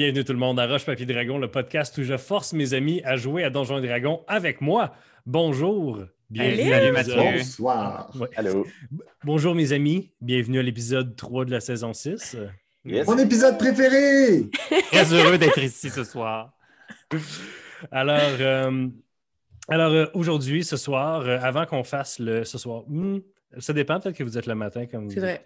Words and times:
Bienvenue 0.00 0.24
tout 0.24 0.32
le 0.32 0.38
monde 0.38 0.58
à 0.58 0.66
Roche 0.66 0.86
Papier 0.86 1.04
Dragon, 1.04 1.36
le 1.36 1.50
podcast 1.50 1.98
où 1.98 2.02
je 2.02 2.16
force 2.16 2.54
mes 2.54 2.72
amis 2.72 3.02
à 3.04 3.16
jouer 3.16 3.44
à 3.44 3.50
Donjons 3.50 3.84
et 3.84 3.86
Dragons 3.86 4.22
avec 4.28 4.62
moi. 4.62 4.94
Bonjour. 5.26 5.98
Bienvenue 6.30 6.72
à 6.72 6.90
Mathieu. 6.90 7.16
Bonsoir. 7.16 8.10
Ouais. 8.18 8.28
Allô. 8.34 8.66
Bonjour 9.24 9.54
mes 9.54 9.74
amis, 9.74 10.10
bienvenue 10.22 10.58
à 10.58 10.62
l'épisode 10.62 11.14
3 11.16 11.44
de 11.44 11.50
la 11.50 11.60
saison 11.60 11.92
6. 11.92 12.34
Yes. 12.86 13.06
Mon 13.06 13.18
épisode 13.18 13.58
préféré! 13.58 14.48
Très 14.90 15.12
heureux 15.12 15.36
d'être 15.36 15.58
ici 15.58 15.90
ce 15.90 16.02
soir. 16.02 16.54
Alors, 17.92 18.38
euh, 18.40 18.88
alors 19.68 19.92
euh, 19.92 20.06
aujourd'hui, 20.14 20.64
ce 20.64 20.78
soir, 20.78 21.20
euh, 21.26 21.38
avant 21.42 21.66
qu'on 21.66 21.84
fasse 21.84 22.18
le 22.18 22.44
ce 22.44 22.56
soir, 22.56 22.84
hmm, 22.86 23.18
ça 23.58 23.72
dépend 23.72 23.98
peut-être 23.98 24.16
que 24.16 24.22
vous 24.24 24.38
êtes 24.38 24.46
le 24.46 24.54
matin 24.54 24.86
comme 24.86 25.04
vous 25.04 25.10
C'est 25.10 25.20
vrai. 25.20 25.42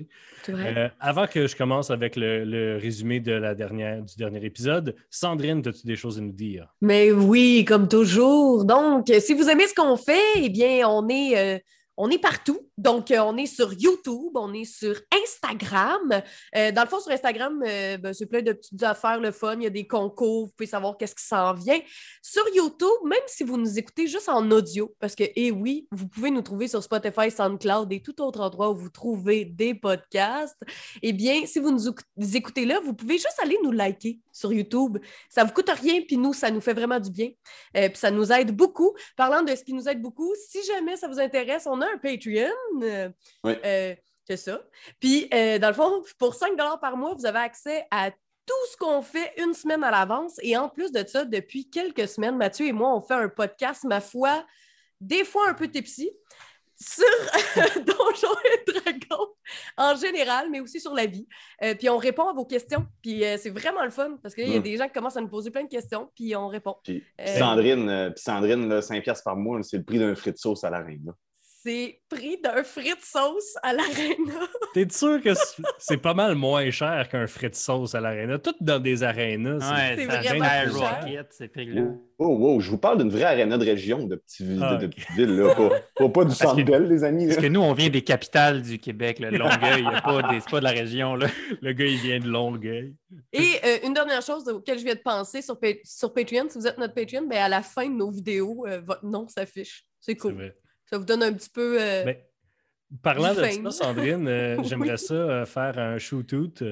vrai. 0.48 0.74
Euh, 0.76 0.88
avant 1.00 1.26
que 1.26 1.46
je 1.46 1.56
commence 1.56 1.90
avec 1.90 2.16
le, 2.16 2.45
le 2.45 2.76
résumé 2.76 3.20
de 3.20 3.32
la 3.32 3.54
dernière, 3.54 4.02
du 4.02 4.14
dernier 4.16 4.45
épisode, 4.45 4.95
Sandrine, 5.10 5.62
as-tu 5.66 5.86
des 5.86 5.96
choses 5.96 6.18
à 6.18 6.20
nous 6.20 6.32
dire? 6.32 6.68
Mais 6.80 7.12
oui, 7.12 7.64
comme 7.66 7.88
toujours. 7.88 8.64
Donc, 8.64 9.10
si 9.20 9.32
vous 9.34 9.48
aimez 9.48 9.66
ce 9.66 9.74
qu'on 9.74 9.96
fait, 9.96 10.20
eh 10.36 10.48
bien, 10.50 10.86
on 10.88 11.09
est, 11.09 11.38
euh, 11.38 11.59
on 11.96 12.10
est 12.10 12.20
partout. 12.20 12.60
Donc, 12.77 13.12
euh, 13.12 13.20
on 13.20 13.37
est 13.37 13.46
sur 13.46 13.73
YouTube, 13.73 14.33
on 14.34 14.52
est 14.52 14.64
sur 14.64 15.01
Instagram. 15.23 16.23
Euh, 16.56 16.73
dans 16.73 16.82
le 16.82 16.88
fond, 16.88 16.98
sur 16.98 17.12
Instagram, 17.12 17.62
euh, 17.65 17.96
ben, 17.98 18.12
c'est 18.12 18.27
plein 18.27 18.42
de 18.42 18.52
petites 18.52 18.82
affaires, 18.82 19.20
le 19.20 19.30
fun. 19.30 19.55
Il 19.55 19.62
y 19.62 19.66
a 19.66 19.70
des 19.70 19.87
concours, 19.87 20.46
vous 20.46 20.52
pouvez 20.56 20.66
savoir 20.66 20.96
qu'est-ce 20.96 21.15
qui 21.15 21.24
s'en 21.24 21.55
vient. 21.55 21.79
Sur 22.20 22.42
YouTube, 22.52 22.88
même 23.05 23.23
si 23.26 23.45
vous 23.45 23.57
nous 23.59 23.79
écoutez 23.79 24.09
juste 24.09 24.29
en 24.29 24.51
audio, 24.51 24.93
parce 24.98 25.15
que, 25.15 25.23
eh 25.37 25.52
oui, 25.52 25.87
vous 25.93 26.09
pouvez 26.09 26.30
nous 26.30 26.43
trouver 26.43 26.66
sur 26.66 26.82
Spotify, 26.82 27.30
SoundCloud 27.30 27.93
et 27.93 28.02
tout 28.02 28.21
autre 28.21 28.40
endroit 28.40 28.71
où 28.71 28.76
vous 28.76 28.91
trouvez 28.91 29.45
des 29.45 29.74
podcasts. 29.74 30.60
Eh 31.01 31.13
bien, 31.13 31.46
si 31.46 31.60
vous 31.60 31.70
nous 31.70 31.88
éc- 31.88 32.35
écoutez 32.35 32.65
là, 32.66 32.80
vous 32.85 32.95
pouvez 32.95 33.15
juste 33.18 33.38
aller 33.41 33.57
nous 33.63 33.70
liker 33.73 34.18
sur 34.32 34.52
YouTube. 34.52 34.98
Ça 35.29 35.45
vous 35.45 35.52
coûte 35.52 35.70
rien, 35.70 36.01
puis 36.01 36.16
nous, 36.16 36.32
ça 36.32 36.51
nous 36.51 36.60
fait 36.60 36.74
vraiment 36.74 36.98
du 36.98 37.10
bien. 37.10 37.30
Puis 37.73 37.91
ça 37.95 38.10
nous 38.10 38.32
aide 38.32 38.51
beaucoup. 38.51 38.95
Parlant 39.16 39.43
de 39.43 39.54
ce 39.54 39.63
qui 39.63 39.73
nous 39.74 39.88
aide 39.88 40.02
beaucoup, 40.02 40.32
si 40.48 40.59
jamais 40.65 40.96
ça 40.96 41.07
vous 41.07 41.20
intéresse, 41.20 41.66
on 41.66 41.80
a 41.80 41.87
un 41.87 41.98
Patreon. 41.98 42.51
Euh, 42.82 43.09
Oui. 43.45 43.54
euh, 43.65 43.95
c'est 44.26 44.37
ça. 44.37 44.60
Puis, 45.01 45.29
euh, 45.34 45.59
dans 45.59 45.68
le 45.68 45.74
fond, 45.74 46.02
pour 46.18 46.34
5 46.34 46.57
par 46.80 46.96
mois, 46.96 47.15
vous 47.15 47.26
avez 47.26 47.40
accès 47.40 47.84
à 47.90 48.10
tout 48.10 48.66
ce 48.73 48.76
qu'on 48.76 49.02
fait 49.02 49.32
une 49.38 49.54
semaine 49.54 49.82
à 49.84 49.90
l'avance. 49.90 50.37
Et 50.43 50.57
en 50.57 50.68
plus 50.68 50.92
de 50.92 51.07
ça, 51.07 51.24
depuis 51.24 51.68
quelques 51.70 52.09
semaines, 52.09 52.37
Mathieu 52.37 52.66
et 52.66 52.73
moi, 52.73 52.95
on 52.95 53.01
fait 53.01 53.15
un 53.15 53.29
podcast, 53.29 53.85
ma 53.85 54.01
foi, 54.01 54.45
des 55.01 55.24
fois 55.24 55.48
un 55.48 55.54
peu 55.54 55.68
tipsy, 55.68 56.10
sur 56.76 57.04
Donjons 57.87 58.37
et 58.45 58.73
Dragons 58.73 59.29
en 59.76 59.95
général, 59.95 60.51
mais 60.51 60.60
aussi 60.60 60.80
sur 60.80 60.92
la 60.92 61.07
vie. 61.07 61.26
Euh, 61.62 61.74
puis 61.74 61.88
on 61.88 61.98
répond 61.98 62.29
à 62.29 62.32
vos 62.32 62.45
questions. 62.45 62.85
Puis 63.01 63.24
euh, 63.24 63.37
c'est 63.38 63.51
vraiment 63.51 63.85
le 63.85 63.90
fun 63.90 64.16
parce 64.22 64.34
qu'il 64.34 64.48
y 64.48 64.56
a 64.56 64.59
Mm. 64.59 64.62
des 64.62 64.76
gens 64.76 64.87
qui 64.87 64.92
commencent 64.92 65.16
à 65.16 65.20
nous 65.20 65.28
poser 65.28 65.50
plein 65.50 65.62
de 65.65 65.69
questions, 65.69 66.10
puis 66.16 66.34
on 66.34 66.48
répond. 66.48 66.76
Puis, 66.82 67.03
Euh, 67.20 67.38
Sandrine, 67.38 67.88
euh, 67.88 68.10
puis 68.10 68.22
Sandrine 68.22 68.69
là, 68.69 68.82
5 68.82 69.03
piastres 69.04 69.25
par 69.25 69.37
mois, 69.37 69.62
c'est 69.62 69.76
le 69.78 69.84
prix 69.84 69.98
d'un 69.98 70.15
frit 70.15 70.32
de 70.32 70.38
sauce 70.38 70.65
à 70.65 70.70
la 70.70 70.81
reine. 70.81 71.03
là. 71.06 71.12
C'est 71.66 71.98
prix 72.10 72.37
d'un 72.43 72.62
frit 72.62 72.91
de 72.91 73.00
sauce 73.03 73.56
à 73.62 73.72
l'arena. 73.72 74.47
T'es 74.75 74.87
sûr 74.91 75.22
que 75.22 75.31
c'est- 75.78 75.97
pas 75.97 76.12
mal 76.12 76.34
moins 76.34 76.70
cher 76.70 77.09
qu'un 77.09 77.26
frais 77.26 77.48
de 77.48 77.54
sauce 77.54 77.94
à 77.94 78.00
l'aréna? 78.03 78.38
Tout 78.38 78.54
dans 78.60 78.78
des 78.78 79.03
arénas. 79.03 79.60
c'est- 79.60 79.72
Ouais, 79.72 79.94
c'est 79.97 80.04
vraiment. 80.37 80.78
Rocket, 80.87 81.26
ces 81.32 81.48
prix-là. 81.48 81.82
Oh, 82.19 82.37
wow, 82.37 82.60
je 82.60 82.70
vous 82.70 82.76
parle 82.78 82.98
d'une 82.98 83.09
vraie 83.09 83.25
aréna 83.25 83.56
de 83.56 83.65
région, 83.65 84.06
de 84.06 84.16
petites 84.16 84.47
villes, 84.47 84.60
Ah, 84.62 84.75
de, 84.76 84.82
de 84.82 84.87
ok. 84.87 84.94
petites 84.94 85.10
villes, 85.12 85.37
là, 85.37 85.54
pas, 85.54 85.70
pas, 85.97 86.09
pas 86.10 86.25
du 86.26 86.34
centre 86.34 86.62
belle, 86.62 86.87
les 86.87 87.03
amis. 87.03 87.26
Parce 87.28 87.38
que 87.41 87.47
nous, 87.47 87.60
on 87.62 87.72
vient 87.72 87.88
des 87.88 88.02
capitales 88.02 88.60
du 88.60 88.78
Québec, 88.78 89.19
là, 89.19 89.31
Longueuil, 89.31 89.82
y 89.84 89.86
a 89.86 90.02
pas 90.02 90.22
des- 90.31 90.41
c'est 90.41 90.50
pas 90.50 90.58
de 90.60 90.64
la 90.64 90.70
région. 90.70 91.14
Là. 91.16 91.28
Le 91.62 91.72
gars, 91.72 91.86
il 91.86 91.96
vient 91.98 92.20
de 92.20 92.28
Longueuil. 92.28 92.94
Et 93.32 93.52
euh, 93.64 93.78
une 93.86 93.94
dernière 93.94 94.20
chose 94.22 94.46
auquel 94.48 94.78
je 94.78 94.84
viens 94.84 94.94
de 94.94 95.00
penser 95.00 95.41
sur, 95.41 95.58
sur 95.82 96.12
Patreon, 96.12 96.46
si 96.50 96.58
vous 96.58 96.66
êtes 96.66 96.76
notre 96.78 96.94
Patreon, 96.94 97.26
ben 97.26 97.38
à 97.38 97.48
la 97.48 97.62
fin 97.62 97.88
de 97.88 97.94
nos 97.94 98.10
vidéos, 98.10 98.66
euh, 98.69 98.81
votre 98.86 99.04
nom 99.06 99.26
s'affiche. 99.28 99.84
C'est 100.00 100.12
C'est 100.12 100.16
cool. 100.19 100.54
Ça 100.94 100.99
vous 100.99 101.05
donne 101.05 101.22
un 101.25 101.32
petit 101.32 101.50
peu. 101.50 101.77
euh, 101.81 102.05
Ben, 102.05 102.16
parlant 103.03 103.34
de 103.34 103.41
fame. 103.43 103.71
ça, 103.71 103.84
Sandrine, 103.84 104.28
euh, 104.28 104.56
Oui. 104.59 104.65
j'aimerais 104.69 104.97
ça 104.97 105.15
euh, 105.15 105.44
faire 105.44 105.77
un 105.78 105.99
shoot-out 105.99 106.62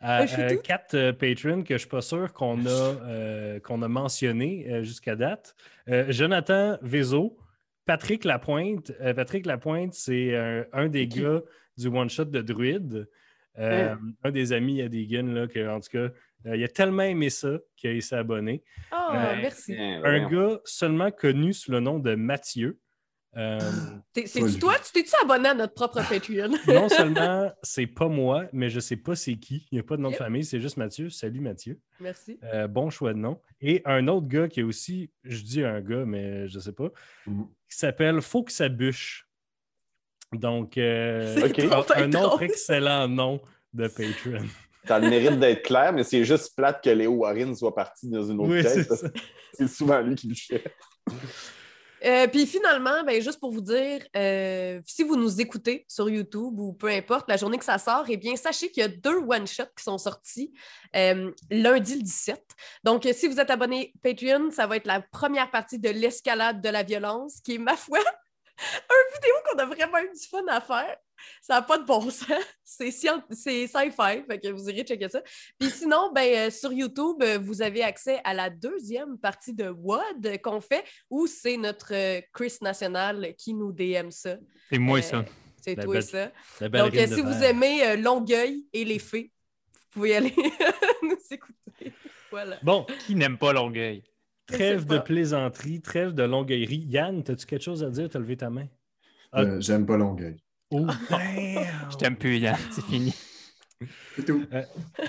à, 0.00 0.26
quatre 0.62 0.94
euh, 0.94 1.12
patrons 1.12 1.62
que 1.62 1.68
je 1.68 1.74
ne 1.74 1.78
suis 1.78 1.88
pas 1.88 2.00
sûr 2.00 2.32
qu'on 2.32 2.66
a, 2.66 2.68
euh, 3.06 3.60
qu'on 3.60 3.82
a 3.82 3.88
mentionné 3.88 4.66
euh, 4.68 4.82
jusqu'à 4.82 5.14
date. 5.14 5.54
Euh, 5.88 6.06
Jonathan 6.10 6.76
Vézo, 6.82 7.36
Patrick 7.84 8.24
Lapointe. 8.24 8.90
Euh, 9.00 9.14
Patrick 9.14 9.46
Lapointe, 9.46 9.94
c'est 9.94 10.36
un, 10.36 10.64
un 10.72 10.88
des 10.88 11.06
gars 11.06 11.40
du 11.76 11.86
one-shot 11.86 12.24
de 12.24 12.42
Druide. 12.42 13.08
Euh, 13.60 13.94
Un 14.22 14.30
des 14.30 14.52
amis 14.52 14.82
à 14.82 14.88
Deegan, 14.88 15.34
là, 15.34 15.46
que, 15.48 15.68
en 15.68 15.80
tout 15.80 15.88
cas, 15.90 16.08
euh, 16.46 16.56
il 16.56 16.62
a 16.62 16.68
tellement 16.68 17.02
aimé 17.02 17.28
ça 17.28 17.58
qu'il 17.76 18.00
s'est 18.02 18.14
abonné. 18.14 18.62
Ah, 18.92 19.34
merci. 19.40 19.74
Un 19.76 20.28
gars 20.28 20.60
seulement 20.64 21.10
connu 21.10 21.52
sous 21.52 21.72
le 21.72 21.80
nom 21.80 21.98
de 21.98 22.14
Mathieu. 22.14 22.78
Euh, 23.36 23.58
lui. 24.16 24.58
toi? 24.58 24.74
Tu 24.84 24.92
t'es-tu 24.92 25.12
abonné 25.22 25.50
à 25.50 25.54
notre 25.54 25.74
propre 25.74 26.00
Patreon? 26.08 26.48
non 26.66 26.88
seulement 26.88 27.52
c'est 27.62 27.86
pas 27.86 28.08
moi, 28.08 28.46
mais 28.52 28.70
je 28.70 28.80
sais 28.80 28.96
pas 28.96 29.14
c'est 29.14 29.36
qui. 29.36 29.68
Il 29.70 29.74
n'y 29.76 29.80
a 29.80 29.82
pas 29.82 29.96
de 29.96 30.02
nom 30.02 30.10
de 30.10 30.16
famille, 30.16 30.44
c'est 30.44 30.60
juste 30.60 30.76
Mathieu. 30.78 31.10
Salut 31.10 31.40
Mathieu. 31.40 31.78
Merci. 32.00 32.38
Euh, 32.42 32.66
bon 32.66 32.90
choix 32.90 33.12
de 33.12 33.18
nom. 33.18 33.40
Et 33.60 33.82
un 33.84 34.08
autre 34.08 34.26
gars 34.26 34.48
qui 34.48 34.60
est 34.60 34.64
aussi, 34.64 35.10
je 35.24 35.42
dis 35.42 35.62
un 35.62 35.80
gars, 35.80 36.04
mais 36.06 36.48
je 36.48 36.58
sais 36.58 36.72
pas, 36.72 36.88
Mhm. 37.26 37.46
qui 37.70 37.76
s'appelle 37.76 38.20
Faut 38.22 38.42
que 38.42 38.52
ça 38.52 38.68
bûche. 38.68 39.28
Donc, 40.32 40.76
euh, 40.76 41.34
C'est 41.36 41.96
un 41.96 42.12
autre 42.14 42.42
excellent 42.42 43.08
nom 43.08 43.40
de 43.72 43.88
Patreon. 43.88 44.46
Ça 44.86 44.98
le 44.98 45.10
mérite 45.10 45.38
d'être 45.38 45.62
clair, 45.64 45.92
mais 45.92 46.02
c'est 46.02 46.24
juste 46.24 46.56
plate 46.56 46.82
que 46.82 46.88
Léo 46.90 47.12
Warren 47.12 47.54
soit 47.54 47.74
parti 47.74 48.08
dans 48.08 48.22
une 48.24 48.40
autre 48.40 48.50
Oui, 48.50 48.62
tête. 48.62 48.72
c'est 48.72 48.88
parce 48.88 49.00
ça. 49.02 49.08
que 49.10 49.18
C'est 49.52 49.68
souvent 49.68 50.00
lui 50.00 50.14
qui 50.14 50.28
bûchait. 50.28 50.64
Euh, 52.04 52.26
Puis 52.28 52.46
finalement, 52.46 53.02
ben, 53.04 53.20
juste 53.20 53.40
pour 53.40 53.52
vous 53.52 53.60
dire, 53.60 54.06
euh, 54.16 54.80
si 54.86 55.02
vous 55.02 55.16
nous 55.16 55.40
écoutez 55.40 55.84
sur 55.88 56.08
YouTube 56.08 56.58
ou 56.58 56.72
peu 56.72 56.88
importe, 56.88 57.28
la 57.28 57.36
journée 57.36 57.58
que 57.58 57.64
ça 57.64 57.78
sort, 57.78 58.04
eh 58.08 58.16
bien, 58.16 58.36
sachez 58.36 58.70
qu'il 58.70 58.82
y 58.82 58.84
a 58.84 58.88
deux 58.88 59.16
one-shots 59.16 59.74
qui 59.76 59.84
sont 59.84 59.98
sortis 59.98 60.52
euh, 60.96 61.32
lundi 61.50 61.96
le 61.96 62.02
17. 62.02 62.40
Donc, 62.84 63.08
si 63.12 63.28
vous 63.28 63.40
êtes 63.40 63.50
abonné 63.50 63.92
Patreon, 64.02 64.50
ça 64.50 64.66
va 64.66 64.76
être 64.76 64.86
la 64.86 65.00
première 65.00 65.50
partie 65.50 65.78
de 65.78 65.90
l'escalade 65.90 66.60
de 66.60 66.68
la 66.68 66.82
violence, 66.82 67.40
qui 67.40 67.54
est, 67.54 67.58
ma 67.58 67.76
foi, 67.76 67.98
un 68.58 69.14
vidéo 69.14 69.34
qu'on 69.46 69.58
a 69.58 69.66
vraiment 69.66 69.98
eu 69.98 70.12
du 70.12 70.26
fun 70.28 70.46
à 70.48 70.60
faire. 70.60 70.96
Ça 71.42 71.54
n'a 71.54 71.62
pas 71.62 71.78
de 71.78 71.84
bon 71.84 72.10
sens. 72.10 72.26
C'est 72.64 72.90
sci-fi, 72.90 74.22
fait 74.28 74.38
que 74.42 74.48
vous 74.52 74.68
irez 74.68 74.82
checker 74.84 75.08
ça. 75.08 75.22
Puis 75.58 75.70
sinon, 75.70 76.10
ben, 76.14 76.48
euh, 76.48 76.50
sur 76.50 76.72
YouTube, 76.72 77.22
euh, 77.22 77.38
vous 77.38 77.62
avez 77.62 77.82
accès 77.82 78.20
à 78.24 78.34
la 78.34 78.50
deuxième 78.50 79.18
partie 79.18 79.54
de 79.54 79.68
WOD 79.70 80.38
qu'on 80.42 80.60
fait, 80.60 80.84
où 81.10 81.26
c'est 81.26 81.56
notre 81.56 81.92
euh, 81.94 82.20
Chris 82.32 82.54
National 82.60 83.34
qui 83.36 83.54
nous 83.54 83.72
DM 83.72 84.10
ça. 84.10 84.36
C'est 84.70 84.78
moi, 84.78 84.98
Euh, 84.98 85.02
ça. 85.02 85.24
C'est 85.64 85.74
toi 85.76 85.94
belle- 85.94 86.02
ça. 86.02 86.26
Donc, 86.68 86.94
euh, 86.96 87.06
si 87.06 87.20
vous 87.20 87.42
aimez 87.42 87.84
euh, 87.86 87.96
Longueuil 87.96 88.66
et 88.72 88.84
les 88.84 88.98
fées, 88.98 89.32
vous 89.72 89.88
pouvez 89.90 90.16
aller 90.16 90.34
nous 91.02 91.16
écouter. 91.30 91.92
Voilà. 92.30 92.58
Bon, 92.62 92.86
Qui 93.06 93.14
n'aime 93.14 93.38
pas 93.38 93.52
Longueuil? 93.52 94.02
trêve 94.46 94.86
de 94.86 94.98
plaisanterie, 94.98 95.82
trêve 95.82 96.14
de 96.14 96.22
longueuillerie. 96.22 96.86
Yann, 96.88 97.18
as-tu 97.20 97.44
quelque 97.44 97.62
chose 97.62 97.84
à 97.84 97.90
dire? 97.90 98.08
Tu 98.08 98.16
as 98.16 98.20
levé 98.20 98.34
ta 98.36 98.48
main. 98.48 98.66
Ah. 99.32 99.42
Euh, 99.42 99.60
J'aime 99.60 99.84
pas 99.84 99.98
Longueuil. 99.98 100.42
Oh, 100.70 100.86
Je 101.90 101.96
t'aime 101.96 102.16
plus, 102.16 102.38
Yann, 102.38 102.56
c'est 102.70 102.84
fini. 102.84 103.14
C'est 104.16 104.24
tout. 104.24 104.44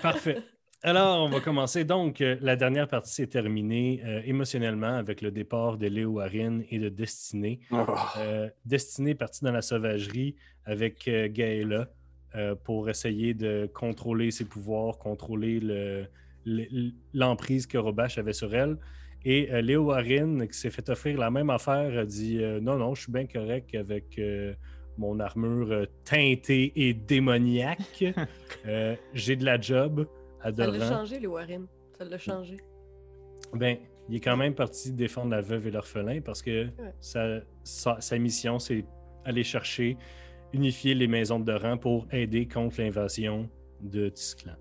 Parfait. 0.02 0.38
Alors, 0.82 1.26
on 1.26 1.30
va 1.30 1.42
commencer. 1.42 1.84
Donc, 1.84 2.22
euh, 2.22 2.38
la 2.40 2.56
dernière 2.56 2.88
partie 2.88 3.12
s'est 3.12 3.28
terminée 3.28 4.02
euh, 4.06 4.22
émotionnellement 4.24 4.96
avec 4.96 5.22
le 5.22 5.32
départ 5.32 5.78
de 5.78 5.88
Léo 5.88 6.20
Harin 6.22 6.62
et 6.70 6.80
de 6.80 6.88
Destinée. 6.88 7.60
Oh. 7.72 7.86
Euh, 8.18 8.50
Destinée 8.66 9.12
est 9.12 9.16
partie 9.16 9.44
dans 9.44 9.52
la 9.52 9.62
sauvagerie 9.62 10.36
avec 10.64 11.06
euh, 11.10 11.28
Gaëla 11.30 11.90
euh, 12.36 12.56
pour 12.56 12.90
essayer 12.90 13.34
de 13.34 13.70
contrôler 13.74 14.32
ses 14.32 14.46
pouvoirs, 14.46 14.98
contrôler 14.98 15.60
le- 15.60 16.06
le- 16.46 16.92
l'emprise 17.14 17.68
que 17.68 17.78
Robache 17.78 18.18
avait 18.18 18.32
sur 18.34 18.56
elle. 18.56 18.78
Et 19.26 19.52
euh, 19.52 19.60
Léo 19.60 19.92
Harin, 19.92 20.48
qui 20.48 20.58
s'est 20.58 20.70
fait 20.70 20.88
offrir 20.90 21.18
la 21.18 21.30
même 21.30 21.50
affaire, 21.50 21.98
a 22.00 22.06
dit 22.06 22.38
euh, 22.42 22.62
Non, 22.62 22.78
non, 22.78 22.96
je 22.96 23.02
suis 23.02 23.12
bien 23.12 23.26
correct 23.28 23.76
avec 23.76 24.18
euh, 24.18 24.54
mon 25.00 25.20
armure 25.20 25.72
euh, 25.72 25.86
teintée 26.04 26.72
et 26.76 26.94
démoniaque. 26.94 28.04
Euh, 28.68 28.96
J'ai 29.14 29.38
de 29.38 29.46
la 29.46 29.60
job. 29.60 30.06
Ça 30.44 30.52
l'a 30.52 30.90
changé, 30.90 31.18
les 31.20 31.28
Warren. 31.28 31.66
Ça 31.98 32.04
l'a 32.04 32.18
changé. 32.18 32.58
Ben, 33.54 33.78
il 34.10 34.16
est 34.18 34.20
quand 34.20 34.36
même 34.36 34.54
parti 34.54 34.92
défendre 34.92 35.32
la 35.32 35.40
veuve 35.42 35.68
et 35.68 35.72
l'orphelin 35.72 36.20
parce 36.20 36.42
que 36.42 36.66
Ouais. 36.66 36.94
sa, 37.00 37.40
sa- 37.64 38.02
sa 38.02 38.18
mission, 38.18 38.60
c'est 38.60 38.84
aller 39.24 39.44
chercher, 39.44 39.96
unifier 40.52 40.94
les 40.94 41.08
maisons 41.08 41.40
de 41.40 41.54
rang 41.54 41.78
pour 41.78 42.06
aider 42.12 42.48
contre 42.48 42.82
l'invasion 42.82 43.50
de 43.82 44.10
Tisclan. 44.10 44.56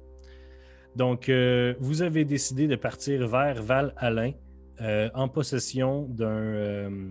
Donc, 0.95 1.29
euh, 1.29 1.75
vous 1.81 2.03
avez 2.03 2.25
décidé 2.25 2.69
de 2.69 2.77
partir 2.77 3.27
vers 3.27 3.61
Val-Alain 3.63 4.33
euh, 4.81 5.11
en 5.15 5.29
possession 5.29 6.03
d'un 6.09 6.27
euh, 6.29 7.09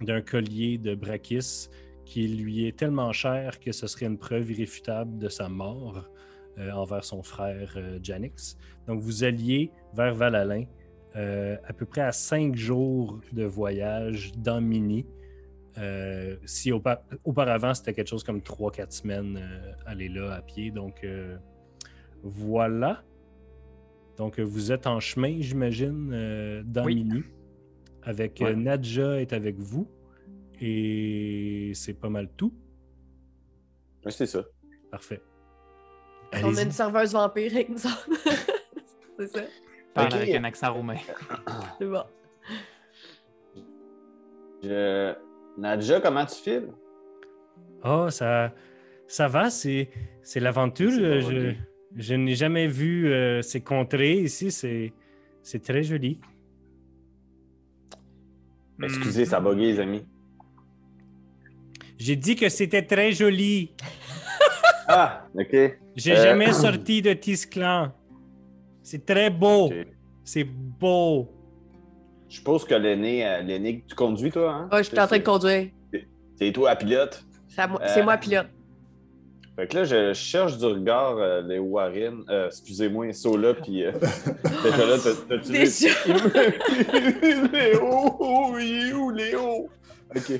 d'un 0.00 0.20
collier 0.22 0.78
de 0.78 0.94
Brakis 0.94 1.68
qui 2.04 2.28
lui 2.28 2.66
est 2.66 2.76
tellement 2.76 3.12
cher 3.12 3.58
que 3.60 3.72
ce 3.72 3.86
serait 3.86 4.06
une 4.06 4.18
preuve 4.18 4.50
irréfutable 4.52 5.18
de 5.18 5.28
sa 5.28 5.48
mort. 5.48 6.08
euh, 6.56 6.70
envers 6.70 7.02
son 7.02 7.20
frère 7.24 7.74
euh, 7.76 7.98
Janix. 8.00 8.56
Donc, 8.86 9.00
vous 9.00 9.24
alliez 9.24 9.72
vers 9.92 10.14
Val-Alain, 10.14 10.66
euh, 11.16 11.56
à 11.66 11.72
peu 11.72 11.84
près 11.84 12.02
à 12.02 12.12
cinq 12.12 12.54
jours 12.54 13.18
de 13.32 13.42
voyage 13.42 14.30
dans 14.38 14.60
Mini. 14.60 15.04
Euh, 15.78 16.36
si 16.44 16.70
aupa- 16.70 17.02
auparavant, 17.24 17.74
c'était 17.74 17.92
quelque 17.92 18.06
chose 18.06 18.22
comme 18.22 18.38
3-4 18.40 18.92
semaines 18.92 19.36
euh, 19.42 19.72
aller 19.84 20.08
là 20.08 20.32
à 20.34 20.42
pied. 20.42 20.70
Donc, 20.70 21.04
voilà. 22.22 23.02
Donc, 24.16 24.38
vous 24.38 24.70
êtes 24.70 24.86
en 24.86 25.00
chemin, 25.00 25.36
j'imagine, 25.40 26.62
dans 26.66 26.84
Oui. 26.84 27.02
Mini. 27.02 27.22
Avec 28.04 28.38
Ouais. 28.40 28.54
Nadja 28.54 29.20
est 29.20 29.32
avec 29.32 29.58
vous. 29.58 29.88
Et 30.60 31.72
c'est 31.74 31.94
pas 31.94 32.08
mal 32.08 32.28
tout. 32.36 32.52
Ouais, 34.04 34.10
c'est 34.10 34.26
ça. 34.26 34.44
Parfait. 34.90 35.20
On 36.42 36.56
a 36.56 36.62
une 36.62 36.70
serveuse 36.70 37.12
vampire 37.12 37.52
avec 37.54 37.68
nous. 37.68 37.78
C'est 37.78 39.26
ça. 39.28 39.40
Parle 39.94 40.14
avec 40.14 40.34
un 40.34 40.44
accent 40.44 40.74
roumain. 40.74 40.96
C'est 41.78 41.86
bon. 41.86 42.02
Je... 44.62 45.14
Nadja, 45.56 46.00
comment 46.00 46.26
tu 46.26 46.34
files? 46.36 46.68
Oh, 47.84 48.08
ça, 48.10 48.52
ça 49.06 49.28
va, 49.28 49.50
c'est, 49.50 49.90
c'est 50.22 50.40
l'aventure. 50.40 50.90
Je, 50.90 51.54
je 51.94 52.14
n'ai 52.14 52.34
jamais 52.34 52.66
vu 52.66 53.12
euh, 53.12 53.40
ces 53.42 53.60
contrées 53.60 54.14
ici. 54.22 54.50
C'est, 54.50 54.92
c'est 55.42 55.62
très 55.62 55.82
joli. 55.82 56.18
Excusez, 58.82 59.26
ça 59.26 59.36
a 59.36 59.40
bugué, 59.40 59.72
les 59.72 59.80
amis. 59.80 60.04
J'ai 62.04 62.16
dit 62.16 62.36
que 62.36 62.50
c'était 62.50 62.82
très 62.82 63.12
joli. 63.12 63.72
Ah, 64.86 65.24
OK. 65.34 65.56
J'ai 65.96 66.12
Euh. 66.12 66.22
jamais 66.22 66.52
sorti 66.64 67.00
de 67.00 67.14
Tisclan. 67.14 67.90
C'est 68.82 69.06
très 69.06 69.30
beau. 69.30 69.72
C'est 70.22 70.44
beau. 70.44 71.26
Je 72.28 72.36
suppose 72.36 72.66
que 72.66 72.74
l'aîné, 72.74 73.26
euh, 73.26 73.40
l'aîné, 73.40 73.82
tu 73.88 73.94
conduis, 73.94 74.30
toi, 74.30 74.52
hein? 74.52 74.68
Ouais, 74.70 74.82
je 74.84 74.88
suis 74.90 75.00
en 75.00 75.06
train 75.06 75.16
de 75.18 75.22
conduire. 75.24 75.68
C'est 76.38 76.52
toi 76.52 76.68
la 76.68 76.76
pilote? 76.76 77.24
C'est 77.48 77.62
à 77.62 77.66
moi, 77.68 77.80
Euh, 77.82 77.86
c'est 77.94 78.02
moi 78.02 78.18
pilote. 78.18 78.48
Fait 79.56 79.66
que 79.68 79.76
là, 79.78 79.84
je 79.84 80.12
cherche 80.12 80.58
du 80.58 80.66
regard 80.66 81.16
euh, 81.16 81.40
les 81.40 81.58
Warren. 81.58 82.22
Euh, 82.28 82.48
excusez-moi, 82.48 83.10
Sola, 83.14 83.54
puis... 83.54 83.84
Euh, 83.86 83.92
déjà 84.64 84.84
là, 84.86 84.96
t'as- 85.02 85.26
t'as-tu 85.28 85.50
vu- 85.52 85.58
Déjà. 85.60 85.88
Léo! 87.52 88.16
Oh, 88.20 88.54
il 88.60 88.88
est 88.88 88.92
où, 88.92 89.08
Léo? 89.10 89.68
OK. 90.14 90.32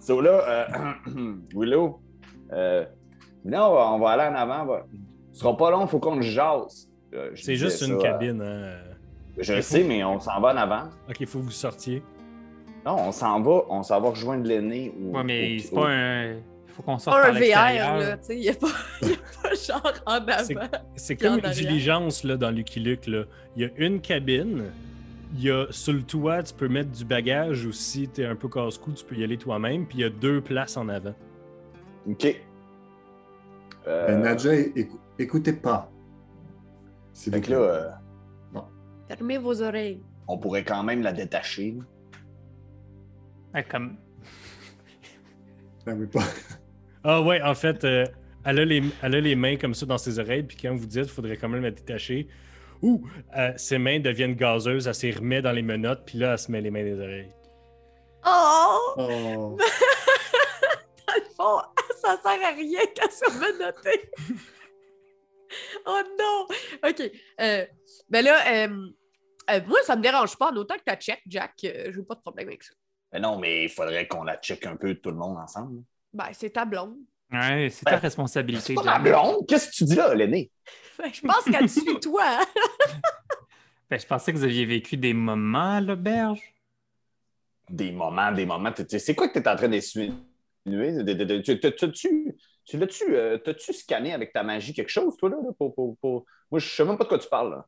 Euh, 0.00 0.04
Sola, 0.06 0.30
euh, 1.08 1.32
Willow, 1.54 2.00
euh, 2.52 2.84
venez, 3.44 3.58
on 3.58 3.74
va, 3.74 3.92
on 3.92 3.98
va 3.98 4.10
aller 4.10 4.34
en 4.34 4.38
avant. 4.38 4.64
va. 4.66 4.86
Ce 5.32 5.40
sera 5.40 5.56
pas 5.56 5.70
long, 5.70 5.82
il 5.82 5.88
faut 5.88 5.98
qu'on 6.00 6.16
se 6.20 6.28
jase. 6.28 6.88
Euh, 7.14 7.30
C'est 7.34 7.56
juste 7.56 7.82
une 7.82 8.00
ça, 8.00 8.08
cabine. 8.08 8.40
hein. 8.40 8.44
euh, 8.44 8.78
je 9.38 9.52
le 9.54 9.62
sais, 9.62 9.84
mais 9.84 10.02
on 10.04 10.18
s'en 10.20 10.40
va 10.40 10.52
en 10.52 10.56
avant. 10.56 10.88
Ok, 11.08 11.16
il 11.20 11.26
faut 11.26 11.38
que 11.38 11.44
vous 11.44 11.50
sortiez. 11.50 12.02
Non, 12.84 12.96
on 13.08 13.12
s'en 13.12 13.40
va, 13.40 13.62
on 13.68 13.82
s'en 13.82 14.00
va 14.00 14.10
rejoindre 14.10 14.46
l'aîné. 14.46 14.92
Ouais, 14.98 15.22
mais 15.24 15.58
c'est 15.58 15.74
pas 15.74 15.88
un. 15.88 16.32
Il 16.32 16.40
faut 16.74 16.82
qu'on 16.82 16.98
sorte 16.98 17.16
un 17.16 17.32
VR, 17.32 17.98
là. 17.98 18.16
Tu 18.16 18.24
sais, 18.26 18.36
il 18.36 18.40
n'y 18.42 18.48
a, 18.48 18.54
pas- 18.54 18.66
y 19.02 19.12
a 19.12 19.42
pas 19.42 19.54
genre 19.54 19.92
en 20.06 20.18
C'est- 20.44 20.56
avant. 20.56 20.68
C'est 20.96 21.16
comme 21.16 21.40
une 21.44 21.50
diligence 21.50 22.24
là, 22.24 22.36
dans 22.36 22.50
Lucky 22.50 22.80
Luke. 22.80 23.06
Là. 23.06 23.24
Il 23.56 23.62
y 23.62 23.64
a 23.66 23.68
une 23.76 24.00
cabine. 24.00 24.64
Il 25.34 25.42
y 25.44 25.50
a 25.50 25.66
sur 25.70 25.92
le 25.92 26.02
toit, 26.02 26.42
tu 26.42 26.54
peux 26.54 26.68
mettre 26.68 26.90
du 26.90 27.04
bagage 27.04 27.64
ou 27.64 27.72
si 27.72 28.08
tu 28.08 28.22
es 28.22 28.26
un 28.26 28.34
peu 28.34 28.48
casse-cou, 28.48 28.92
tu 28.92 29.04
peux 29.04 29.14
y 29.16 29.22
aller 29.24 29.38
toi-même. 29.38 29.86
Puis 29.86 29.98
il 29.98 30.00
y 30.00 30.04
a 30.04 30.10
deux 30.10 30.40
places 30.40 30.76
en 30.76 30.88
avant. 30.88 31.14
OK. 32.08 32.36
Euh, 33.86 34.06
Ben, 34.08 34.22
Nadja, 34.22 34.54
écou- 34.54 34.98
écoutez 35.18 35.52
pas. 35.52 35.90
Que 37.24 37.50
là, 37.50 37.56
euh, 37.56 37.90
Fermez 39.08 39.38
vos 39.38 39.60
oreilles. 39.62 40.00
on 40.28 40.38
pourrait 40.38 40.64
quand 40.64 40.82
même 40.84 41.02
la 41.02 41.12
détacher. 41.12 41.76
Ouais, 43.54 43.64
comme... 43.64 43.96
Non, 45.86 45.96
mais 45.96 46.06
pas. 46.06 46.20
Ah 47.02 47.22
ouais, 47.22 47.40
en 47.40 47.54
fait, 47.54 47.82
euh, 47.84 48.04
elle, 48.44 48.58
a 48.58 48.64
les, 48.66 48.82
elle 49.02 49.14
a 49.14 49.20
les 49.20 49.34
mains 49.34 49.56
comme 49.56 49.72
ça 49.72 49.86
dans 49.86 49.96
ses 49.96 50.18
oreilles. 50.18 50.42
Puis 50.42 50.58
quand 50.60 50.74
vous 50.76 50.84
dites, 50.86 51.04
il 51.04 51.08
faudrait 51.08 51.36
quand 51.38 51.48
même 51.48 51.62
la 51.62 51.70
détacher. 51.70 52.28
Ouh, 52.82 53.06
euh, 53.36 53.52
ses 53.56 53.78
mains 53.78 54.00
deviennent 54.00 54.34
gazeuses, 54.34 54.86
elle 54.86 54.94
s'y 54.94 55.10
remet 55.10 55.42
dans 55.42 55.52
les 55.52 55.62
menottes. 55.62 56.04
Puis 56.06 56.18
là, 56.18 56.32
elle 56.32 56.38
se 56.38 56.50
met 56.50 56.60
les 56.60 56.70
mains 56.70 56.84
des 56.84 56.98
oreilles. 56.98 57.32
Oh! 58.26 58.94
Oh. 58.96 59.58
Dans 61.06 61.14
le 61.16 61.34
fond, 61.34 61.60
ça 62.00 62.16
sert 62.22 62.46
à 62.46 62.54
rien 62.54 62.80
qu'elle 62.94 63.10
soit 63.10 63.34
menottée. 63.34 64.10
oh 65.86 66.00
non! 66.18 66.46
OK. 66.88 67.10
Euh, 67.40 67.66
ben 68.08 68.24
là, 68.24 68.64
euh, 68.64 68.90
euh, 69.50 69.60
moi, 69.66 69.78
ça 69.82 69.96
me 69.96 70.02
dérange 70.02 70.36
pas. 70.36 70.50
En 70.52 70.56
autant 70.56 70.76
que 70.76 70.94
tu 70.94 71.00
check, 71.00 71.22
Jack, 71.26 71.54
euh, 71.64 71.90
j'ai 71.92 72.02
pas 72.02 72.14
de 72.14 72.20
problème 72.20 72.48
avec 72.48 72.62
ça. 72.62 72.74
Mais 73.12 73.20
non, 73.20 73.38
mais 73.38 73.64
il 73.64 73.68
faudrait 73.68 74.06
qu'on 74.06 74.22
la 74.22 74.36
check 74.36 74.64
un 74.66 74.76
peu 74.76 74.94
tout 74.94 75.10
le 75.10 75.16
monde 75.16 75.38
ensemble. 75.38 75.82
Ben, 76.12 76.28
c'est 76.32 76.50
ta 76.50 76.64
blonde. 76.64 76.98
Ouais, 77.32 77.68
c'est 77.70 77.84
ta 77.84 77.92
Ben, 77.92 77.98
responsabilité, 77.98 78.64
C'est 78.66 78.74
pas 78.74 78.82
ma 78.82 78.98
blonde! 78.98 79.46
Qu'est-ce 79.46 79.68
que 79.68 79.74
tu 79.74 79.84
dis 79.84 79.94
là, 79.94 80.12
l'aîné? 80.14 80.50
Ben, 80.98 81.12
je 81.12 81.20
pense 81.20 81.44
qu'elle 81.44 81.66
te 81.66 81.70
suit, 81.70 82.00
toi. 82.00 82.40
Ben, 83.90 83.98
je 83.98 84.06
pensais 84.06 84.32
que 84.32 84.38
vous 84.38 84.44
aviez 84.44 84.64
vécu 84.66 84.96
des 84.96 85.12
moments 85.12 85.74
à 85.74 85.80
l'auberge. 85.80 86.40
Des 87.68 87.90
moments, 87.90 88.30
des 88.30 88.46
moments. 88.46 88.70
C'est 88.88 89.16
quoi 89.16 89.26
que 89.26 89.32
tu 89.32 89.40
es 89.44 89.48
en 89.48 89.56
train 89.56 89.68
d'insinuer? 89.68 90.12
Tu- 90.64 92.76
l'as-tu 92.76 93.16
euh, 93.16 93.38
scanné 93.72 94.12
avec 94.12 94.32
ta 94.32 94.44
magie 94.44 94.72
quelque 94.72 94.90
chose, 94.90 95.16
toi, 95.16 95.30
là? 95.30 95.38
là, 95.42 95.50
pour, 95.58 95.74
pour- 95.74 95.96
pour- 95.98 96.24
Moi, 96.52 96.60
je 96.60 96.68
sais 96.68 96.84
même 96.84 96.96
pas 96.96 97.02
de 97.02 97.08
quoi 97.08 97.18
tu 97.18 97.28
parles, 97.28 97.50
là. 97.50 97.66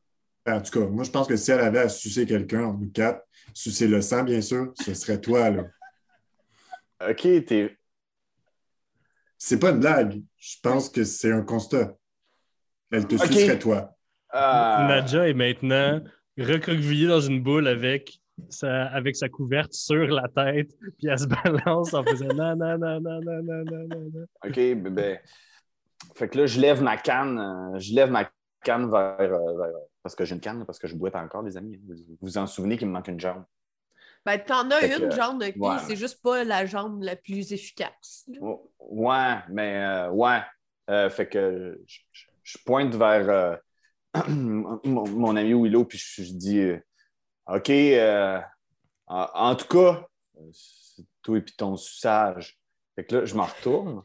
En 0.55 0.61
tout 0.61 0.79
cas, 0.79 0.87
moi, 0.87 1.03
je 1.03 1.11
pense 1.11 1.27
que 1.27 1.35
si 1.35 1.51
elle 1.51 1.59
avait 1.59 1.79
à 1.79 1.89
sucer 1.89 2.25
quelqu'un, 2.25 2.63
en 2.65 2.73
nous 2.73 2.89
quatre, 2.89 3.21
sucer 3.53 3.87
le 3.87 4.01
sang, 4.01 4.23
bien 4.23 4.39
sûr, 4.39 4.71
ce 4.75 4.93
serait 4.93 5.19
toi, 5.19 5.49
là. 5.49 5.63
OK, 7.09 7.21
t'es... 7.45 7.77
C'est 9.45 9.59
pas 9.59 9.71
une 9.71 9.79
blague. 9.79 10.21
Je 10.37 10.55
pense 10.63 10.87
que 10.87 11.03
c'est 11.03 11.33
un 11.33 11.41
constat. 11.41 11.97
Elle 12.89 13.05
te 13.05 13.15
okay. 13.15 13.27
sucerait, 13.27 13.59
toi. 13.59 13.93
Euh. 14.33 14.87
Nadja 14.87 15.27
est 15.27 15.33
maintenant 15.33 16.01
recroquevillée 16.37 17.07
dans 17.07 17.19
une 17.19 17.43
boule 17.43 17.67
avec 17.67 18.21
sa, 18.47 18.85
avec 18.85 19.17
sa 19.17 19.27
couverte 19.27 19.73
sur 19.73 20.07
la 20.07 20.29
tête, 20.29 20.71
puis 20.97 21.09
elle 21.09 21.19
se 21.19 21.27
balance 21.27 21.93
en 21.93 22.05
faisant 22.05 22.33
non, 22.33 22.55
non, 22.55 22.77
non, 22.77 23.01
non, 23.01 23.19
non, 23.21 23.43
non, 23.43 23.63
non, 23.65 23.85
non. 24.13 24.25
OK, 24.45 24.55
ben, 24.55 24.89
ben, 24.89 25.19
Fait 26.15 26.29
que 26.29 26.37
là, 26.37 26.45
je 26.45 26.61
lève 26.61 26.81
ma 26.81 26.95
canne, 26.95 27.37
euh, 27.37 27.77
je 27.79 27.93
lève 27.93 28.11
ma 28.11 28.29
canne 28.63 28.89
vers. 28.89 29.19
Euh, 29.19 29.57
vers 29.57 29.73
parce 30.03 30.15
que 30.15 30.23
j'ai 30.23 30.35
une 30.35 30.41
canne, 30.41 30.65
parce 30.65 30.79
que 30.79 30.87
je 30.87 30.95
bois 30.95 31.11
pas 31.11 31.21
encore, 31.21 31.41
les 31.43 31.57
amis. 31.57 31.81
Vous 31.85 31.95
vous 32.21 32.37
en 32.37 32.47
souvenez 32.47 32.77
qu'il 32.77 32.87
me 32.87 32.93
manque 32.93 33.09
une 33.09 33.19
jambe. 33.19 33.43
Ben, 34.25 34.37
t'en 34.39 34.69
as 34.71 34.79
Fait 34.81 34.89
que, 34.89 35.03
une 35.03 35.11
jambe, 35.11 35.41
ouais. 35.41 35.77
C'est 35.87 35.95
juste 35.95 36.21
pas 36.21 36.43
la 36.43 36.65
jambe 36.65 37.01
la 37.03 37.15
plus 37.15 37.51
efficace. 37.51 38.25
Ouais, 38.79 39.35
mais 39.49 39.77
euh, 39.83 40.09
ouais. 40.11 40.41
Euh, 40.89 41.09
fait 41.09 41.27
que 41.27 41.79
je, 41.87 41.99
je- 42.11 42.25
je 42.43 42.57
pointe 42.65 42.93
vers 42.95 43.29
euh, 43.29 43.55
mon, 44.29 44.79
mon 44.85 45.35
ami 45.35 45.53
Willow, 45.53 45.85
puis 45.85 45.97
je, 45.97 46.23
je 46.23 46.33
dis 46.33 46.59
euh, 46.59 46.77
OK, 47.47 47.69
euh, 47.69 48.39
en, 49.07 49.27
en 49.33 49.55
tout 49.55 49.67
cas, 49.67 50.07
c'est 50.53 51.03
toi 51.21 51.37
et 51.37 51.41
puis 51.41 51.55
ton 51.57 51.75
suçage. 51.77 52.59
Fait 52.95 53.05
que 53.05 53.15
là, 53.17 53.25
je 53.25 53.35
m'en 53.35 53.45
retourne. 53.45 54.03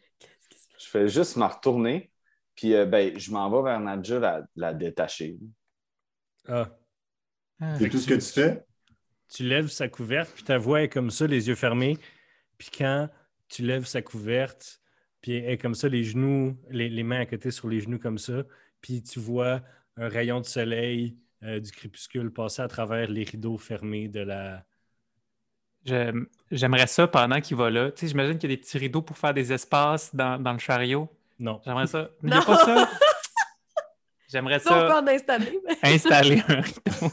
Je 0.78 0.88
fais 0.88 1.08
juste 1.08 1.36
m'en 1.36 1.48
retourner, 1.48 2.10
puis 2.54 2.74
euh, 2.74 2.86
ben, 2.86 3.18
je 3.18 3.30
m'en 3.32 3.50
vais 3.50 3.70
vers 3.70 3.80
Nadja 3.80 4.18
la, 4.18 4.42
la 4.56 4.74
détacher. 4.74 5.38
Ah, 6.48 6.70
Ah, 7.60 7.76
C'est 7.78 7.88
tout 7.88 7.98
ce 7.98 8.06
que 8.06 8.14
tu 8.14 8.20
fais? 8.32 8.64
Tu 9.28 9.42
lèves 9.44 9.68
sa 9.68 9.88
couverte, 9.88 10.30
puis 10.34 10.42
ta 10.44 10.58
voix 10.58 10.82
est 10.82 10.88
comme 10.88 11.10
ça, 11.10 11.26
les 11.26 11.48
yeux 11.48 11.54
fermés. 11.54 11.98
Puis 12.56 12.68
quand 12.76 13.08
tu 13.48 13.62
lèves 13.62 13.84
sa 13.86 14.02
couverte, 14.02 14.80
puis 15.20 15.32
elle 15.36 15.50
est 15.50 15.58
comme 15.58 15.74
ça, 15.74 15.88
les 15.88 16.04
genoux, 16.04 16.56
les, 16.70 16.88
les 16.88 17.02
mains 17.02 17.20
à 17.20 17.26
côté 17.26 17.50
sur 17.50 17.68
les 17.68 17.80
genoux 17.80 17.98
comme 17.98 18.18
ça, 18.18 18.44
puis 18.80 19.02
tu 19.02 19.18
vois 19.20 19.60
un 19.96 20.08
rayon 20.08 20.40
de 20.40 20.46
soleil 20.46 21.16
euh, 21.42 21.60
du 21.60 21.70
crépuscule 21.70 22.32
passer 22.32 22.62
à 22.62 22.68
travers 22.68 23.08
les 23.10 23.24
rideaux 23.24 23.58
fermés 23.58 24.08
de 24.08 24.20
la. 24.20 24.64
J'aimerais 26.50 26.86
ça 26.86 27.06
pendant 27.06 27.40
qu'il 27.40 27.56
va 27.56 27.70
là. 27.70 27.90
Tu 27.92 28.00
sais, 28.00 28.08
j'imagine 28.08 28.38
qu'il 28.38 28.50
y 28.50 28.52
a 28.52 28.56
des 28.56 28.60
petits 28.60 28.78
rideaux 28.78 29.02
pour 29.02 29.16
faire 29.16 29.32
des 29.32 29.52
espaces 29.52 30.14
dans, 30.14 30.38
dans 30.42 30.52
le 30.52 30.58
chariot. 30.58 31.08
Non. 31.38 31.60
J'aimerais 31.64 31.86
ça. 31.86 32.10
Il 32.22 32.28
n'y 32.28 32.34
a 32.34 32.38
Non. 32.40 32.44
pas 32.44 32.56
ça? 32.64 32.90
J'aimerais 34.30 34.58
Ça, 34.58 34.76
on 34.76 34.82
peut 34.82 34.88
ça 34.88 35.00
en 35.00 35.06
installer. 35.06 35.60
mais- 35.66 35.78
installer 35.94 36.42
un 36.48 36.60
rideau. 36.60 37.12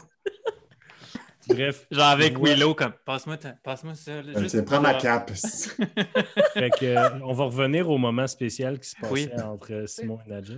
Bref, 1.48 1.86
Genre 1.90 2.04
avec 2.06 2.38
Ouais. 2.38 2.54
Willow, 2.54 2.74
comme 2.74 2.92
passe-moi 3.04 3.36
ta- 3.36 3.52
passe-moi 3.62 3.94
ça. 3.94 4.22
là, 4.22 4.32
Euh, 4.36 4.40
juste 4.40 4.50
tiens, 4.56 4.62
prends 4.64 4.80
ma 4.80 4.94
cape. 4.94 5.30
fait 6.54 6.70
que, 6.70 6.84
euh, 6.84 7.18
on 7.22 7.32
va 7.32 7.44
revenir 7.44 7.88
au 7.88 7.98
moment 7.98 8.26
spécial 8.26 8.78
qui 8.80 8.90
se 8.90 8.96
passait 9.00 9.12
Oui. 9.12 9.28
entre 9.42 9.84
Simon 9.88 10.18
et 10.26 10.30
Nadja. 10.30 10.54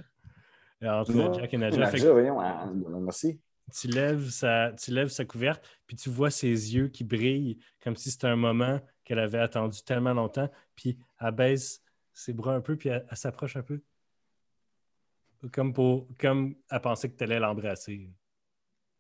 Euh, 0.83 0.90
Entre 1.00 1.12
Ouais. 1.14 1.35
Jack 1.40 1.54
et 1.54 1.59
Nadja. 1.59 1.76
Que 1.76 1.97
Nadja, 1.97 2.12
voyons, 2.12 3.00
merci. 3.00 3.40
tu 3.75 3.88
lèves 3.88 4.30
sa, 4.30 4.73
tu 4.80 4.92
lèves 4.92 5.09
sa 5.09 5.25
couverte, 5.25 5.62
puis 5.87 5.97
tu 5.97 6.09
vois 6.09 6.30
ses 6.30 6.47
yeux 6.75 6.88
qui 6.88 7.04
brillent 7.04 7.59
comme 7.83 7.97
si 7.97 8.11
c'était 8.11 8.28
un 8.28 8.37
moment 8.37 8.80
qu'elle 9.04 9.18
avait 9.18 9.38
attendu 9.40 9.83
tellement 9.83 10.14
longtemps. 10.14 10.49
Puis 10.76 10.97
elle 11.21 11.33
baisse 11.33 11.83
ses 12.14 12.33
bras 12.33 12.54
un 12.54 12.61
peu, 12.61 12.76
puis 12.76 12.88
elle, 12.90 13.04
elle 13.11 13.16
s'approche 13.16 13.57
un 13.57 13.62
peu. 13.62 13.83
comme 15.52 15.73
pour 15.73 16.09
comme 16.18 16.54
à 16.68 16.80
penser 16.80 17.11
que 17.11 17.16
tu 17.16 17.25
allais 17.25 17.38
l'embrasser. 17.40 18.09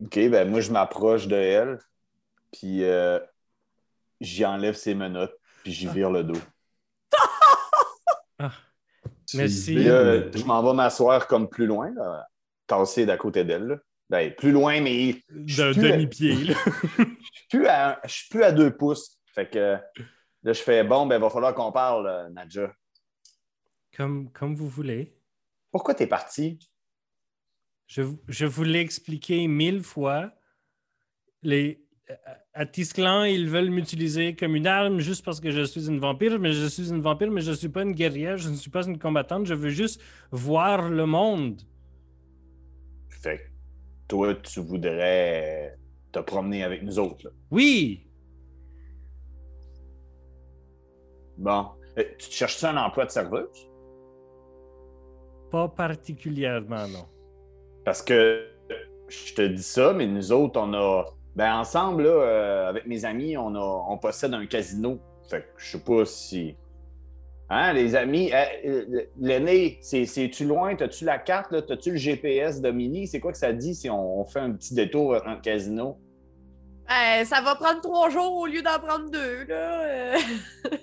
OK, 0.04 0.28
ben 0.28 0.48
moi, 0.48 0.60
je 0.60 0.70
m'approche 0.70 1.26
de 1.26 1.36
elle, 1.36 1.78
puis 2.52 2.84
euh, 2.84 3.18
j'y 4.20 4.44
enlève 4.44 4.74
ses 4.74 4.94
menottes, 4.94 5.36
puis 5.62 5.72
j'y 5.72 5.88
vire 5.88 6.10
le 6.10 6.24
dos. 6.24 6.40
Tu 9.26 9.36
Merci. 9.36 9.72
y 9.72 9.76
Puis 9.76 9.84
là, 9.84 10.30
je 10.32 10.44
m'en 10.44 10.62
vais 10.62 10.72
m'asseoir 10.74 11.26
comme 11.26 11.48
plus 11.48 11.66
loin, 11.66 11.92
là, 11.94 12.26
tassé 12.66 13.04
d'à 13.04 13.16
côté 13.16 13.44
d'elle. 13.44 13.66
là. 13.66 13.76
Ben, 14.08 14.34
plus 14.34 14.52
loin, 14.52 14.80
mais 14.80 15.22
D'un 15.28 15.72
demi-pied. 15.72 16.44
là. 16.44 16.54
je 16.98 17.04
suis 17.04 17.46
plus 17.50 17.66
à, 17.66 18.00
je 18.04 18.10
suis 18.10 18.28
plus 18.30 18.42
à 18.42 18.52
deux 18.52 18.74
pouces. 18.74 19.18
Fait 19.34 19.50
que 19.50 19.76
là, 20.42 20.52
je 20.52 20.62
fais 20.62 20.82
bon, 20.82 21.04
ben, 21.06 21.16
il 21.16 21.20
va 21.20 21.28
falloir 21.28 21.54
qu'on 21.54 21.72
parle, 21.72 22.06
euh, 22.06 22.28
Nadja. 22.30 22.72
Comme, 23.94 24.30
comme 24.32 24.54
vous 24.54 24.68
voulez. 24.68 25.14
Pourquoi 25.70 25.94
t'es 25.94 26.06
parti? 26.06 26.58
Je, 27.88 28.02
vous- 28.02 28.20
je 28.28 28.46
vous 28.46 28.62
l'ai 28.64 28.80
expliqué 28.80 29.48
mille 29.48 29.82
fois. 29.82 30.30
Les, 31.42 31.82
à 32.52 32.66
Tisclan, 32.66 33.24
ils 33.24 33.48
veulent 33.48 33.70
m'utiliser 33.70 34.34
comme 34.36 34.54
une 34.56 34.66
arme 34.66 34.98
juste 35.00 35.24
parce 35.24 35.40
que 35.40 35.50
je 35.50 35.62
suis 35.62 35.88
une 35.88 35.98
vampire, 35.98 36.38
mais 36.38 36.52
je 36.52 36.66
suis 36.66 36.90
une 36.90 37.00
vampire, 37.00 37.30
mais 37.30 37.40
je 37.40 37.50
ne 37.50 37.56
suis 37.56 37.68
pas 37.68 37.82
une 37.82 37.92
guerrière, 37.92 38.36
je 38.36 38.50
ne 38.50 38.54
suis 38.56 38.70
pas 38.70 38.86
une 38.86 38.98
combattante, 38.98 39.46
je 39.46 39.54
veux 39.54 39.70
juste 39.70 40.00
voir 40.30 40.88
le 40.90 41.06
monde. 41.06 41.62
Fait 43.08 43.38
que 43.38 43.42
toi, 44.08 44.34
tu 44.34 44.60
voudrais 44.60 45.76
te 46.12 46.18
promener 46.20 46.62
avec 46.64 46.82
nous 46.82 46.98
autres. 46.98 47.26
là. 47.26 47.30
Oui! 47.50 48.04
Bon. 51.36 51.68
Euh, 51.98 52.04
Tu 52.18 52.28
te 52.28 52.34
cherches 52.34 52.62
un 52.64 52.76
emploi 52.76 53.06
de 53.06 53.10
serveuse? 53.10 53.68
Pas 55.50 55.68
particulièrement, 55.68 56.86
non. 56.88 57.06
Parce 57.88 58.02
que 58.02 58.44
je 59.08 59.32
te 59.32 59.40
dis 59.40 59.62
ça, 59.62 59.94
mais 59.94 60.06
nous 60.06 60.30
autres, 60.30 60.60
on 60.60 60.74
a. 60.74 61.06
Ben, 61.34 61.54
ensemble, 61.54 62.02
là, 62.02 62.10
euh, 62.10 62.68
avec 62.68 62.84
mes 62.86 63.06
amis, 63.06 63.34
on, 63.38 63.54
a, 63.54 63.86
on 63.88 63.96
possède 63.96 64.34
un 64.34 64.44
casino. 64.44 64.98
Fait 65.30 65.40
que 65.40 65.46
je 65.56 65.70
sais 65.70 65.82
pas 65.82 66.04
si. 66.04 66.54
Hein, 67.48 67.72
les 67.72 67.96
amis, 67.96 68.30
euh, 68.34 68.44
euh, 68.66 69.00
l'aîné, 69.18 69.78
c'est- 69.80 70.04
c'est-tu 70.04 70.44
loin? 70.44 70.76
T'as-tu 70.76 71.06
la 71.06 71.16
carte? 71.16 71.50
là? 71.50 71.62
T'as-tu 71.62 71.92
le 71.92 71.96
GPS 71.96 72.60
de 72.60 72.70
Mini? 72.70 73.06
C'est 73.06 73.20
quoi 73.20 73.32
que 73.32 73.38
ça 73.38 73.54
dit 73.54 73.74
si 73.74 73.88
on, 73.88 74.20
on 74.20 74.24
fait 74.26 74.40
un 74.40 74.52
petit 74.52 74.74
détour 74.74 75.18
dans 75.24 75.32
le 75.32 75.40
casino? 75.40 75.96
Euh, 76.90 77.24
ça 77.24 77.40
va 77.40 77.54
prendre 77.54 77.80
trois 77.80 78.10
jours 78.10 78.36
au 78.36 78.46
lieu 78.46 78.60
d'en 78.60 78.78
prendre 78.86 79.10
deux, 79.10 79.44
là. 79.44 79.82
euh. 79.86 80.16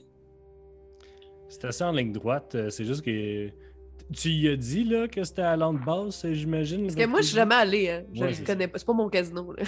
C'est 1.49 1.65
assez 1.65 1.83
en 1.83 1.91
ligne 1.91 2.11
droite. 2.13 2.55
euh, 2.55 2.71
C'est 2.71 2.83
juste 2.85 3.05
que. 3.05 3.51
Tu 4.13 4.29
y 4.29 4.47
as 4.49 4.55
dit 4.55 4.83
là, 4.83 5.07
que 5.07 5.23
c'était 5.23 5.41
à 5.41 5.57
l'ande 5.57 5.79
basse, 5.83 6.25
j'imagine? 6.31 6.83
Parce 6.83 6.95
que 6.95 7.05
moi, 7.07 7.21
je 7.21 7.27
suis 7.27 7.35
jamais 7.35 7.55
allée. 7.55 7.89
Hein. 7.89 8.03
Je 8.13 8.21
Ouais, 8.21 8.33
c'est 8.33 8.43
connais 8.45 8.67
pas. 8.67 8.77
C'est 8.77 8.85
pas 8.85 8.93
mon 8.93 9.09
casino. 9.09 9.55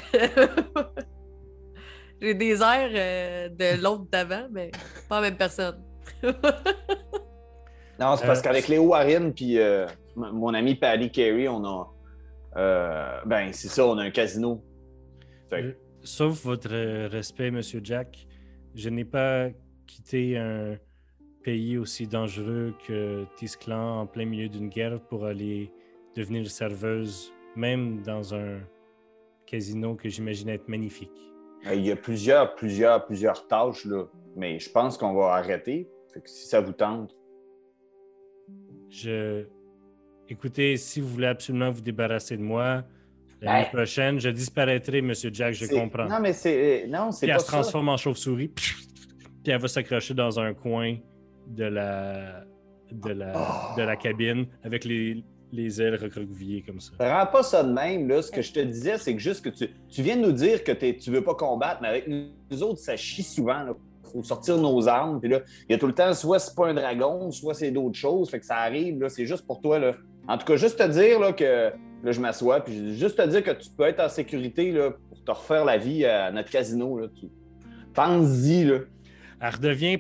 J'ai 2.22 2.34
des 2.34 2.62
airs 2.62 2.92
euh, 2.94 3.50
de 3.50 3.78
l'autre 3.82 4.06
d'avant, 4.12 4.48
mais 4.52 4.72
pas 5.08 5.22
la 5.22 5.30
même 5.30 5.38
personne. 5.38 5.84
Non, 8.00 8.16
c'est 8.16 8.28
parce 8.28 8.40
Euh, 8.40 8.44
qu'avec 8.44 8.68
Léo 8.68 8.84
Warren 8.84 9.34
puis 9.34 9.58
euh, 9.58 9.88
mon 10.16 10.54
ami 10.54 10.76
Paddy 10.76 11.10
Carey, 11.10 11.48
on 11.48 11.66
a. 11.66 11.92
euh, 12.58 13.20
ben, 13.26 13.52
c'est 13.54 13.70
ça, 13.70 13.88
on 13.88 13.98
a 13.98 14.04
un 14.04 14.12
casino. 14.12 14.64
Fait 15.50 15.76
Sauf 16.04 16.44
votre 16.46 16.70
respect, 17.08 17.50
Monsieur 17.50 17.82
Jack, 17.84 18.28
je 18.76 18.90
n'ai 18.90 19.04
pas 19.04 19.48
quitté 19.88 20.38
un 20.38 20.78
pays 21.44 21.78
aussi 21.78 22.08
dangereux 22.08 22.74
que 22.88 23.26
Tisclan 23.38 24.02
en 24.02 24.06
plein 24.08 24.26
milieu 24.26 24.50
d'une 24.50 24.70
guerre 24.70 25.00
pour 25.00 25.26
aller 25.26 25.72
devenir 26.16 26.50
serveuse, 26.50 27.32
même 27.56 28.02
dans 28.02 28.34
un 28.36 28.60
casino 29.46 29.96
que 29.96 30.10
j'imagine 30.10 30.50
être 30.50 30.68
magnifique. 30.68 31.12
Euh, 31.68 31.74
Il 31.76 31.86
y 31.86 31.92
a 31.92 31.96
plusieurs, 31.96 32.56
plusieurs, 32.56 33.06
plusieurs 33.06 33.48
tâches, 33.48 33.86
là. 33.86 34.06
Mais 34.36 34.60
je 34.60 34.70
pense 34.70 34.98
qu'on 34.98 35.14
va 35.14 35.34
arrêter. 35.36 35.88
Fait 36.14 36.22
que 36.22 36.30
si 36.30 36.48
ça 36.48 36.60
vous 36.62 36.74
tente. 36.74 37.16
Je... 38.90 39.46
Écoutez, 40.30 40.78
si 40.78 41.00
vous 41.02 41.08
voulez 41.08 41.28
absolument 41.28 41.72
vous 41.72 41.82
débarrasser 41.82 42.36
de 42.38 42.42
moi, 42.44 42.84
l'année 43.42 43.64
Ouais. 43.64 43.70
prochaine, 43.72 44.20
je 44.20 44.30
disparaîtrai, 44.30 45.02
Monsieur 45.02 45.30
Jack, 45.34 45.54
je 45.54 45.66
comprends. 45.68 46.08
Non, 46.08 46.20
mais 46.20 46.34
c'est. 46.34 46.84
euh, 46.84 46.88
Non, 46.88 47.12
c'est 47.12 47.26
Puis 47.26 47.32
pas 47.32 47.36
elle 47.36 47.40
se 47.42 47.46
ça. 47.48 47.52
transforme 47.54 47.90
en 47.90 47.98
chauve-souris, 47.98 48.50
puis 48.50 48.76
elle 49.52 49.60
va 49.62 49.68
s'accrocher 49.68 50.14
dans 50.14 50.40
un 50.40 50.54
coin 50.54 50.98
de 51.48 51.64
la, 51.66 52.44
de 52.92 53.10
la, 53.12 53.34
de 53.78 53.82
la 53.82 53.96
cabine 53.96 54.46
avec 54.64 54.86
les, 54.86 55.24
les 55.52 55.82
ailes 55.82 55.96
recroquevillées 55.96 56.62
comme 56.62 56.80
ça. 56.80 56.92
Rends 57.00 57.26
pas 57.32 57.44
ça 57.44 57.64
de 57.64 57.72
même, 57.72 58.08
là. 58.08 58.22
Ce 58.22 58.32
que 58.32 58.42
je 58.42 58.52
te 58.54 58.60
disais, 58.60 58.98
c'est 58.98 59.14
que 59.14 59.20
juste 59.22 59.44
que 59.44 59.50
tu, 59.50 59.70
tu 59.90 60.02
viens 60.02 60.18
de 60.18 60.22
nous 60.22 60.32
dire 60.34 60.64
que 60.64 60.72
t'es- 60.72 60.98
tu 60.98 61.10
veux 61.12 61.24
pas 61.24 61.36
combattre, 61.36 61.80
mais 61.82 61.88
avec 61.88 62.08
nous, 62.08 62.64
autres, 62.64 62.80
ça 62.80 62.96
chie 62.98 63.24
souvent, 63.24 63.64
là. 63.64 63.74
Faut 64.14 64.24
sortir 64.24 64.58
nos 64.58 64.88
armes, 64.88 65.20
puis 65.20 65.30
là, 65.30 65.42
il 65.68 65.74
y 65.74 65.76
a 65.76 65.78
tout 65.78 65.88
le 65.88 65.94
temps, 65.94 66.14
soit 66.14 66.40
c'est 66.40 66.56
pas 66.56 66.68
un 66.70 66.74
dragon, 66.74 67.30
soit 67.30 67.54
c'est 67.54 67.72
d'autres 67.72 67.98
choses, 67.98 68.30
fait 68.30 68.40
que 68.40 68.46
ça 68.46 68.56
arrive, 68.58 69.02
là, 69.02 69.10
c'est 69.10 69.26
juste 69.26 69.46
pour 69.46 69.60
toi, 69.62 69.80
là. 69.80 69.96
En 70.30 70.38
tout 70.38 70.46
cas, 70.46 70.56
juste 70.56 70.78
te 70.80 70.88
dire, 70.88 71.20
là, 71.20 71.34
que, 71.34 71.72
là, 72.04 72.12
je 72.12 72.20
m'assois, 72.22 72.62
puis 72.62 72.96
juste 72.96 73.18
te 73.18 73.28
dire 73.28 73.44
que 73.44 73.52
tu 73.52 73.70
peux 73.70 73.84
être 73.84 74.00
en 74.02 74.08
sécurité, 74.10 74.72
là, 74.72 74.92
pour 75.10 75.24
te 75.24 75.32
refaire 75.32 75.66
la 75.66 75.78
vie 75.78 76.06
à 76.06 76.32
notre 76.32 76.50
casino, 76.50 76.98
là. 77.00 77.08
Pense-y, 77.94 78.64
là. 78.66 78.80
Elle 79.40 79.54
redevient 79.54 80.00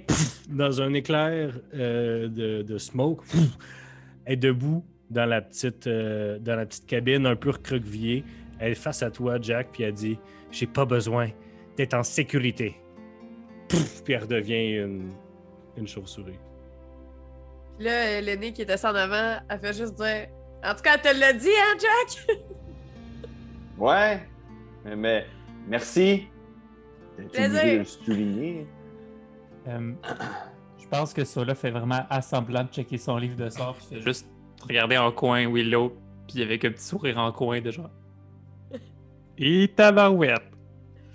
dans 0.50 0.82
un 0.82 0.94
éclair 0.94 1.60
euh, 1.74 2.27
de, 2.27 2.62
de 2.62 2.77
smoke. 2.77 3.24
elle 4.25 4.34
est 4.34 4.38
debout 4.38 4.84
dans 5.10 5.25
la, 5.25 5.41
petite, 5.41 5.88
euh, 5.88 6.39
dans 6.39 6.56
la 6.56 6.65
petite 6.65 6.86
cabine, 6.86 7.25
un 7.25 7.36
peu 7.36 7.51
recroquevillée. 7.51 8.24
Elle 8.60 8.72
est 8.72 8.75
face 8.75 9.03
à 9.03 9.12
toi, 9.12 9.38
Jack, 9.41 9.70
puis 9.72 9.84
elle 9.84 9.94
dit 9.94 10.17
J'ai 10.51 10.67
pas 10.67 10.86
besoin 10.86 11.29
d'être 11.77 11.94
en 11.94 12.03
sécurité. 12.03 12.75
Pouf, 13.70 14.03
puis 14.03 14.13
elle 14.13 14.24
redevient 14.24 14.77
une, 14.77 15.12
une 15.77 15.88
chauve-souris. 15.88 16.39
Puis 17.77 17.86
là, 17.86 17.91
euh, 17.91 18.22
l'aîné 18.22 18.53
qui 18.53 18.63
était 18.63 18.84
en 18.86 18.96
avant, 18.96 19.39
elle 19.48 19.60
fait 19.60 19.74
juste 19.74 19.96
dire 19.96 20.27
En 20.63 20.74
tout 20.74 20.82
cas, 20.82 20.96
elle 20.96 21.01
te 21.01 21.20
l'a 21.20 21.34
dit, 21.34 21.50
hein, 21.50 21.77
Jack? 21.79 22.38
Ouais, 23.77 24.20
mais, 24.84 24.96
mais 24.96 25.25
merci. 25.67 26.27
Tu 27.32 27.39
le 27.39 27.84
souligner? 27.84 28.65
Euh, 29.67 29.93
je 30.79 30.88
pense 30.88 31.13
que 31.13 31.25
Sola 31.25 31.55
fait 31.55 31.71
vraiment 31.71 32.05
assemblant 32.09 32.63
de 32.63 32.69
checker 32.69 32.97
son 32.97 33.17
livre 33.17 33.36
de 33.36 33.50
sort, 33.50 33.75
puis 33.75 33.97
fait 33.97 34.01
juste 34.01 34.27
regarder 34.62 34.97
en 34.97 35.12
coin 35.12 35.51
Willow, 35.51 35.93
puis 36.27 36.41
avec 36.41 36.63
un 36.65 36.71
petit 36.71 36.83
sourire 36.86 37.17
en 37.17 37.31
coin 37.31 37.62
de 37.62 37.71
genre. 37.71 37.89
Et 39.38 39.67
tabarouette! 39.75 40.41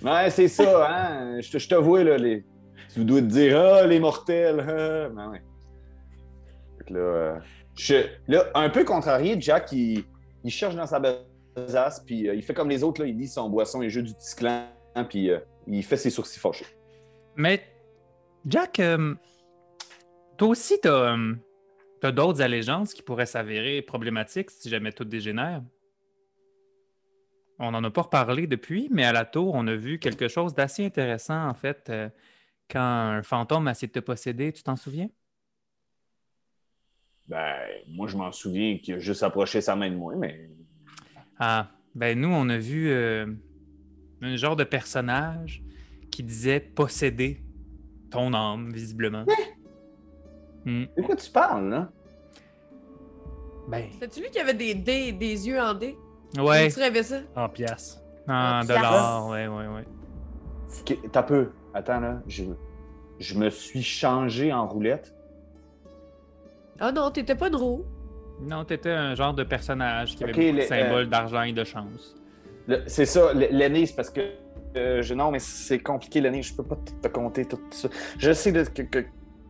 Ouais, 0.02 0.30
c'est 0.30 0.49
ça, 0.49 0.88
hein. 0.88 1.40
Je 1.40 1.50
te, 1.50 1.59
je 1.59 1.68
te 1.68 1.75
vois, 1.75 2.04
là, 2.04 2.16
les... 2.18 2.44
tu 2.92 3.04
dois 3.04 3.21
te 3.21 3.26
dire, 3.26 3.59
ah, 3.59 3.87
les 3.87 3.99
mortels, 4.00 4.61
ah. 4.61 5.09
Ben 5.09 5.30
ouais. 5.30 5.42
Fait 6.78 6.85
que 6.85 6.94
là, 6.94 7.00
euh, 7.00 7.38
je- 7.76 8.06
là, 8.28 8.44
un 8.54 8.68
peu 8.68 8.85
contrarié, 8.85 9.37
Jack, 9.40 9.73
il, 9.73 10.04
il 10.44 10.50
cherche 10.50 10.75
dans 10.75 10.87
sa 10.87 11.00
besace, 11.56 12.02
puis 12.04 12.28
euh, 12.28 12.35
il 12.35 12.42
fait 12.42 12.54
comme 12.54 12.68
les 12.68 12.82
autres, 12.85 13.00
là, 13.02 13.09
il 13.09 13.16
lit 13.16 13.28
son 13.28 13.49
boisson 13.49 13.80
et 13.82 13.90
jeu 13.90 14.02
du 14.02 14.12
petit 14.12 14.35
clan, 14.37 14.66
puis 15.09 15.30
euh, 15.30 15.38
il 15.66 15.82
fait 15.82 15.97
ses 15.97 16.11
sourcils 16.11 16.38
fâchés. 16.40 16.66
Mais, 17.37 17.62
Jack, 18.44 18.80
euh, 18.80 19.14
toi 20.37 20.49
aussi, 20.49 20.80
t'as 20.80 21.16
euh, 21.16 21.34
t'as 22.00 22.11
d'autres 22.11 22.42
allégeances 22.42 22.94
qui 22.94 23.02
pourraient 23.02 23.26
s'avérer 23.26 23.82
problématiques 23.82 24.50
si 24.50 24.68
jamais 24.68 24.92
tout 24.92 25.04
dégénère? 25.04 25.62
On 27.58 27.70
n'en 27.70 27.84
a 27.84 27.90
pas 27.90 28.02
reparlé 28.02 28.49
depuis, 28.49 28.88
mais 28.90 29.04
à 29.04 29.12
la 29.12 29.25
tour, 29.25 29.54
on 29.54 29.66
a 29.68 29.76
vu 29.76 30.00
quelque 30.00 30.26
chose 30.26 30.54
d'assez 30.54 30.84
intéressant, 30.84 31.49
en 31.49 31.54
fait, 31.54 31.88
euh, 31.90 32.08
quand 32.68 32.80
un 32.80 33.22
fantôme 33.22 33.68
a 33.68 33.70
essayé 33.70 33.87
de 33.87 33.92
te 33.92 34.00
posséder, 34.00 34.52
tu 34.52 34.64
t'en 34.64 34.75
souviens? 34.75 35.08
Ben, 37.28 37.68
moi, 37.87 38.08
je 38.08 38.16
m'en 38.16 38.32
souviens 38.32 38.78
qu'il 38.78 38.94
a 38.94 38.99
juste 38.99 39.22
approché 39.22 39.61
sa 39.61 39.76
main 39.76 39.90
de 39.90 39.94
moi, 39.94 40.14
mais. 40.16 40.50
Ah, 41.38 41.70
ben 41.94 42.18
nous, 42.18 42.28
on 42.28 42.49
a 42.49 42.58
vu 42.58 42.90
euh, 42.90 43.26
un 44.22 44.34
genre 44.34 44.56
de 44.56 44.64
personnage 44.64 45.62
qui 46.11 46.25
disait 46.25 46.58
posséder 46.58 47.41
ton 48.12 48.33
âme, 48.35 48.71
visiblement. 48.73 49.25
Hmm. 50.64 50.85
De 50.97 51.02
quoi 51.02 51.16
tu 51.16 51.31
parles, 51.31 51.69
là? 51.71 51.88
Ben, 53.69 53.85
C'est-tu 53.99 54.21
lui 54.21 54.31
qui 54.31 54.38
avait 54.38 54.54
des 54.54 54.75
dés, 54.75 55.12
des 55.12 55.47
yeux 55.49 55.61
en 55.61 55.75
dés? 55.75 55.97
Ouais, 56.38 56.71
Tu 56.71 56.78
rêvais 56.78 57.02
ça? 57.02 57.16
En 57.37 57.49
pièces. 57.49 58.00
en 58.28 58.61
en 58.61 58.64
dollars, 58.64 59.28
ouais, 59.28 59.47
ouais, 59.49 59.66
ouais. 59.69 59.85
Ok, 60.81 60.99
T'as 61.11 61.23
peu. 61.23 61.50
Attends, 61.75 62.00
là. 62.00 62.21
Je, 62.26 62.45
je 63.19 63.38
me 63.38 63.50
suis 63.50 63.83
changé 63.83 64.52
en 64.52 64.66
roulette. 64.66 65.14
Ah 66.81 66.92
non, 66.92 67.11
t'étais 67.11 67.35
pas 67.35 67.49
une 67.49 67.57
roue. 67.57 67.85
Non, 68.40 68.64
t'étais 68.64 68.90
un 68.90 69.14
genre 69.14 69.35
de 69.35 69.45
personnage 69.45 70.16
qui 70.16 70.25
avait 70.25 70.33
beaucoup 70.33 70.45
de 70.47 70.50
les- 70.57 70.62
symboles 70.66 71.02
euh, 71.04 71.07
d'argent 71.07 71.42
et 71.42 71.52
de 71.52 71.64
chance. 71.64 72.16
C'est 72.87 73.07
ça, 73.07 73.33
l'aîné, 73.35 73.87
c'est 73.87 73.95
parce 73.95 74.11
que. 74.11 74.21
Euh, 74.76 75.02
je, 75.02 75.14
non, 75.14 75.31
mais 75.31 75.38
c'est 75.38 75.79
compliqué, 75.79 76.21
l'aîné. 76.21 76.43
Je 76.43 76.55
peux 76.55 76.62
pas 76.62 76.76
te, 76.76 76.91
te 77.07 77.09
compter 77.12 77.45
tout 77.45 77.59
ça. 77.71 77.88
Je 78.19 78.33
sais 78.33 78.52
que, 78.52 78.83
que 78.83 79.05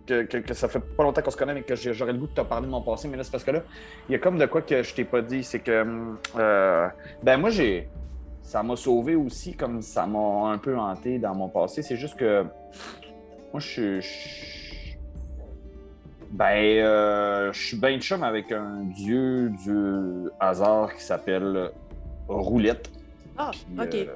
que, 0.05 0.23
que- 0.25 0.38
que 0.38 0.52
ça 0.55 0.67
fait 0.69 0.81
pas 0.81 1.05
longtemps 1.05 1.23
qu'on 1.23 1.31
se 1.31 1.37
connaît, 1.37 1.55
mais 1.55 1.62
que 1.62 1.76
j'aurais 1.76 2.12
le 2.12 2.19
goût 2.19 2.26
de 2.26 2.33
te 2.35 2.41
parler 2.41 2.67
de 2.67 2.73
mon 2.73 2.83
passé. 2.83 3.07
Mais 3.07 3.17
là, 3.17 3.23
c'est 3.23 3.31
parce 3.31 3.45
que 3.45 3.52
là, 3.52 3.62
il 4.09 4.12
y 4.12 4.14
a 4.17 4.19
comme 4.19 4.37
de 4.37 4.47
quoi 4.47 4.61
que 4.62 4.83
je 4.83 4.95
t'ai 4.95 5.05
pas 5.05 5.23
dit. 5.23 5.45
C'est 5.45 5.61
que, 5.61 5.83
hum, 5.83 6.19
euh, 6.37 6.88
ben 7.23 7.37
moi, 7.38 7.50
j'ai. 7.50 7.88
Ça 8.43 8.64
m'a 8.64 8.75
sauvé 8.75 9.14
aussi, 9.14 9.55
comme 9.55 9.81
ça 9.83 10.05
m'a 10.07 10.50
un 10.50 10.59
peu 10.59 10.76
hanté 10.76 11.21
dans 11.21 11.35
mon 11.37 11.49
passé. 11.49 11.83
C'est 11.83 11.97
juste 11.97 12.17
que. 12.17 12.43
Moi, 13.52 13.61
je 13.61 14.00
suis. 14.00 14.99
Ben, 16.33 16.57
euh, 16.83 17.52
je 17.52 17.61
suis 17.67 17.76
ben 17.76 18.00
chum 18.00 18.23
avec 18.25 18.50
un 18.50 18.81
dieu 18.97 19.50
du 19.64 20.29
hasard 20.41 20.95
qui 20.95 21.02
s'appelle 21.05 21.71
Roulette. 22.26 22.91
Ah, 23.37 23.50
Puis, 23.52 23.81
OK. 23.81 24.09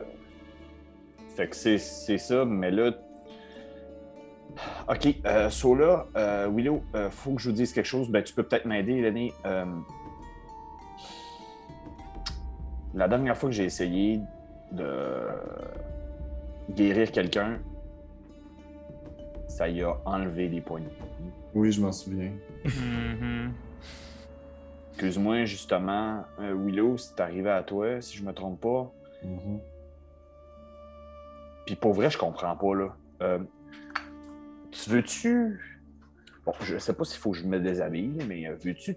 Fait 1.37 1.49
que 1.49 1.57
c'est 1.57 2.19
ça, 2.19 2.45
mais 2.45 2.71
là. 2.71 2.93
Ok, 4.89 5.15
euh, 5.27 5.51
so 5.51 5.75
là, 5.75 6.07
euh, 6.17 6.49
Willow, 6.49 6.83
euh, 6.95 7.11
faut 7.11 7.35
que 7.35 7.43
je 7.43 7.51
vous 7.51 7.55
dise 7.55 7.75
quelque 7.75 7.85
chose. 7.87 8.09
Ben, 8.09 8.23
tu 8.25 8.33
peux 8.33 8.43
peut-être 8.43 8.65
m'aider, 8.65 9.03
Lenny. 9.03 9.33
Euh, 9.45 9.67
la 12.95 13.07
dernière 13.07 13.37
fois 13.37 13.51
que 13.51 13.55
j'ai 13.55 13.65
essayé 13.65 14.21
de 14.73 15.27
guérir 16.71 17.13
quelqu'un, 17.13 17.59
ça 19.47 19.69
y 19.69 19.83
a 19.83 19.95
enlevé 20.07 20.49
des 20.49 20.63
poignées. 20.63 20.87
Oui, 21.55 21.71
je 21.71 21.81
m'en 21.83 21.93
souviens. 21.93 22.33
Mhm. 22.65 23.53
Excuse-moi, 24.93 25.45
justement, 25.45 26.25
euh, 26.41 26.55
Willow, 26.55 26.97
c'est 26.97 27.21
arrivé 27.21 27.51
à 27.51 27.63
toi, 27.63 28.01
si 28.01 28.17
je 28.17 28.25
me 28.25 28.33
trompe 28.33 28.63
pas. 28.63 28.91
Mhm. 29.23 29.61
Puis 31.67 31.75
pour 31.75 31.93
vrai, 31.93 32.11
je 32.11 32.17
comprends 32.17 32.57
pas, 32.57 32.75
là. 32.75 32.97
Euh, 33.23 33.39
tu 34.71 34.91
veux-tu. 34.91 35.61
Bon, 36.45 36.53
je 36.61 36.79
sais 36.79 36.95
pas 36.95 37.05
s'il 37.05 37.19
faut 37.19 37.33
que 37.33 37.39
je 37.39 37.45
me 37.45 37.59
déshabille, 37.59 38.25
mais 38.29 38.47
euh, 38.47 38.55
veux-tu 38.65 38.97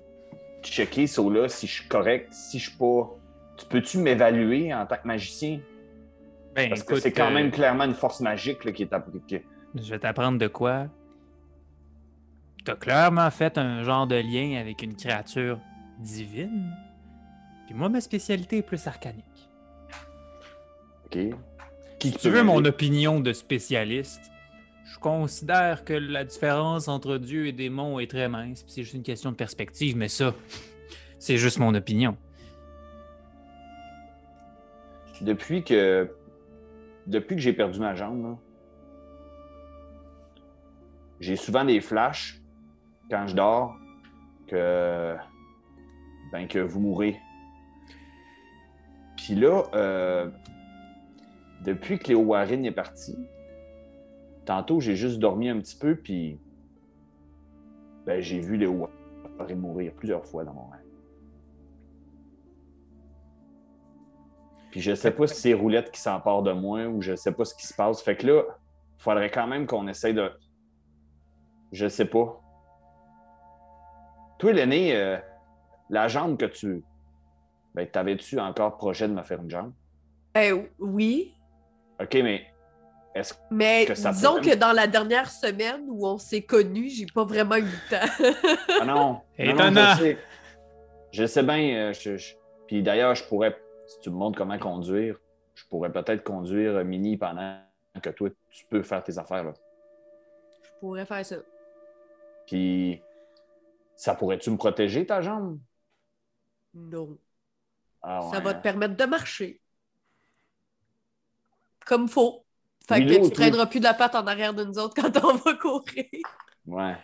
checker 0.62 1.08
ça 1.08 1.22
là, 1.24 1.48
si 1.50 1.68
je 1.68 1.74
suis 1.74 1.88
correct, 1.88 2.32
si 2.32 2.60
je 2.60 2.70
suis 2.70 2.78
pas? 2.78 3.10
Tu 3.58 3.66
peux-tu 3.66 3.98
m'évaluer 3.98 4.74
en 4.74 4.86
tant 4.86 4.98
que 4.98 5.08
magicien? 5.08 5.60
Ben, 6.56 6.70
Parce 6.70 6.84
que 6.84 7.00
c'est 7.00 7.12
quand 7.12 7.32
euh, 7.32 7.34
même 7.34 7.52
clairement 7.52 7.86
une 7.86 7.94
force 7.94 8.20
magique 8.22 8.64
là, 8.66 8.72
qui 8.72 8.84
est 8.84 8.94
appliquée. 8.94 9.46
Je 9.76 9.90
vais 9.90 10.00
t'apprendre 10.00 10.38
de 10.38 10.48
quoi. 10.48 10.88
T'as 12.66 12.76
clairement 12.76 13.30
fait 13.32 13.58
un 13.58 13.84
genre 13.84 14.06
de 14.06 14.16
lien 14.16 14.60
avec 14.60 14.84
une 14.84 14.96
créature 14.96 15.60
divine. 16.00 16.72
Puis 17.66 17.76
moi, 17.76 17.90
ma 17.90 18.02
spécialité 18.02 18.58
est 18.58 18.64
plus 18.64 18.86
arcanique. 18.88 19.50
OK? 21.06 21.36
Qui 22.00 22.12
Si 22.12 22.18
tu 22.18 22.30
veux 22.30 22.44
mon 22.44 22.64
opinion 22.64 23.20
de 23.20 23.34
spécialiste, 23.34 24.32
je 24.86 24.98
considère 25.00 25.84
que 25.84 25.94
la 25.94 26.24
différence 26.24 26.88
entre 26.88 27.18
Dieu 27.18 27.48
et 27.48 27.52
démon 27.52 28.00
est 28.00 28.10
très 28.10 28.30
mince. 28.30 28.64
C'est 28.68 28.84
juste 28.84 28.96
une 28.96 29.04
question 29.04 29.32
de 29.32 29.36
perspective, 29.36 29.98
mais 29.98 30.08
ça, 30.08 30.34
c'est 31.20 31.38
juste 31.38 31.60
mon 31.60 31.76
opinion. 31.76 32.18
Depuis 35.22 35.64
que. 35.64 36.10
Depuis 37.06 37.36
que 37.36 37.42
j'ai 37.42 37.54
perdu 37.54 37.80
ma 37.80 37.96
jambe, 37.96 38.38
j'ai 41.20 41.36
souvent 41.36 41.66
des 41.66 41.82
flashs 41.82 42.40
quand 43.12 43.28
je 43.28 43.36
dors 43.36 43.76
que. 44.48 45.16
Ben, 46.32 46.48
que 46.48 46.60
vous 46.60 46.80
mourrez. 46.80 47.20
Puis 49.18 49.36
là, 49.36 49.64
euh, 49.74 50.30
depuis 51.64 52.00
que 52.00 52.08
Léo 52.10 52.22
Warren 52.22 52.66
est 52.66 52.72
parti, 52.72 53.18
tantôt 54.46 54.80
j'ai 54.80 54.96
juste 54.96 55.20
dormi 55.20 55.50
un 55.50 55.60
petit 55.60 55.78
peu, 55.78 55.96
puis. 55.96 56.40
Ben, 58.06 58.22
j'ai 58.22 58.40
vu 58.40 58.58
Léo 58.58 58.72
Warren 59.38 59.60
mourir 59.60 59.94
plusieurs 59.94 60.26
fois 60.26 60.44
dans 60.44 60.54
mon 60.54 60.68
rêve. 60.68 60.80
Puis 64.72 64.82
je 64.82 64.94
sais 64.94 65.12
pas 65.12 65.28
si 65.28 65.36
c'est 65.36 65.54
Roulette 65.54 65.92
qui 65.92 66.00
s'empare 66.00 66.44
de 66.44 66.52
moi 66.52 66.86
ou 66.88 67.02
je 67.02 67.16
sais 67.16 67.32
pas 67.32 67.46
ce 67.46 67.56
qui 67.56 67.66
se 67.66 67.74
passe. 67.74 68.02
Fait 68.02 68.16
que 68.16 68.28
là, 68.28 68.44
il 68.98 69.02
faudrait 69.02 69.32
quand 69.32 69.48
même 69.48 69.66
qu'on 69.66 69.88
essaye 69.88 70.14
de. 70.14 70.32
Je 71.72 71.88
sais 71.88 72.06
pas. 72.06 72.42
Toi, 74.38 74.54
l'aîné, 74.54 74.96
euh, 74.96 75.18
la 75.90 76.08
jambe 76.08 76.38
que 76.38 76.46
tu. 76.46 76.84
Ben, 77.74 77.88
t'avais-tu 77.88 78.40
encore 78.40 78.78
projet 78.78 79.08
de 79.08 79.14
me 79.14 79.24
faire 79.24 79.42
une 79.42 79.50
jambe? 79.50 79.74
Euh, 80.38 80.64
oui, 80.80 81.34
OK, 82.02 82.14
mais 82.16 82.46
est-ce 83.16 83.34
que. 83.34 83.40
mais 83.52 83.86
Que 83.86 83.96
ça 83.96 84.12
disons 84.12 84.38
pourrait- 84.38 84.52
que 84.52 84.56
dans 84.56 84.72
la 84.72 84.88
dernière 84.88 85.30
semaine 85.30 85.84
où 85.88 86.08
on 86.08 86.18
s'est 86.18 86.44
connus, 86.44 86.90
j'ai 86.90 87.06
pas 87.08 87.26
vraiment 87.26 87.56
eu 87.56 87.64
le 87.64 87.90
temps. 87.90 88.34
Ah 88.82 88.86
non! 88.86 88.96
non, 88.96 89.14
non, 89.14 89.22
Étonnant. 89.38 89.96
je 89.96 90.02
sais. 90.04 90.18
Je 91.12 91.26
sais 91.26 91.44
bien. 91.44 91.76
euh, 91.90 91.94
je- 91.94 92.18
je- 92.18 92.36
Puis 92.68 92.84
d'ailleurs, 92.84 93.16
je 93.16 93.24
pourrais, 93.24 93.60
si 93.88 94.00
tu 94.00 94.10
me 94.12 94.16
montres 94.16 94.38
comment 94.38 94.60
conduire, 94.60 95.20
je 95.56 95.66
pourrais 95.66 95.92
peut-être 95.92 96.24
conduire 96.24 96.76
euh, 96.78 96.84
Mini 96.84 97.18
pendant 97.18 97.58
que 98.02 98.10
toi, 98.12 98.30
tu 98.50 98.66
peux 98.70 98.84
faire 98.84 99.04
tes 99.04 99.18
affaires. 99.18 99.44
Là. 99.44 99.54
Je 100.64 100.70
pourrais 100.80 101.06
faire 101.06 101.26
ça. 101.26 101.36
Puis, 102.46 103.02
ça 103.96 104.16
pourrait-tu 104.16 104.52
me 104.52 104.58
protéger, 104.58 105.06
ta 105.06 105.20
jambe? 105.22 105.60
Non. 106.74 107.18
Ah 108.02 108.22
Ça 108.32 108.38
ouais, 108.38 108.44
va 108.44 108.50
hein. 108.52 108.54
te 108.54 108.62
permettre 108.62 108.96
de 108.96 109.06
marcher. 109.06 109.60
Comme 111.90 112.08
faut. 112.08 112.46
Fait 112.88 113.04
que 113.04 113.14
tu 113.16 113.20
toi- 113.22 113.30
traîneras 113.32 113.66
plus 113.66 113.80
de 113.80 113.86
la 113.86 113.96
patte 113.96 114.14
en 114.14 114.28
arrière 114.28 114.54
de 114.54 114.64
nous 114.64 114.78
autres 114.78 114.94
quand 114.94 115.12
on 115.24 115.38
va 115.38 115.56
courir. 115.56 116.06
Ouais. 116.68 116.96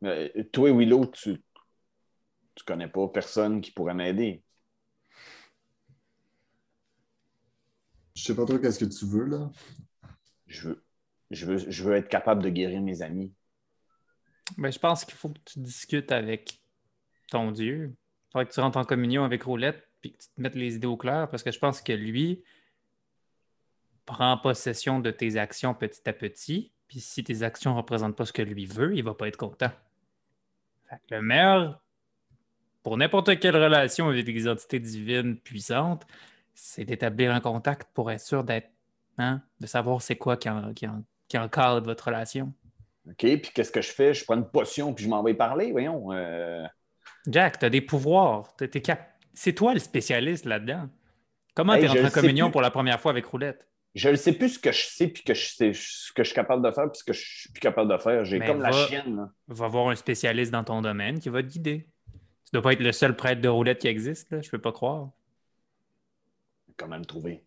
Mais, 0.00 0.32
euh, 0.36 0.42
toi, 0.52 0.72
Willow, 0.72 1.06
tu, 1.06 1.40
tu 2.56 2.64
connais 2.64 2.88
pas 2.88 3.06
personne 3.06 3.60
qui 3.60 3.70
pourrait 3.70 3.94
m'aider. 3.94 4.42
Je 8.16 8.22
sais 8.24 8.34
pas 8.34 8.44
trop 8.44 8.58
qu'est-ce 8.58 8.84
que 8.84 8.90
tu 8.92 9.06
veux, 9.06 9.26
là. 9.26 9.52
Je 10.48 10.70
veux, 10.70 10.84
je, 11.30 11.46
veux, 11.46 11.58
je 11.70 11.84
veux 11.84 11.94
être 11.94 12.08
capable 12.08 12.42
de 12.42 12.48
guérir 12.48 12.82
mes 12.82 13.02
amis. 13.02 13.32
Ben, 14.56 14.72
je 14.72 14.80
pense 14.80 15.04
qu'il 15.04 15.14
faut 15.14 15.28
que 15.28 15.38
tu 15.44 15.60
discutes 15.60 16.10
avec 16.10 16.60
ton 17.30 17.52
Dieu. 17.52 17.94
Il 17.94 18.32
faudrait 18.32 18.46
que 18.46 18.52
tu 18.52 18.58
rentres 18.58 18.78
en 18.78 18.84
communion 18.84 19.22
avec 19.22 19.44
Roulette 19.44 19.84
puis 20.00 20.12
que 20.12 20.18
tu 20.18 20.28
te 20.28 20.40
mettes 20.40 20.56
les 20.56 20.74
idées 20.74 20.88
au 20.88 20.96
clair 20.96 21.28
parce 21.30 21.44
que 21.44 21.52
je 21.52 21.58
pense 21.60 21.80
que 21.80 21.92
lui 21.92 22.42
prend 24.08 24.38
possession 24.38 25.00
de 25.00 25.10
tes 25.10 25.36
actions 25.36 25.74
petit 25.74 26.00
à 26.08 26.12
petit. 26.14 26.72
Puis 26.88 27.00
si 27.00 27.22
tes 27.22 27.42
actions 27.42 27.72
ne 27.72 27.76
représentent 27.76 28.16
pas 28.16 28.24
ce 28.24 28.32
que 28.32 28.40
lui 28.40 28.64
veut, 28.64 28.96
il 28.96 29.04
va 29.04 29.12
pas 29.12 29.28
être 29.28 29.36
content. 29.36 29.70
Fait 30.88 30.96
que 30.96 31.14
le 31.14 31.20
meilleur, 31.22 31.82
pour 32.82 32.96
n'importe 32.96 33.38
quelle 33.38 33.56
relation 33.56 34.08
avec 34.08 34.24
des 34.24 34.48
entités 34.48 34.80
divines 34.80 35.36
puissantes, 35.36 36.06
c'est 36.54 36.84
d'établir 36.86 37.32
un 37.34 37.40
contact 37.40 37.88
pour 37.92 38.10
être 38.10 38.20
sûr 38.22 38.42
d'être, 38.42 38.70
hein, 39.18 39.42
de 39.60 39.66
savoir 39.66 40.00
c'est 40.00 40.16
quoi 40.16 40.38
qui, 40.38 40.48
en- 40.48 40.72
qui 40.72 40.86
en- 40.88 41.04
qui 41.28 41.36
encadre 41.36 41.84
votre 41.84 42.06
relation. 42.06 42.54
OK? 43.06 43.16
Puis 43.18 43.40
qu'est-ce 43.54 43.70
que 43.70 43.82
je 43.82 43.90
fais? 43.92 44.14
Je 44.14 44.24
prends 44.24 44.36
une 44.36 44.48
potion 44.48 44.94
puis 44.94 45.04
je 45.04 45.10
m'en 45.10 45.22
vais 45.22 45.34
parler, 45.34 45.70
voyons. 45.72 46.10
euh, 46.12 46.64
Jack, 47.26 47.58
tu 47.58 47.66
as 47.66 47.70
des 47.70 47.82
pouvoirs. 47.82 48.56
Cap- 48.82 49.14
C'est 49.34 49.52
toi 49.52 49.74
le 49.74 49.78
spécialiste 49.78 50.46
là-dedans. 50.46 50.88
Comment 51.54 51.74
Hey, 51.74 51.86
rentré 51.86 52.02
le 52.02 52.08
en 52.08 52.10
communion 52.10 52.50
pour 52.50 52.62
la 52.62 52.70
première 52.70 52.98
fois 52.98 53.10
avec 53.10 53.26
Roulette? 53.26 53.68
Je 53.94 54.08
ne 54.10 54.16
sais 54.16 54.32
plus 54.32 54.50
ce 54.50 54.58
que 54.58 54.70
je 54.72 54.82
sais 54.86 55.08
puis 55.08 55.22
que 55.22 55.34
je 55.34 55.46
sais 55.48 55.72
ce 55.74 56.12
que 56.12 56.22
je 56.22 56.28
suis 56.28 56.34
capable 56.34 56.64
de 56.64 56.70
faire 56.70 56.90
puis 56.90 56.98
ce 56.98 57.04
que 57.04 57.12
je 57.12 57.20
suis 57.20 57.52
plus 57.52 57.60
capable 57.60 57.90
de 57.90 57.98
faire. 57.98 58.24
J'ai 58.24 58.38
comme 58.38 58.60
la 58.60 58.72
chienne. 58.72 59.16
là. 59.16 59.30
Va 59.48 59.68
voir 59.68 59.88
un 59.88 59.94
spécialiste 59.94 60.52
dans 60.52 60.64
ton 60.64 60.82
domaine 60.82 61.18
qui 61.18 61.28
va 61.28 61.42
te 61.42 61.48
guider. 61.48 61.88
Tu 62.44 62.50
dois 62.52 62.62
pas 62.62 62.72
être 62.72 62.80
le 62.80 62.92
seul 62.92 63.14
prêtre 63.16 63.40
de 63.40 63.48
Roulette 63.48 63.78
qui 63.80 63.88
existe, 63.88 64.30
là. 64.30 64.40
Je 64.40 64.48
peux 64.50 64.60
pas 64.60 64.72
croire. 64.72 65.10
Comment 66.76 66.96
le 66.96 67.04
trouver? 67.04 67.44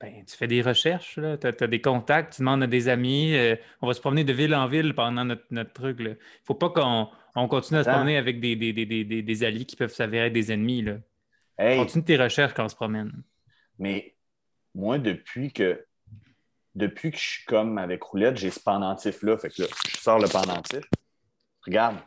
Ben, 0.00 0.24
tu 0.24 0.36
fais 0.36 0.48
des 0.48 0.62
recherches, 0.62 1.16
là. 1.16 1.38
Tu 1.38 1.46
as, 1.46 1.66
des 1.68 1.80
contacts, 1.80 2.34
tu 2.34 2.42
demandes 2.42 2.64
à 2.64 2.66
des 2.66 2.88
amis. 2.88 3.34
euh, 3.36 3.54
on 3.80 3.86
va 3.86 3.94
se 3.94 4.00
promener 4.00 4.24
de 4.24 4.32
ville 4.32 4.54
en 4.54 4.66
ville 4.66 4.94
pendant 4.94 5.24
notre, 5.24 5.44
notre 5.50 5.72
truc. 5.72 5.98
Il 6.00 6.16
faut 6.44 6.56
pas 6.56 6.70
qu'on 6.70 7.08
on 7.36 7.48
continue 7.48 7.78
à 7.78 7.84
se 7.84 7.88
promener 7.88 8.16
avec 8.16 8.40
des, 8.40 8.56
des, 8.56 8.72
des, 8.72 9.22
des, 9.22 9.44
alliés 9.44 9.64
qui 9.64 9.76
peuvent 9.76 9.92
s'avérer 9.94 10.30
des 10.30 10.50
ennemis. 10.52 10.82
Là. 10.82 10.96
Hey, 11.56 11.78
Continue 11.78 12.04
tes 12.04 12.16
recherches 12.16 12.52
quand 12.52 12.64
on 12.64 12.68
se 12.68 12.74
promène. 12.74 13.22
mais 13.78 14.14
moi, 14.74 14.98
depuis 14.98 15.52
que 15.52 15.84
depuis 16.74 17.10
que 17.10 17.18
je 17.18 17.22
suis 17.22 17.44
comme 17.44 17.76
avec 17.76 18.02
Roulette, 18.02 18.38
j'ai 18.38 18.50
ce 18.50 18.60
pendentif-là. 18.60 19.36
Fait 19.36 19.50
que 19.50 19.62
là, 19.62 19.68
je 19.90 19.96
sors 19.98 20.18
le 20.18 20.26
pendentif. 20.28 20.84
Regarde, 21.66 21.98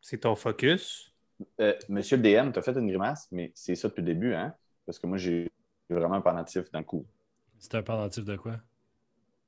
C'est 0.00 0.18
ton 0.18 0.36
focus? 0.36 1.12
euh, 1.60 1.74
Monsieur 1.88 2.16
le 2.16 2.22
DM, 2.22 2.52
tu 2.52 2.58
as 2.58 2.62
fait 2.62 2.72
une 2.76 2.86
grimace, 2.88 3.26
mais 3.32 3.50
c'est 3.54 3.74
ça 3.74 3.88
depuis 3.88 4.02
le 4.02 4.06
début, 4.06 4.32
hein? 4.34 4.54
Parce 4.86 4.98
que 5.00 5.06
moi, 5.08 5.18
j'ai 5.18 5.50
vraiment 5.90 6.14
un 6.14 6.20
pendentif 6.20 6.70
dans 6.70 6.78
le 6.78 6.84
cou. 6.84 7.04
C'est 7.58 7.74
un 7.74 7.82
pendentif 7.82 8.24
de 8.24 8.36
quoi? 8.36 8.60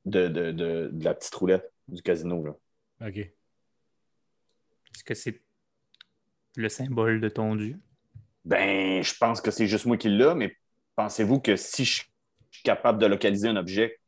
De, 0.04 0.26
de, 0.26 0.50
de, 0.50 0.90
de 0.92 1.04
la 1.04 1.14
petite 1.14 1.34
roulette 1.36 1.72
du 1.86 2.02
casino. 2.02 2.44
Là. 2.44 3.06
OK. 3.08 3.16
Est-ce 3.18 5.04
que 5.04 5.14
c'est 5.14 5.40
le 6.56 6.68
symbole 6.68 7.20
de 7.20 7.28
ton 7.28 7.54
dieu? 7.54 7.78
Ben, 8.44 9.02
je 9.04 9.14
pense 9.16 9.40
que 9.40 9.52
c'est 9.52 9.68
juste 9.68 9.86
moi 9.86 9.96
qui 9.96 10.08
l'ai, 10.08 10.34
mais 10.34 10.56
pensez-vous 10.98 11.38
que 11.38 11.54
si 11.54 11.84
je 11.84 12.02
suis 12.50 12.62
capable 12.64 12.98
de 12.98 13.06
localiser 13.06 13.46
un 13.46 13.54
objet 13.54 14.00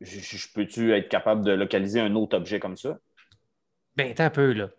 je, 0.00 0.18
je 0.18 0.48
peux-tu 0.54 0.94
être 0.94 1.10
capable 1.10 1.44
de 1.44 1.52
localiser 1.52 2.00
un 2.00 2.14
autre 2.14 2.38
objet 2.38 2.58
comme 2.58 2.78
ça? 2.78 2.98
Ben, 3.96 4.14
t'as 4.14 4.24
un 4.24 4.30
peu, 4.30 4.54
là. 4.54 4.70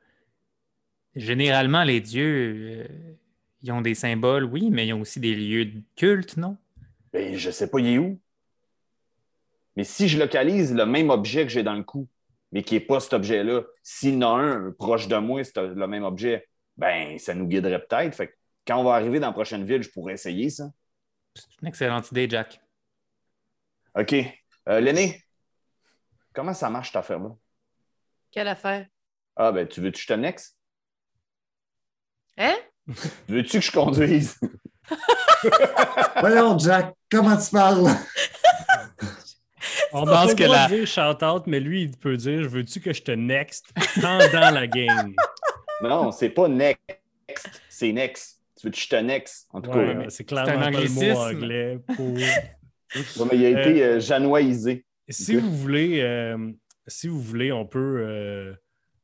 Généralement, 1.15 1.83
les 1.83 2.01
dieux, 2.01 2.87
euh, 2.89 3.15
ils 3.61 3.71
ont 3.71 3.81
des 3.81 3.93
symboles, 3.93 4.45
oui, 4.45 4.69
mais 4.71 4.87
ils 4.87 4.93
ont 4.93 5.01
aussi 5.01 5.19
des 5.19 5.35
lieux 5.35 5.65
de 5.65 5.83
culte, 5.95 6.37
non? 6.37 6.57
Ben, 7.13 7.35
je 7.35 7.51
sais 7.51 7.69
pas, 7.69 7.79
il 7.79 7.87
est 7.87 7.97
où? 7.99 8.19
Mais 9.75 9.83
si 9.83 10.07
je 10.07 10.17
localise 10.17 10.73
le 10.73 10.87
même 10.87 11.11
objet 11.11 11.43
que 11.43 11.51
j'ai 11.51 11.61
dans 11.61 11.75
le 11.75 11.83
cou, 11.83 12.07
mais 12.51 12.63
qui 12.63 12.73
n'est 12.73 12.79
pas 12.79 12.99
cet 12.99 13.13
objet-là, 13.13 13.61
s'il 13.83 14.15
y 14.15 14.23
en 14.23 14.37
a 14.37 14.41
un 14.41 14.71
proche 14.71 15.07
de 15.07 15.17
moi, 15.17 15.43
c'est 15.43 15.55
le 15.55 15.87
même 15.87 16.03
objet, 16.03 16.47
ben, 16.77 17.19
ça 17.19 17.35
nous 17.35 17.45
guiderait 17.45 17.85
peut-être. 17.85 18.15
Fait 18.15 18.29
que 18.29 18.33
quand 18.65 18.77
on 18.77 18.83
va 18.83 18.93
arriver 18.95 19.19
dans 19.19 19.27
la 19.27 19.33
prochaine 19.33 19.63
ville, 19.65 19.83
je 19.83 19.89
pourrais 19.89 20.13
essayer 20.13 20.49
ça. 20.49 20.69
C'est 21.35 21.61
une 21.61 21.67
excellente 21.67 22.11
idée, 22.11 22.29
Jack. 22.29 22.59
OK. 23.95 24.13
Euh, 24.69 24.79
L'aîné, 24.79 25.23
comment 26.33 26.53
ça 26.53 26.69
marche, 26.69 26.87
cette 26.87 26.97
affaire-là? 26.97 27.29
Quelle 28.31 28.47
affaire? 28.47 28.85
Ah, 29.35 29.51
ben, 29.51 29.67
tu 29.67 29.81
veux 29.81 29.91
que 29.91 29.97
je 29.97 30.07
te 30.07 30.13
nexe? 30.13 30.55
Hein? 32.37 32.55
Veux-tu 33.27 33.59
que 33.59 33.65
je 33.65 33.71
conduise? 33.71 34.39
Voyons, 36.19 36.57
Jack, 36.57 36.95
comment 37.09 37.37
tu 37.37 37.49
parles? 37.51 37.87
On 39.93 40.05
pense 40.05 40.33
que 40.33 40.43
que 40.43 40.49
la- 40.49 40.67
dire 40.67 40.87
shout-out, 40.87 41.47
mais 41.47 41.59
lui, 41.59 41.83
il 41.83 41.97
peut 41.97 42.15
dire 42.17 42.47
Veux-tu 42.49 42.79
que 42.79 42.93
je 42.93 43.01
te 43.01 43.11
next 43.11 43.73
pendant 44.01 44.51
la 44.51 44.67
game? 44.67 45.13
Non, 45.81 46.11
c'est 46.11 46.29
pas 46.29 46.47
next, 46.47 46.81
c'est 47.69 47.91
next. 47.91 48.40
Tu 48.61 48.67
veux 48.67 48.71
que 48.71 48.77
je 48.77 48.87
te 48.87 48.95
nexe? 48.95 49.47
En 49.51 49.59
tout 49.61 49.71
Ouais, 49.71 49.95
cas, 50.03 50.09
c'est 50.09 50.23
clairement 50.23 50.51
un 50.61 50.71
pas 50.71 50.79
le 50.81 50.89
mot 50.89 51.19
anglais 51.19 51.79
pour. 51.95 52.15
Ouais, 52.93 53.25
mais 53.31 53.37
il 53.37 53.45
a 53.45 53.49
été 53.61 53.83
euh, 53.83 53.99
janoisé. 54.01 54.85
si 55.09 55.35
vous 55.37 55.55
voulez, 55.55 56.01
euh, 56.01 56.51
si 56.87 57.07
vous 57.07 57.21
voulez, 57.21 57.51
on 57.53 57.65
peut, 57.65 58.03
euh, 58.05 58.53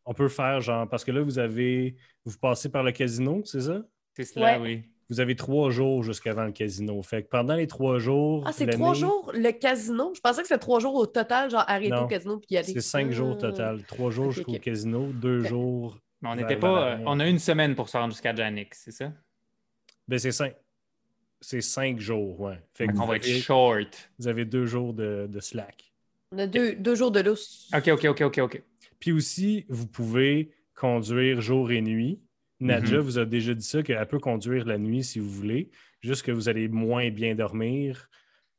on 0.04 0.14
peut 0.14 0.28
faire 0.28 0.60
genre 0.60 0.90
parce 0.90 1.06
que 1.06 1.12
là 1.12 1.22
vous 1.22 1.40
avez, 1.40 1.96
vous 2.26 2.38
passez 2.38 2.70
par 2.70 2.84
le 2.84 2.92
casino, 2.92 3.42
c'est 3.46 3.62
ça? 3.62 3.82
C'est 4.14 4.26
cela, 4.26 4.60
Ouais. 4.60 4.62
oui. 4.62 4.84
Vous 5.10 5.22
avez 5.22 5.38
trois 5.38 5.70
jours 5.70 6.04
jusqu'avant 6.04 6.44
le 6.44 6.52
casino. 6.52 7.02
Fait 7.02 7.24
que 7.24 7.30
pendant 7.30 7.56
les 7.56 7.66
trois 7.66 7.98
jours, 7.98 8.44
Ah, 8.46 8.52
c'est 8.52 8.68
trois 8.68 8.94
jours 8.94 9.32
le 9.34 9.52
casino? 9.52 10.12
Je 10.14 10.20
pensais 10.20 10.42
que 10.42 10.48
c'était 10.50 10.60
trois 10.60 10.82
jours 10.82 10.96
au 10.96 11.06
total, 11.06 11.50
genre 11.50 11.64
arrêter 11.66 11.92
Non. 11.92 12.04
au 12.04 12.08
casino 12.08 12.40
puis 12.40 12.48
y 12.56 12.58
aller. 12.58 12.74
C'est 12.74 12.82
cinq 12.82 13.12
jours 13.12 13.36
Ah. 13.38 13.42
total. 13.42 13.84
Trois 13.86 14.12
jours 14.12 14.32
jusqu'au 14.32 14.60
casino, 14.60 15.08
deux 15.14 15.40
jours. 15.46 15.98
Mais 16.22 16.28
on 16.30 16.36
n'était 16.36 16.58
pas. 16.58 17.00
on 17.06 17.22
a 17.22 17.26
une 17.28 17.40
semaine 17.40 17.74
pour 17.74 17.88
se 17.88 17.96
rendre 17.96 18.12
jusqu'à 18.12 18.36
Janix, 18.36 18.78
c'est 18.84 18.92
ça? 18.92 19.14
Ben 20.08 20.20
c'est 20.20 20.32
cinq. 20.32 20.56
C'est 21.40 21.62
cinq 21.62 22.00
jours, 22.00 22.40
ouais. 22.42 22.60
Fait 22.74 22.88
que 22.88 22.94
on 22.94 23.02
vous, 23.02 23.08
va 23.08 23.16
être 23.18 23.26
avez, 23.26 23.40
short. 23.40 24.10
vous 24.18 24.28
avez 24.28 24.44
deux 24.46 24.66
jours 24.66 24.94
de, 24.94 25.28
de 25.30 25.40
slack. 25.40 25.94
On 26.32 26.40
a 26.40 26.48
deux, 26.48 26.74
deux 26.76 26.96
jours 26.96 27.12
de 27.12 27.20
lousse. 27.20 27.70
OK, 27.76 27.88
OK, 27.90 28.06
OK, 28.06 28.22
OK, 28.22 28.38
OK. 28.40 28.64
Puis 29.00 29.12
aussi, 29.12 29.66
vous 29.70 29.86
pouvez 29.88 30.52
conduire 30.76 31.42
jour 31.42 31.72
et 31.72 31.82
nuit. 31.82 32.20
Nadja 32.60 32.98
Mhm. 32.98 33.02
vous 33.04 33.20
a 33.20 33.26
déjà 33.26 33.54
dit 33.54 33.64
ça, 33.66 33.84
qu'elle 33.84 34.04
peut 34.08 34.18
conduire 34.20 34.66
la 34.66 34.80
nuit 34.80 35.04
si 35.04 35.20
vous 35.20 35.30
voulez. 35.30 35.70
Juste 36.02 36.24
que 36.24 36.32
vous 36.32 36.50
allez 36.50 36.68
moins 36.68 37.10
bien 37.12 37.36
dormir. 37.36 38.10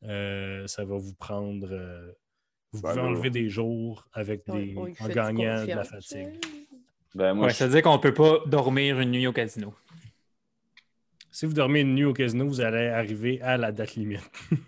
Euh, 0.05 0.65
ça 0.69 0.85
va 0.85 0.97
vous 0.97 1.15
prendre. 1.15 1.69
euh, 1.73 2.13
vous 2.73 2.81
Ben, 2.83 2.91
pouvez 2.91 3.01
enlever 3.01 3.31
des 3.31 3.49
jours 3.49 4.07
avec 4.13 4.45
des, 4.47 4.77
en 4.77 5.09
gagnant 5.09 5.63
de 5.65 5.69
la 5.71 5.83
fatigue. 5.85 6.29
Ben, 7.15 7.35
moi, 7.35 7.47
Ouais, 7.47 7.51
je- 7.53 7.57
ça 7.57 7.67
veut 7.67 7.73
dire 7.73 7.83
qu'on 7.83 7.95
ne 7.97 8.01
peut 8.03 8.15
pas 8.15 8.39
dormir 8.47 9.01
une 9.01 9.11
nuit 9.11 9.27
au 9.27 9.33
casino. 9.33 9.75
Si 11.39 11.47
vous 11.47 11.53
dormez 11.53 11.83
une 11.83 11.95
nuit 11.95 12.05
au 12.05 12.13
casino, 12.13 12.49
vous 12.49 12.61
allez 12.61 12.89
arriver 12.89 13.41
à 13.43 13.57
la 13.57 13.71
date 13.71 13.95
limite. 13.95 14.29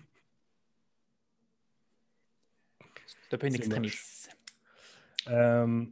C'est 3.28 3.34
un 3.34 3.38
peu 3.38 3.48
une 3.48 3.56
extrémiste. 3.56 4.30
Euh, 5.26 5.84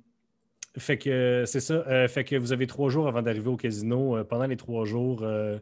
fait 0.79 0.97
que 0.97 1.43
c'est 1.49 1.59
ça. 1.59 1.75
Euh, 1.89 2.07
fait 2.07 2.23
que 2.23 2.37
vous 2.37 2.53
avez 2.53 2.69
trois 2.69 2.91
jours 2.91 3.09
avant 3.09 3.23
d'arriver 3.23 3.49
au 3.49 3.57
casino. 3.57 4.19
Euh, 4.19 4.23
pendant 4.23 4.47
les 4.47 4.57
trois 4.57 4.85
jours, 4.85 5.25
euh, 5.25 5.59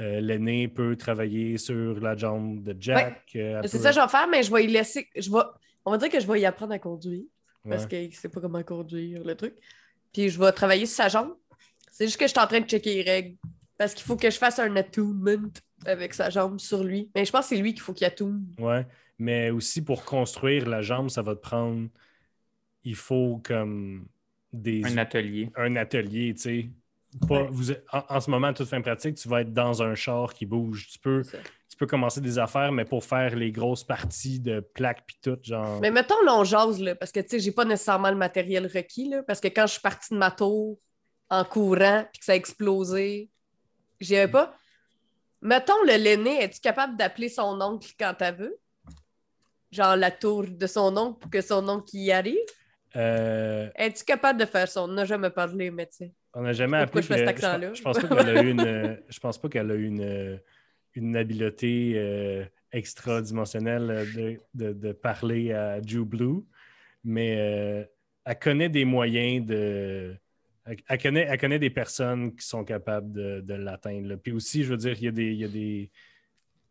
euh, 0.00 0.20
l'aîné 0.20 0.66
peut 0.66 0.96
travailler 0.96 1.56
sur 1.56 2.00
la 2.00 2.16
jambe 2.16 2.60
de 2.60 2.74
Jack. 2.80 3.30
Euh, 3.36 3.62
C'est 3.64 3.78
ça 3.78 3.90
que 3.90 3.94
je 3.94 4.00
vais 4.00 4.08
faire, 4.08 4.26
mais 4.26 4.42
je 4.42 4.52
vais 4.52 4.64
y 4.64 4.66
laisser. 4.66 5.08
Je 5.14 5.30
vais... 5.30 5.38
On 5.84 5.92
va 5.92 5.98
dire 5.98 6.08
que 6.08 6.18
je 6.18 6.26
vais 6.26 6.40
y 6.40 6.46
apprendre 6.46 6.72
à 6.72 6.80
conduire 6.80 7.26
parce 7.62 7.84
Ouais. 7.84 7.88
qu'il 7.88 8.08
ne 8.08 8.14
sait 8.14 8.28
pas 8.28 8.40
comment 8.40 8.64
conduire 8.64 9.22
le 9.22 9.36
truc. 9.36 9.54
Puis 10.12 10.30
je 10.30 10.38
vais 10.40 10.50
travailler 10.50 10.86
sur 10.86 10.96
sa 10.96 11.08
jambe. 11.08 11.36
C'est 11.92 12.06
juste 12.06 12.18
que 12.18 12.26
je 12.26 12.30
suis 12.30 12.40
en 12.40 12.46
train 12.48 12.60
de 12.60 12.66
checker 12.68 13.04
les 13.04 13.08
règles. 13.08 13.36
Parce 13.78 13.94
qu'il 13.94 14.04
faut 14.04 14.16
que 14.16 14.28
je 14.28 14.36
fasse 14.36 14.58
un 14.58 14.74
attunement 14.76 15.48
avec 15.86 16.12
sa 16.12 16.28
jambe 16.30 16.58
sur 16.60 16.82
lui. 16.84 17.10
Mais 17.14 17.24
je 17.24 17.30
pense 17.32 17.48
que 17.48 17.54
c'est 17.56 17.62
lui 17.62 17.72
qu'il 17.72 17.82
faut 17.82 17.92
qu'il 17.94 18.06
attune. 18.06 18.44
Ouais. 18.58 18.86
Mais 19.18 19.50
aussi 19.50 19.82
pour 19.82 20.04
construire 20.04 20.68
la 20.68 20.82
jambe, 20.82 21.08
ça 21.10 21.22
va 21.22 21.34
te 21.34 21.40
prendre. 21.40 21.88
Il 22.84 22.94
faut 22.96 23.40
comme 23.44 24.06
des 24.52 24.84
Un 24.84 24.96
atelier. 24.98 25.50
un 25.56 25.76
atelier, 25.76 26.34
tu 26.34 26.40
sais. 26.40 26.70
Pas- 27.26 27.42
Ouais. 27.42 27.48
vous 27.50 27.72
en, 27.72 27.76
en 28.08 28.20
ce 28.20 28.30
moment, 28.30 28.48
à 28.48 28.52
toute 28.52 28.68
fin 28.68 28.80
pratique, 28.82 29.14
tu 29.16 29.28
vas 29.28 29.40
être 29.40 29.52
dans 29.54 29.82
un 29.82 29.94
char 29.94 30.34
qui 30.34 30.44
bouge. 30.44 30.88
Tu 30.92 30.98
peux, 30.98 31.22
tu 31.22 31.76
peux 31.78 31.86
commencer 31.86 32.20
des 32.20 32.38
affaires, 32.38 32.70
mais 32.70 32.84
pour 32.84 33.02
faire 33.02 33.34
les 33.34 33.50
grosses 33.50 33.82
parties 33.84 34.40
de 34.40 34.60
plaques 34.60 35.04
puis 35.06 35.16
tout, 35.22 35.38
genre. 35.42 35.80
Mais 35.80 35.90
mettons, 35.90 36.20
là, 36.26 36.36
on 36.36 36.44
jase, 36.44 36.80
là, 36.80 36.94
parce 36.94 37.10
que, 37.10 37.20
tu 37.20 37.28
sais, 37.30 37.38
j'ai 37.40 37.52
pas 37.52 37.64
nécessairement 37.64 38.10
le 38.10 38.16
matériel 38.16 38.66
requis, 38.72 39.08
là, 39.08 39.22
parce 39.22 39.40
que 39.40 39.48
quand 39.48 39.66
je 39.66 39.72
suis 39.72 39.80
partie 39.80 40.12
de 40.12 40.18
ma 40.18 40.30
tour 40.30 40.78
en 41.30 41.44
courant, 41.44 42.04
puis 42.12 42.18
que 42.18 42.24
ça 42.26 42.32
a 42.32 42.36
explosé, 42.36 43.30
j'y 44.00 44.16
avais 44.16 44.30
pas. 44.30 44.56
Mettons, 45.40 45.80
le 45.84 45.96
l'aîné, 46.02 46.42
es-tu 46.42 46.60
capable 46.60 46.96
d'appeler 46.96 47.28
son 47.28 47.60
oncle 47.60 47.92
quand 47.98 48.14
t'as 48.18 48.32
vu? 48.32 48.50
Genre 49.70 49.96
la 49.96 50.10
tour 50.10 50.44
de 50.48 50.66
son 50.66 50.96
oncle 50.96 51.18
pour 51.20 51.30
que 51.30 51.40
son 51.40 51.68
oncle 51.68 51.94
y 51.94 52.10
arrive? 52.10 52.36
Euh, 52.96 53.68
Es-tu 53.74 54.04
capable 54.04 54.40
de 54.40 54.46
faire 54.46 54.66
ça? 54.68 54.82
On 54.82 54.88
n'a 54.88 55.04
jamais 55.04 55.30
parlé, 55.30 55.70
mais 55.70 55.86
tu 55.86 55.96
sais. 55.98 56.12
on 56.34 56.40
n'a 56.42 56.52
jamais 56.54 56.82
pourquoi 56.84 57.02
je 57.02 57.06
fais 57.06 57.14
que- 57.14 57.18
cet 57.20 57.28
accent-là? 57.28 57.74
je, 57.74 57.82
pense 57.82 57.98
pas 57.98 58.08
qu'elle 58.08 58.28
a 58.28 58.42
eu 58.42 58.50
une. 58.50 58.60
euh, 58.60 58.96
Je 59.08 59.20
pense 59.20 59.38
pas 59.38 59.48
qu'elle 59.48 59.70
a 59.70 59.74
une, 59.74 60.00
euh, 60.00 60.36
une 60.94 61.16
habileté 61.16 61.92
euh, 61.96 62.44
extra-dimensionnelle 62.72 64.06
de, 64.14 64.40
de- 64.54 64.72
de 64.72 64.92
parler 64.92 65.52
à 65.52 65.80
Jew 65.82 66.04
Blue, 66.04 66.40
mais 67.04 67.36
euh, 67.38 67.84
elle 68.24 68.38
connaît 68.38 68.68
des 68.70 68.84
moyens 68.86 69.46
de. 69.46 70.16
Elle, 70.88 70.98
connaît, 71.00 71.26
elle 71.28 71.38
connaît 71.38 71.58
des 71.58 71.70
personnes 71.70 72.34
qui 72.36 72.46
sont 72.46 72.64
capables 72.64 73.12
de, 73.12 73.40
de 73.40 73.54
l'atteindre. 73.54 74.16
Puis 74.16 74.32
aussi, 74.32 74.64
je 74.64 74.70
veux 74.70 74.76
dire, 74.76 74.96
il 74.98 75.04
y 75.04 75.08
a 75.08 75.12
des, 75.12 75.26
il 75.32 75.38
y 75.40 75.44
a 75.44 75.48
des, 75.48 75.90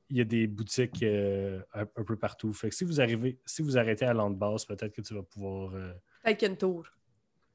il 0.10 0.18
y 0.18 0.22
a 0.22 0.24
des 0.24 0.48
boutiques 0.48 1.04
euh, 1.04 1.62
un, 1.74 1.82
un 1.82 2.04
peu 2.04 2.16
partout. 2.16 2.54
Fait 2.54 2.70
que 2.70 2.76
si 2.76 2.84
vous 2.84 3.02
arrivez, 3.02 3.40
si 3.46 3.62
vous 3.62 3.78
arrêtez 3.78 4.06
à 4.06 4.14
Landbass, 4.14 4.66
peut-être 4.66 4.94
que 4.94 5.02
tu 5.02 5.14
vas 5.14 5.24
pouvoir. 5.24 5.74
euh, 5.76 5.92
Avec 6.24 6.42
une 6.44 6.56
tour. 6.58 6.86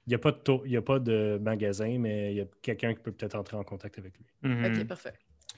il 0.06 0.10
n'y 0.10 0.14
a, 0.14 0.18
pas 0.18 0.32
de 0.32 0.38
tour- 0.38 0.66
il 0.66 0.72
y 0.72 0.76
a 0.76 0.82
pas 0.82 0.98
de 0.98 1.38
magasin, 1.40 1.96
mais 1.98 2.32
il 2.32 2.36
y 2.38 2.40
a 2.40 2.46
quelqu'un 2.60 2.94
qui 2.94 3.00
peut 3.00 3.12
peut-être 3.12 3.36
entrer 3.36 3.56
en 3.56 3.64
contact 3.64 3.98
avec 3.98 4.14
lui. 4.18 4.26
Mhm. 4.42 4.64
Ok, 4.80 4.84
parfait. 4.86 5.14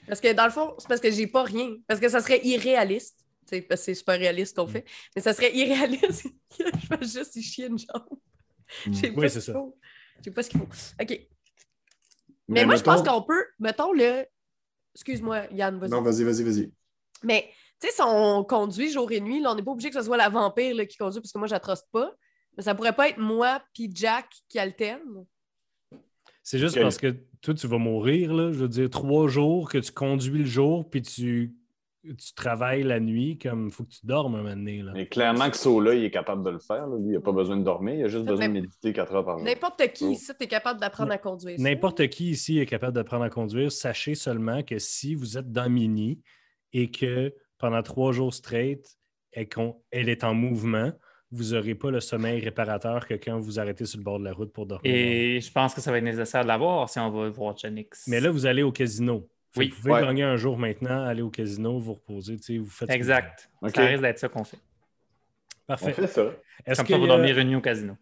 Parce 0.07 0.21
que 0.21 0.31
dans 0.33 0.45
le 0.45 0.51
fond, 0.51 0.75
c'est 0.77 0.87
parce 0.87 1.01
que 1.01 1.11
j'ai 1.11 1.27
pas 1.27 1.43
rien. 1.43 1.75
Parce 1.87 1.99
que 1.99 2.09
ça 2.09 2.19
serait 2.21 2.41
irréaliste. 2.45 3.25
Parce 3.49 3.61
que 3.61 3.75
c'est 3.75 3.93
super 3.95 4.17
réaliste 4.19 4.55
Mm. 4.57 4.61
qu'on 4.61 4.67
fait. 4.67 4.85
Mais 5.15 5.21
ça 5.21 5.33
serait 5.33 5.55
irréaliste 5.55 6.27
que 6.57 6.63
je 6.79 6.85
fasse 6.85 7.13
juste 7.13 7.35
y 7.35 7.41
chier 7.41 7.67
une 7.67 7.77
jambe. 7.77 8.19
J'ai 8.91 9.11
Oui, 9.11 9.29
c'est 9.29 9.41
ça. 9.41 9.53
J'ai 10.25 10.31
pas 10.31 10.41
ce 10.41 10.49
qu'il 10.49 10.59
faut. 10.59 10.67
OK. 10.99 11.21
Mais, 12.47 12.65
moi, 12.65 12.77
je 12.77 12.81
pense 12.81 13.03
qu'on 13.03 13.21
peut, 13.21 13.45
mettons 13.59 13.93
le. 13.93 14.25
Excuse-moi, 14.95 15.45
Yann, 15.51 15.77
vas-y. 15.77 15.89
Non, 15.91 16.01
vas-y, 16.01 16.23
vas-y, 16.23 16.43
vas-y. 16.43 16.71
Mais, 17.21 17.47
tu 17.79 17.87
sais, 17.87 17.93
si 17.93 18.01
on 18.03 18.43
conduit 18.43 18.91
jour 18.91 19.11
et 19.11 19.19
nuit, 19.19 19.39
là, 19.39 19.51
on 19.51 19.55
n'est 19.55 19.61
pas 19.61 19.69
obligé 19.69 19.89
que 19.91 19.95
ce 19.95 20.01
soit 20.01 20.17
la 20.17 20.29
vampire 20.29 20.73
là, 20.73 20.85
qui 20.87 20.97
conduit, 20.97 21.21
parce 21.21 21.31
que 21.31 21.37
moi, 21.37 21.47
j'attroste 21.47 21.87
pas. 21.91 22.11
Mais 22.57 22.63
ça 22.63 22.73
pourrait 22.73 22.95
pas 22.95 23.09
être 23.09 23.19
moi 23.19 23.61
puis 23.75 23.91
Jack 23.93 24.27
qui 24.49 24.57
alterne. 24.57 25.25
C'est 26.41 26.57
juste 26.57 26.79
parce 26.79 26.97
que 26.97 27.15
toi, 27.41 27.53
tu 27.53 27.67
vas 27.67 27.77
mourir, 27.77 28.33
là. 28.33 28.51
Je 28.51 28.57
veux 28.57 28.67
dire, 28.67 28.89
trois 28.89 29.27
jours 29.27 29.69
que 29.69 29.77
tu 29.77 29.91
conduis 29.91 30.39
le 30.39 30.45
jour, 30.45 30.89
puis 30.89 31.03
tu, 31.03 31.53
tu 32.13 32.33
travailles 32.35 32.83
la 32.83 32.99
nuit, 32.99 33.37
comme 33.37 33.67
il 33.67 33.71
faut 33.71 33.83
que 33.83 33.89
tu 33.89 34.05
dormes 34.05 34.35
un 34.35 34.43
moment 34.43 34.55
donné, 34.55 34.81
là. 34.81 34.91
Mais 34.93 35.07
clairement 35.07 35.49
que 35.49 35.57
Sola, 35.57 35.93
il 35.95 36.03
est 36.05 36.11
capable 36.11 36.43
de 36.43 36.51
le 36.51 36.59
faire. 36.59 36.87
là. 36.87 36.95
Lui, 36.97 37.09
il 37.09 37.13
n'a 37.13 37.21
pas 37.21 37.31
besoin 37.31 37.57
de 37.57 37.63
dormir. 37.63 37.95
Il 37.95 38.03
a 38.03 38.07
juste 38.07 38.25
besoin 38.25 38.47
de 38.47 38.53
méditer 38.53 38.93
4 38.93 39.15
heures 39.15 39.25
par 39.25 39.37
jour. 39.37 39.45
N'importe 39.47 39.81
qui, 39.93 40.05
Oh. 40.05 40.11
ici, 40.11 40.31
tu 40.37 40.43
es 40.43 40.47
capable 40.47 40.79
d'apprendre 40.79 41.11
à 41.11 41.17
conduire. 41.17 41.59
N'importe 41.59 42.07
qui 42.09 42.29
ici 42.31 42.59
est 42.59 42.65
capable 42.65 42.93
d'apprendre 42.93 43.23
à 43.23 43.29
conduire. 43.29 43.71
Sachez 43.71 44.15
seulement 44.15 44.61
que 44.63 44.77
si 44.79 45.15
vous 45.15 45.37
êtes 45.37 45.51
dans 45.51 45.69
Mini 45.69 46.21
et 46.73 46.91
que 46.91 47.33
pendant 47.57 47.81
trois 47.81 48.11
jours 48.11 48.33
straight, 48.33 48.85
elle, 49.31 50.09
est 50.09 50.23
en 50.23 50.33
mouvement, 50.33 50.91
vous 51.31 51.53
n'aurez 51.53 51.75
pas 51.75 51.91
le 51.91 51.99
sommeil 51.99 52.39
réparateur 52.39 53.05
que 53.07 53.15
quand 53.15 53.39
vous 53.39 53.59
arrêtez 53.59 53.85
sur 53.85 53.97
le 53.97 54.03
bord 54.03 54.19
de 54.19 54.23
la 54.25 54.31
route 54.33 54.53
pour 54.53 54.65
dormir. 54.65 54.89
Et 54.93 55.41
je 55.41 55.51
pense 55.51 55.73
que 55.73 55.81
ça 55.81 55.91
va 55.91 55.97
être 55.97 56.03
nécessaire 56.03 56.43
de 56.43 56.47
l'avoir 56.47 56.89
si 56.89 56.99
on 56.99 57.09
va 57.09 57.29
voir 57.29 57.57
Janix. 57.57 58.05
Mais 58.07 58.21
là, 58.21 58.29
vous 58.31 58.45
allez 58.45 58.63
au 58.63 58.71
casino. 58.71 59.27
Oui. 59.57 59.69
Vous 59.69 59.75
pouvez 59.81 59.93
Ouais. 59.93 60.01
gagner 60.01 60.23
un 60.23 60.35
jour 60.37 60.57
maintenant, 60.57 61.03
aller 61.05 61.21
au 61.21 61.29
casino, 61.29 61.79
vous 61.79 61.93
reposer, 61.93 62.37
tu 62.37 62.43
sais, 62.43 62.57
vous 62.57 62.65
faites. 62.65 62.87
vous 62.89 62.93
voulez. 62.93 62.95
Exact. 62.95 63.49
Ça 63.73 63.81
risque 63.85 64.01
d'être 64.01 64.19
ça 64.19 64.29
qu'on 64.29 64.43
fait. 64.43 64.57
On 64.57 65.67
Parfait. 65.67 65.93
fait 65.93 66.07
ça. 66.07 66.21
Est-ce 66.65 66.77
Comme 66.77 66.85
que, 66.87 66.93
ça, 66.93 66.97
on 66.97 66.99
va 66.99 67.05
euh, 67.05 67.17
dormir 67.17 67.39
une 67.39 67.47
nuit 67.49 67.55
au 67.55 67.61
casino. 67.61 67.97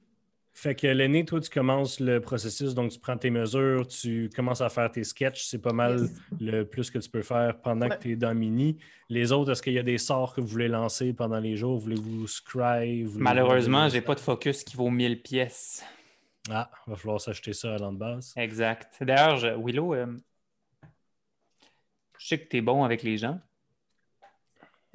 Fait 0.55 0.75
que 0.75 0.85
l'aîné, 0.85 1.25
toi, 1.25 1.39
tu 1.41 1.49
commences 1.49 1.99
le 1.99 2.19
processus, 2.21 2.75
donc 2.75 2.91
tu 2.91 2.99
prends 2.99 3.17
tes 3.17 3.31
mesures, 3.31 3.87
tu 3.87 4.29
commences 4.35 4.61
à 4.61 4.69
faire 4.69 4.91
tes 4.91 5.03
sketchs. 5.03 5.45
C'est 5.45 5.61
pas 5.61 5.73
mal 5.73 6.07
le 6.39 6.63
plus 6.63 6.91
que 6.91 6.99
tu 6.99 7.09
peux 7.09 7.23
faire 7.23 7.59
pendant 7.61 7.87
Ouais. 7.87 7.97
que 7.97 8.03
tu 8.03 8.11
es 8.11 8.15
dans 8.15 8.35
Mini. 8.35 8.77
Les 9.09 9.31
autres, 9.31 9.51
est-ce 9.53 9.63
qu'il 9.63 9.73
y 9.73 9.79
a 9.79 9.83
des 9.83 9.97
sorts 9.97 10.35
que 10.35 10.41
vous 10.41 10.47
voulez 10.47 10.67
lancer 10.67 11.11
pendant 11.13 11.39
les 11.39 11.55
jours? 11.55 11.79
Voulez-vous 11.79 12.27
scry? 12.27 13.01
Voulez-vous- 13.03 13.19
Malheureusement, 13.19 13.89
j'ai 13.89 14.01
pas 14.01 14.13
de 14.13 14.19
focus 14.19 14.63
qui 14.63 14.75
vaut 14.75 14.91
1000 14.91 15.21
pièces. 15.23 15.83
Ah, 16.51 16.69
va 16.85 16.95
falloir 16.97 17.19
s'acheter 17.21 17.53
ça 17.53 17.73
à 17.73 17.77
l'an 17.77 17.93
de 17.93 17.97
base. 17.97 18.33
Exact. 18.37 18.97
D'ailleurs, 19.01 19.57
Willow, 19.59 19.95
euh, 19.95 20.05
je 22.23 22.29
sais 22.29 22.39
que 22.39 22.47
tu 22.47 22.57
es 22.57 22.61
bon 22.61 22.85
avec 22.85 23.03
les 23.03 23.17
gens. 23.17 23.37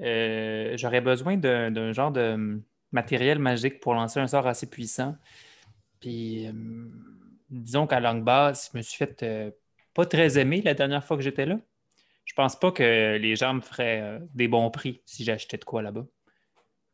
Euh, 0.00 0.74
J'aurais 0.78 1.02
besoin 1.02 1.36
d'un 1.36 1.92
genre 1.92 2.10
de 2.10 2.62
matériel 2.90 3.38
magique 3.38 3.80
pour 3.80 3.92
lancer 3.92 4.18
un 4.18 4.26
sort 4.26 4.46
assez 4.46 4.68
puissant. 4.68 5.14
Puis, 6.00 6.46
euh, 6.46 6.52
disons 7.50 7.86
qu'à 7.86 8.00
longue 8.00 8.24
base, 8.24 8.70
je 8.72 8.78
me 8.78 8.82
suis 8.82 8.96
fait 8.96 9.22
euh, 9.22 9.50
pas 9.92 10.06
très 10.06 10.38
aimer 10.38 10.62
la 10.62 10.72
dernière 10.72 11.04
fois 11.04 11.18
que 11.18 11.22
j'étais 11.22 11.44
là. 11.44 11.60
Je 12.24 12.32
pense 12.32 12.58
pas 12.58 12.72
que 12.72 13.18
les 13.18 13.36
gens 13.36 13.52
me 13.52 13.60
feraient 13.60 14.00
euh, 14.00 14.18
des 14.34 14.48
bons 14.48 14.70
prix 14.70 15.02
si 15.04 15.22
j'achetais 15.22 15.58
de 15.58 15.64
quoi 15.64 15.82
là-bas. 15.82 16.06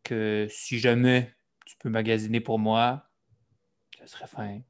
Que 0.03 0.49
si 0.51 0.81
jamais 0.81 1.33
tu 1.65 1.77
peux 1.79 1.91
magasiner 1.91 2.41
pour 2.41 2.59
moi, 2.59 3.09
ça 4.01 4.07
serait 4.09 4.27
fin. 4.27 4.61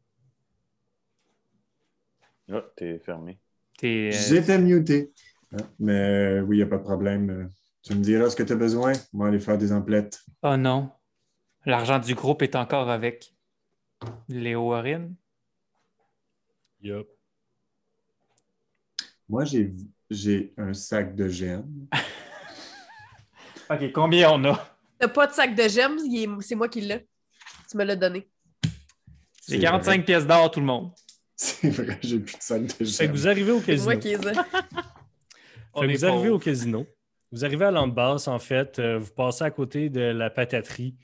Ah, 2.53 2.63
t'es 2.77 2.99
fermé. 2.99 3.39
T'es, 3.79 4.11
euh, 4.13 4.19
J'étais 4.29 4.59
muté. 4.59 5.13
Hein, 5.55 5.65
Mais 5.79 5.93
euh, 6.39 6.41
oui, 6.43 6.57
il 6.57 6.61
n'y 6.61 6.65
a 6.65 6.67
pas 6.67 6.79
de 6.79 6.83
problème. 6.83 7.51
Tu 7.83 7.95
me 7.95 8.03
diras 8.03 8.31
ce 8.31 8.37
que 8.37 8.43
tu 8.43 8.53
as 8.53 8.57
besoin. 8.57 8.93
On 9.13 9.19
va 9.19 9.29
aller 9.29 9.41
faire 9.41 9.59
des 9.59 9.73
emplettes. 9.73 10.21
Oh 10.43 10.57
non. 10.57 10.91
L'argent 11.67 11.99
du 11.99 12.15
groupe 12.15 12.43
est 12.43 12.57
encore 12.57 12.91
avec 12.91 13.35
Léo 14.29 14.69
Warren. 14.71 15.15
Yup. 16.83 17.09
Moi, 19.29 19.45
j'ai 19.45 19.75
j'ai 20.11 20.53
un 20.59 20.75
sac 20.75 21.15
de 21.15 21.29
gemmes. 21.29 21.87
OK, 23.71 23.93
combien 23.93 24.31
on 24.33 24.45
a? 24.45 24.77
T'as 24.99 25.09
pas 25.09 25.27
de 25.27 25.33
sac 25.33 25.55
de 25.55 25.69
gemmes, 25.69 25.99
c'est 26.43 26.55
moi 26.55 26.69
qui 26.69 26.83
l'ai. 26.83 27.07
Tu 27.71 27.77
me 27.79 27.85
l'as 27.85 27.97
donné. 27.97 28.29
C'est 29.41 29.59
45 29.59 30.05
pièces 30.05 30.27
d'or, 30.27 30.51
tout 30.51 30.61
le 30.61 30.67
monde. 30.67 30.93
C'est 31.37 31.69
vrai, 31.71 31.99
j'ai 32.03 32.21
plus 32.21 32.37
de 32.37 32.43
sac 32.43 32.63
de 32.63 32.73
Fait 32.73 32.85
que 32.85 32.85
gemmes. 32.85 33.11
vous 33.13 33.29
arrivez 33.29 33.51
au 33.53 33.61
C'est 33.61 33.67
casino. 33.67 33.85
moi 33.85 33.97
qui 33.97 34.09
les 34.09 34.29
ai. 34.29 34.33
On 35.75 35.87
vous 35.87 36.05
arrivez 36.05 36.29
au 36.29 36.39
casino. 36.39 36.87
Vous 37.33 37.45
arrivez 37.45 37.65
à 37.65 37.71
l'Andbass, 37.71 38.29
en 38.29 38.39
fait. 38.39 38.79
euh, 38.79 38.99
vous 38.99 39.13
passez 39.13 39.45
à 39.45 39.51
côté 39.51 39.91
de 39.91 40.01
la 40.01 40.31
pataterie, 40.31 40.97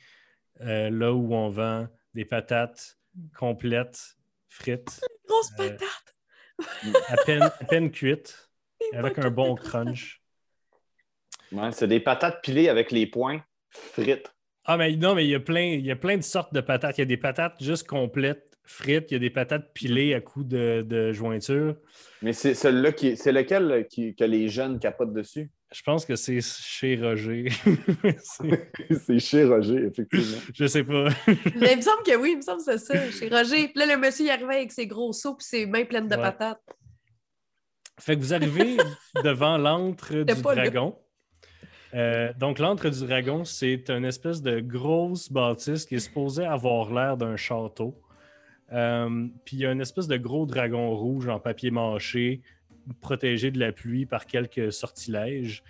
euh, 0.61 0.90
là 0.90 1.12
où 1.12 1.35
on 1.35 1.48
vend 1.48 1.88
des 2.14 2.24
patates 2.24 2.98
complètes, 3.37 4.16
frites, 4.48 5.00
Grosse 5.26 5.50
Euh, 5.59 5.70
patate. 5.70 6.14
à 7.09 7.16
peine, 7.24 7.42
à 7.42 7.50
peine 7.50 7.90
cuites, 7.90 8.50
avec 8.92 9.18
un 9.18 9.30
bon 9.30 9.54
crunch. 9.56 10.22
Ouais, 11.52 11.72
c'est 11.72 11.88
des 11.88 12.00
patates 12.00 12.42
pilées 12.42 12.68
avec 12.68 12.92
les 12.92 13.06
poings 13.06 13.42
frites. 13.70 14.33
Ah, 14.64 14.76
mais 14.76 14.94
non, 14.96 15.14
mais 15.14 15.24
il 15.24 15.30
y 15.30 15.35
a 15.35 15.40
plein, 15.40 15.62
il 15.64 15.85
y 15.85 15.90
a 15.90 15.96
plein 15.96 16.16
de 16.16 16.22
sortes 16.22 16.52
de 16.54 16.61
patates. 16.61 16.98
Il 16.98 17.00
y 17.00 17.02
a 17.02 17.06
des 17.06 17.16
patates 17.16 17.61
juste 17.62 17.87
complètes, 17.88 18.49
frites. 18.64 19.11
Il 19.11 19.14
y 19.14 19.16
a 19.16 19.18
des 19.20 19.31
patates 19.31 19.73
pilées 19.75 20.14
à 20.14 20.20
coups 20.20 20.46
de, 20.46 20.83
de 20.87 21.12
jointure. 21.12 21.77
Mais 22.23 22.33
c'est 22.33 22.55
celui-là 22.55 22.92
qui 22.92 23.16
c'est 23.16 23.33
lequel 23.33 23.70
euh, 23.70 23.83
qui, 23.83 24.14
que 24.14 24.25
les 24.25 24.49
jeunes 24.49 24.79
capotent 24.79 25.12
dessus? 25.12 25.51
Je 25.73 25.83
pense 25.83 26.05
que 26.05 26.16
c'est 26.16 26.40
chez 26.40 26.96
Roger. 26.96 27.49
C'est- 28.23 29.18
chez 29.20 29.44
Roger, 29.44 29.85
effectivement. 29.87 30.38
je 30.53 30.66
sais 30.66 30.83
pas. 30.83 31.09
Mais 31.61 31.73
il 31.73 31.77
me 31.77 31.81
semble 31.83 32.03
que 32.05 32.16
oui, 32.16 32.31
il 32.33 32.37
me 32.38 32.42
semble 32.42 32.59
que 32.59 32.64
c'est 32.64 32.79
ça. 32.79 33.11
Chez 33.12 33.29
Roger. 33.29 33.68
Puis 33.68 33.73
là, 33.77 33.87
le 33.94 33.96
monsieur, 34.01 34.25
il 34.27 34.31
arrivait 34.31 34.57
avec 34.57 34.73
ses 34.73 34.88
gros 34.88 35.12
seaux 35.12 35.37
et 35.38 35.42
ses 35.44 35.66
mains 35.66 35.85
pleines 35.85 36.09
de 36.09 36.16
Ouais. 36.16 36.23
patates. 36.23 36.61
Fait 38.01 38.16
que 38.16 38.20
vous 38.20 38.35
arrivez 38.35 38.77
devant 39.25 39.59
l'antre 39.59 40.12
du 40.25 40.42
dragon. 40.42 40.99
Euh, 41.94 42.33
donc, 42.38 42.59
l'antre 42.59 42.88
du 42.88 43.07
dragon, 43.07 43.44
c'est 43.44 43.90
une 43.90 44.05
espèce 44.05 44.42
de 44.42 44.59
grosse 44.61 45.31
bâtisse 45.31 45.85
qui 45.87 45.96
est 45.96 46.01
supposée 46.01 46.44
avoir 46.44 46.92
l'air 46.92 47.16
d'un 47.16 47.37
château. 47.37 48.01
Euh, 48.72 49.26
Puis 49.44 49.56
il 49.56 49.61
y 49.61 49.66
a 49.66 49.72
une 49.72 49.80
espèce 49.80 50.06
de 50.06 50.16
gros 50.16 50.46
dragon 50.46 50.94
rouge 50.94 51.28
en 51.28 51.40
papier 51.40 51.70
mâché, 51.70 52.40
protégé 53.00 53.50
de 53.50 53.59
la 53.59 53.72
pluie 53.72 54.06
par 54.06 54.26
quelques 54.26 54.72
sortilèges 54.72 55.62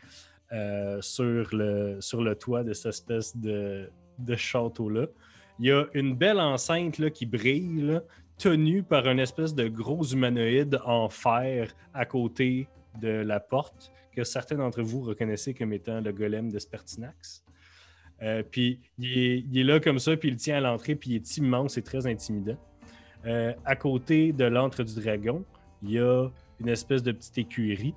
euh, 0.53 1.01
sur, 1.01 1.49
le, 1.55 1.99
sur 2.01 2.23
le 2.23 2.35
toit 2.35 2.65
de 2.65 2.73
cette 2.73 2.91
espèce 2.91 3.37
de, 3.37 3.91
de 4.19 4.37
château-là. 4.37 5.07
Il 5.59 5.67
y 5.67 5.73
a 5.73 5.87
une 5.95 6.15
belle 6.15 6.41
enceinte 6.41 6.99
là, 6.99 7.11
qui 7.11 7.27
brille, 7.27 8.01
tenue 8.39 8.83
par 8.83 9.07
une 9.07 9.19
espèce 9.19 9.55
de 9.55 9.69
gros 9.69 10.03
humanoïde 10.03 10.81
en 10.85 11.09
fer 11.11 11.75
à 11.93 12.07
côté 12.07 12.69
de 13.01 13.09
la 13.09 13.39
porte 13.39 13.93
que 14.13 14.25
certains 14.25 14.57
d'entre 14.57 14.83
vous 14.83 15.03
reconnaissez 15.03 15.55
comme 15.55 15.73
étant 15.73 16.01
le 16.01 16.13
golem 16.13 16.51
de 16.51 16.59
Spertinax. 16.59 17.45
Euh, 18.23 18.43
puis 18.43 18.81
il 18.99 19.19
est, 19.19 19.45
il 19.51 19.59
est 19.59 19.65
là 19.65 19.81
comme 19.81 19.99
ça, 19.99 20.17
puis 20.17 20.31
il 20.31 20.37
tient 20.37 20.57
à 20.57 20.61
l'entrée, 20.61 20.95
puis 20.95 21.11
il 21.11 21.17
est 21.17 21.37
immense 21.37 21.79
et 21.79 21.83
très 21.83 22.07
intimidant. 22.07 22.59
Euh, 23.27 23.53
à 23.65 23.77
côté 23.77 24.33
de 24.33 24.45
l'antre 24.45 24.83
du 24.83 24.95
dragon, 24.95 25.45
il 25.83 25.93
y 25.93 25.99
a 25.99 26.29
une 26.61 26.69
espèce 26.69 27.03
de 27.03 27.13
petite 27.13 27.39
écurie 27.39 27.95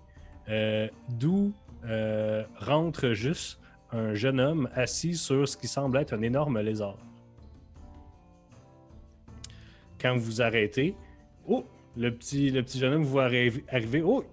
euh, 0.49 0.87
d'où 1.09 1.53
euh, 1.85 2.43
rentre 2.57 3.13
juste 3.13 3.59
un 3.91 4.13
jeune 4.15 4.39
homme 4.39 4.69
assis 4.73 5.15
sur 5.15 5.47
ce 5.47 5.55
qui 5.55 5.67
semble 5.67 5.97
être 5.97 6.13
un 6.13 6.21
énorme 6.21 6.59
lézard. 6.59 6.97
Quand 10.01 10.17
vous 10.17 10.41
arrêtez, 10.41 10.95
oh, 11.47 11.63
le 11.95 12.09
petit, 12.11 12.49
le 12.49 12.63
petit 12.63 12.79
jeune 12.79 12.93
homme 12.93 13.03
vous 13.03 13.11
voit 13.11 13.29
arri- 13.29 13.63
arriver. 13.69 14.01
Oh, 14.01 14.25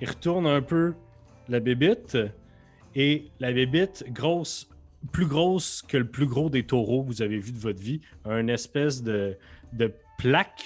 il 0.00 0.08
retourne 0.08 0.46
un 0.46 0.62
peu 0.62 0.94
la 1.48 1.60
bébite 1.60 2.16
et 2.94 3.30
la 3.40 3.52
bébite, 3.52 4.04
grosse, 4.10 4.70
plus 5.12 5.26
grosse 5.26 5.82
que 5.82 5.98
le 5.98 6.06
plus 6.06 6.26
gros 6.26 6.48
des 6.48 6.62
taureaux 6.62 7.02
que 7.02 7.08
vous 7.08 7.22
avez 7.22 7.38
vu 7.38 7.52
de 7.52 7.58
votre 7.58 7.80
vie, 7.80 8.00
a 8.24 8.40
une 8.40 8.48
espèce 8.48 9.02
de 9.02 9.36
plaque 10.20 10.64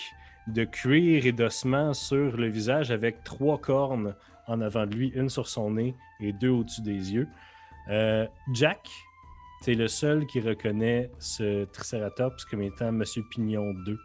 de 0.49 0.65
cuir 0.65 1.27
et 1.27 1.33
d'ossement 1.33 1.95
sur 1.95 2.37
le 2.37 2.49
visage 2.49 2.91
avec 2.91 3.23
trois 3.25 3.59
cornes 3.59 4.15
en 4.49 4.61
avant 4.61 4.85
de 4.85 4.95
lui, 4.95 5.09
une 5.15 5.31
sur 5.31 5.49
son 5.49 5.71
nez 5.71 5.95
et 6.21 6.33
deux 6.33 6.51
au-dessus 6.51 6.83
des 6.83 7.13
yeux. 7.13 7.29
Euh, 7.89 8.27
Jack, 8.53 8.81
c'est 9.63 9.75
le 9.75 9.89
seul 9.89 10.27
qui 10.27 10.41
reconnaît 10.41 11.11
ce 11.19 11.65
Triceratops 11.67 12.45
comme 12.47 12.63
étant 12.63 12.91
Monsieur 12.93 13.23
Pignon 13.31 13.73
2. 13.87 13.99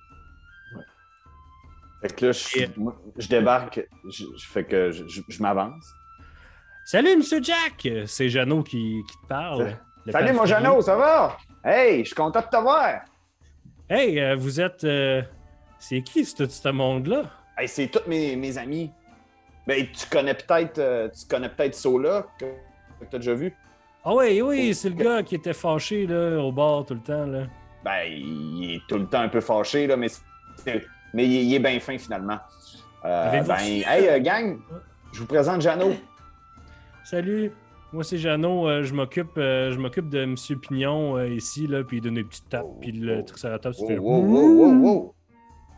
Fait 2.01 2.15
que 2.15 2.25
là, 2.27 2.31
je, 2.31 2.59
Et- 2.59 2.69
moi, 2.77 2.95
je 3.17 3.27
débarque, 3.27 3.85
je, 4.09 4.23
fais 4.47 4.63
que 4.63 4.91
je, 4.91 5.41
m'avance. 5.41 5.91
Salut, 6.85 7.17
Monsieur 7.17 7.41
Jack! 7.43 7.87
C'est 8.05 8.29
Jeannot 8.29 8.63
qui, 8.63 9.01
qui 9.09 9.17
te 9.23 9.27
parle. 9.27 9.75
Le 10.05 10.11
Salut, 10.11 10.31
mon. 10.31 10.45
Jeannot, 10.45 10.81
ça 10.81 10.95
va? 10.95 11.37
Hey, 11.65 11.99
je 12.03 12.07
suis 12.07 12.15
content 12.15 12.39
de 12.39 12.45
te 12.45 12.61
voir! 12.61 13.01
Hey, 13.89 14.19
euh, 14.19 14.35
vous 14.35 14.61
êtes. 14.61 14.83
euh, 14.85 15.21
C'est 15.79 16.01
qui 16.01 16.25
ce, 16.25 16.47
ce 16.47 16.69
monde-là? 16.69 17.23
Hey, 17.57 17.67
c'est 17.67 17.87
tous 17.87 18.07
mes, 18.07 18.35
mes 18.35 18.57
amis. 18.57 18.91
Ben, 19.65 19.85
tu 19.87 20.07
connais 20.09 20.33
peut-être 20.33 20.77
euh, 20.79 21.09
tu 21.09 21.25
connais 21.27 21.49
peut-être 21.49 21.75
Sola, 21.75 22.25
que, 22.39 22.45
que 22.45 23.05
tu 23.09 23.15
as 23.15 23.19
déjà 23.19 23.33
vu. 23.33 23.53
Ah 24.03 24.13
oui, 24.15 24.41
oui, 24.41 24.73
c'est 24.73 24.89
le 24.89 24.95
gars 24.95 25.23
qui 25.23 25.35
était 25.35 25.53
fâché 25.53 26.07
là, 26.07 26.37
au 26.39 26.51
bar 26.51 26.85
tout 26.85 26.93
le 26.95 27.01
temps. 27.01 27.25
Là. 27.25 27.43
Ben, 27.83 28.03
il 28.07 28.75
est 28.75 28.81
tout 28.87 28.97
le 28.97 29.05
temps 29.07 29.19
un 29.21 29.29
peu 29.29 29.41
fâché, 29.41 29.87
là, 29.87 29.95
mais, 29.97 30.07
mais 30.65 31.25
il, 31.25 31.35
est- 31.37 31.45
il 31.45 31.53
est 31.53 31.59
bien 31.59 31.79
fin 31.79 31.97
finalement. 31.97 32.39
Euh, 33.05 33.41
ben, 33.43 33.57
hey, 33.59 34.07
euh, 34.09 34.19
gang, 34.19 34.59
je 35.13 35.19
vous 35.19 35.25
présente 35.27 35.61
Jeannot. 35.61 35.93
Salut, 37.03 37.51
moi 37.93 38.03
c'est 38.03 38.17
Jeannot, 38.17 38.67
euh, 38.67 38.83
je 38.83 38.93
m'occupe 38.93 39.31
je 39.35 39.77
m'occupe 39.77 40.09
de 40.09 40.25
Monsieur 40.25 40.57
Pignon 40.57 41.19
ici, 41.25 41.65
là, 41.67 41.83
puis 41.83 41.97
il 41.97 42.01
donne 42.01 42.15
des 42.15 42.23
petites 42.23 42.49
tapes, 42.49 42.67
puis 42.81 42.91
le 42.91 43.23
Triceratops 43.23 43.79
Wow, 43.79 43.87
fait. 43.87 43.97
wow, 43.97 44.21
wow, 44.21 44.47
wow, 44.55 44.79
wow. 44.81 45.15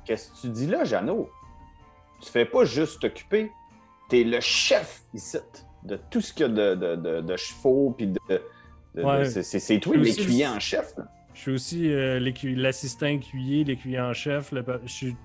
Qu'est-ce 0.05 0.31
que 0.31 0.41
tu 0.41 0.47
dis 0.49 0.67
là, 0.67 0.83
Jeannot? 0.83 1.29
Tu 2.21 2.29
fais 2.31 2.45
pas 2.45 2.65
juste 2.65 3.01
t'occuper. 3.01 3.51
T'es 4.09 4.23
le 4.23 4.39
chef 4.39 5.01
ici 5.13 5.37
de 5.83 5.97
tout 6.09 6.21
ce 6.21 6.33
qu'il 6.33 6.45
y 6.47 6.49
a 6.49 6.53
de, 6.53 6.75
de, 6.75 6.95
de, 6.95 7.21
de 7.21 7.37
chevaux, 7.37 7.93
puis 7.97 8.07
de. 8.07 8.19
Ouais. 8.95 9.25
c'est- 9.25 9.79
toi 9.79 9.95
l'écuyer 9.95 10.47
en 10.47 10.59
chef. 10.59 10.93
là. 10.97 11.05
Je 11.33 11.39
suis 11.39 11.51
aussi 11.51 11.91
euh, 11.93 12.19
l'assistant 12.57 13.05
écuyer, 13.07 13.63
l'écuyer 13.63 13.99
en 14.01 14.13
chef. 14.13 14.51
le 14.51 14.63
pa- 14.63 14.79
je 14.85 14.91
suis- 14.91 15.15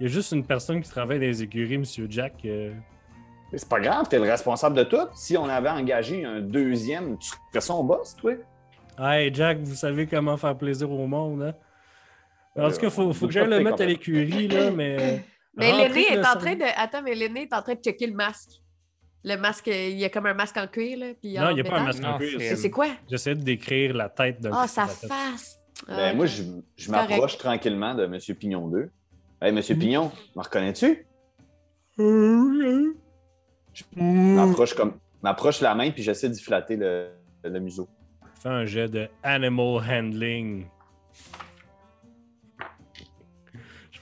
Il 0.00 0.04
y 0.04 0.06
a 0.06 0.12
juste 0.12 0.32
une 0.32 0.44
personne 0.44 0.80
qui 0.80 0.88
travaille 0.90 1.18
dans 1.18 1.26
les 1.26 1.42
écuries, 1.42 1.78
Monsieur 1.78 2.06
Jack. 2.10 2.34
euh, 2.46 2.72
C'est 3.54 3.68
pas 3.68 3.78
grave, 3.80 4.08
t'es 4.08 4.18
le 4.18 4.24
responsable 4.24 4.74
de 4.76 4.82
tout. 4.84 4.96
Si 5.14 5.36
on 5.36 5.44
avait 5.44 5.68
engagé 5.68 6.24
un 6.24 6.40
deuxième, 6.40 7.18
tu 7.18 7.28
serais 7.28 7.60
son 7.60 7.84
boss, 7.84 8.16
toi? 8.16 8.32
Hey 8.98 9.32
Jack, 9.32 9.58
vous 9.58 9.74
savez 9.74 10.06
comment 10.06 10.36
faire 10.38 10.56
plaisir 10.56 10.90
au 10.90 11.06
monde, 11.06 11.42
hein? 11.42 11.54
En 12.56 12.70
tout 12.70 12.76
cas, 12.78 12.90
faut, 12.90 13.02
on 13.02 13.12
faut 13.12 13.20
peut 13.20 13.26
que 13.28 13.32
j'aille 13.32 13.48
le 13.48 13.60
mettre 13.60 13.82
à 13.82 13.86
l'écurie, 13.86 14.48
là, 14.48 14.70
mais. 14.70 15.24
Mais 15.54 15.70
l'aîné 15.70 16.12
est 16.12 16.18
en 16.26 16.38
train 16.38 16.54
de. 16.54 16.64
Attends, 16.78 17.02
mais 17.02 17.14
l'aîné 17.14 17.42
est 17.42 17.52
en 17.52 17.60
train 17.60 17.74
de 17.74 17.80
checker 17.80 18.06
le 18.06 18.14
masque. 18.14 18.48
Le 19.22 19.36
masque, 19.36 19.66
il 19.66 19.98
y 19.98 20.04
a 20.06 20.08
comme 20.08 20.24
un 20.24 20.32
masque 20.32 20.56
en 20.56 20.66
cuir, 20.66 20.98
là. 20.98 21.06
Puis 21.20 21.34
Non, 21.34 21.50
il 21.50 21.56
n'y 21.56 21.60
a 21.60 21.64
pas 21.64 21.78
un 21.78 21.84
masque 21.84 22.02
en 22.02 22.16
cuir. 22.16 22.40
c'est- 22.56 22.70
quoi? 22.70 22.86
J'essaie 23.10 23.34
de 23.34 23.42
décrire 23.42 23.94
la 23.94 24.08
tête 24.08 24.40
d'un 24.40 24.50
Ah, 24.54 24.66
sa 24.66 24.86
Triceratops. 24.86 25.12
face. 25.12 25.58
Ben, 25.86 25.94
Ah, 25.98 26.14
moi, 26.14 26.24
je, 26.24 26.42
je 26.76 26.90
m'approche 26.90 27.36
tranquillement 27.36 27.94
de 27.94 28.04
M. 28.04 28.18
Pignon 28.34 28.66
2. 28.68 28.88
Hey, 29.42 29.50
M. 29.50 29.60
Pignon, 29.78 30.10
me 30.34 30.42
reconnais-tu? 30.42 31.06
Je 31.98 33.84
m'approche 33.96 34.74
comme 34.74 34.94
m'approche 35.22 35.60
la 35.60 35.74
main 35.74 35.90
puis 35.90 36.02
j'essaie 36.02 36.28
d'y 36.30 36.40
flatter 36.42 36.76
le, 36.76 37.08
le 37.44 37.60
museau. 37.60 37.88
Fais 38.42 38.48
un 38.48 38.64
jet 38.64 38.88
de 38.88 39.08
animal 39.22 39.82
handling. 39.88 40.66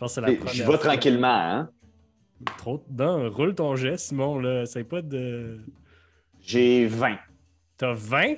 Je 0.01 0.07
pense 0.07 0.15
que 0.15 0.15
c'est 0.15 0.33
la 0.33 0.35
première 0.35 0.55
Je 0.55 0.65
vais 0.65 0.79
tranquillement, 0.79 1.29
hein? 1.29 1.71
Trop... 2.57 2.83
Non, 2.91 3.29
roule 3.29 3.55
ton 3.55 3.77
jet, 3.77 3.99
Simon, 3.99 4.39
là. 4.39 4.65
C'est 4.65 4.85
pas 4.85 5.03
de... 5.03 5.61
J'ai 6.41 6.87
20. 6.87 7.19
T'as 7.77 7.93
20? 7.93 8.37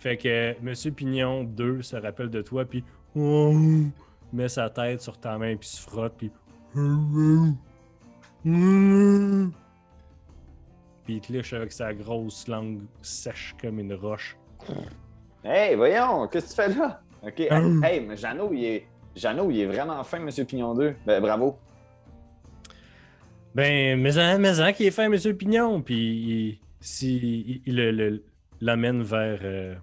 Fait 0.00 0.16
que 0.16 0.60
Monsieur 0.60 0.90
Pignon 0.90 1.44
2 1.44 1.82
se 1.82 1.94
rappelle 1.94 2.28
de 2.28 2.42
toi, 2.42 2.64
puis 2.64 2.82
met 4.32 4.48
sa 4.48 4.68
tête 4.68 5.00
sur 5.00 5.16
ta 5.16 5.38
main, 5.38 5.56
puis 5.56 5.68
se 5.68 5.80
frotte, 5.80 6.14
puis. 6.18 6.32
Puis 11.04 11.14
il 11.14 11.20
te 11.20 11.32
liche 11.32 11.52
avec 11.52 11.70
sa 11.70 11.94
grosse 11.94 12.48
langue 12.48 12.80
sèche 13.00 13.54
comme 13.60 13.78
une 13.78 13.94
roche. 13.94 14.36
Hey, 15.44 15.76
voyons, 15.76 16.26
qu'est-ce 16.26 16.56
que 16.56 16.62
tu 16.62 16.72
fais 16.72 16.78
là? 16.80 17.00
OK. 17.22 17.38
Hey, 17.38 17.48
hey, 17.84 18.00
mais 18.00 18.16
Jeannot, 18.16 18.52
il 18.52 18.64
est. 18.64 18.88
Jeannot, 19.16 19.50
il 19.50 19.60
est 19.60 19.66
vraiment 19.66 20.02
fin, 20.04 20.18
M. 20.18 20.30
Pignon 20.46 20.74
2. 20.74 20.94
Ben, 21.06 21.20
bravo. 21.20 21.56
Ben, 23.54 23.98
mais 24.00 24.18
en, 24.18 24.38
mais 24.38 24.60
en 24.60 24.72
qui 24.72 24.86
est 24.86 24.90
fait, 24.90 25.08
Monsieur 25.08 25.34
Pignon, 25.34 25.80
puis 25.80 25.96
il, 25.96 26.58
si, 26.80 27.62
il, 27.64 28.20
l'amène 28.60 29.02
vers, 29.02 29.38
euh, 29.42 29.74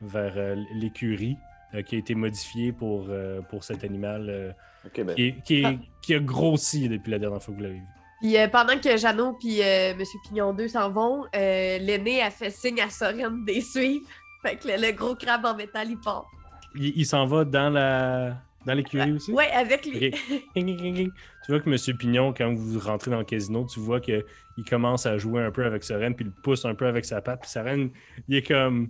vers 0.00 0.32
euh, 0.36 0.56
l'écurie 0.74 1.36
euh, 1.74 1.82
qui 1.82 1.94
a 1.94 1.98
été 1.98 2.14
modifiée 2.16 2.72
pour, 2.72 3.06
euh, 3.08 3.40
pour 3.42 3.62
cet 3.62 3.84
animal 3.84 4.26
euh, 4.28 4.52
ben. 4.96 5.14
qui, 5.14 5.34
qui 5.44 5.62
est- 5.62 5.78
qui 6.02 6.14
a 6.14 6.18
grossi 6.18 6.88
depuis 6.88 7.12
la 7.12 7.18
dernière 7.20 7.40
fois 7.42 7.54
que 7.54 7.58
vous 7.58 7.64
l'avez 7.64 7.76
vu. 7.76 7.82
Puis 8.20 8.36
euh, 8.36 8.48
pendant 8.48 8.78
que 8.78 8.96
Jeannot 8.96 9.34
puis 9.40 9.62
euh, 9.62 9.94
Monsieur 9.96 10.18
Pignon 10.28 10.52
2 10.52 10.68
s'en 10.68 10.90
vont, 10.90 11.24
euh, 11.36 11.78
l'aîné 11.78 12.20
a 12.22 12.30
fait 12.30 12.50
signe 12.50 12.80
à 12.80 12.90
Soren 12.90 13.44
des 13.44 13.60
suivre. 13.60 14.06
Fait 14.42 14.56
que 14.56 14.66
le, 14.68 14.74
le 14.86 14.92
gros 14.92 15.14
crabe 15.14 15.44
en 15.46 15.54
métal, 15.54 15.88
il 15.90 15.98
part. 15.98 16.26
Il, 16.74 16.92
il 16.96 17.06
s'en 17.06 17.26
va 17.26 17.44
dans 17.44 17.70
la 17.70 18.36
dans 18.66 18.74
l'écurie 18.74 19.12
aussi? 19.12 19.32
Ouais, 19.32 19.50
avec 19.50 19.86
lui. 19.86 20.10
Tu 21.44 21.52
vois 21.52 21.60
que 21.60 21.68
Monsieur 21.68 21.94
Pignon, 21.94 22.32
quand 22.32 22.54
vous 22.54 22.78
rentrez 22.78 23.10
dans 23.10 23.18
le 23.18 23.24
casino, 23.24 23.66
tu 23.66 23.78
vois 23.78 24.00
qu'il 24.00 24.24
commence 24.68 25.04
à 25.04 25.18
jouer 25.18 25.42
un 25.42 25.50
peu 25.50 25.66
avec 25.66 25.84
Soren, 25.84 26.14
puis 26.14 26.24
il 26.24 26.28
le 26.28 26.42
pousse 26.42 26.64
un 26.64 26.74
peu 26.74 26.86
avec 26.86 27.04
sa 27.04 27.20
patte, 27.20 27.42
puis 27.42 27.50
Soren, 27.50 27.90
il 28.28 28.36
est 28.36 28.46
comme 28.46 28.88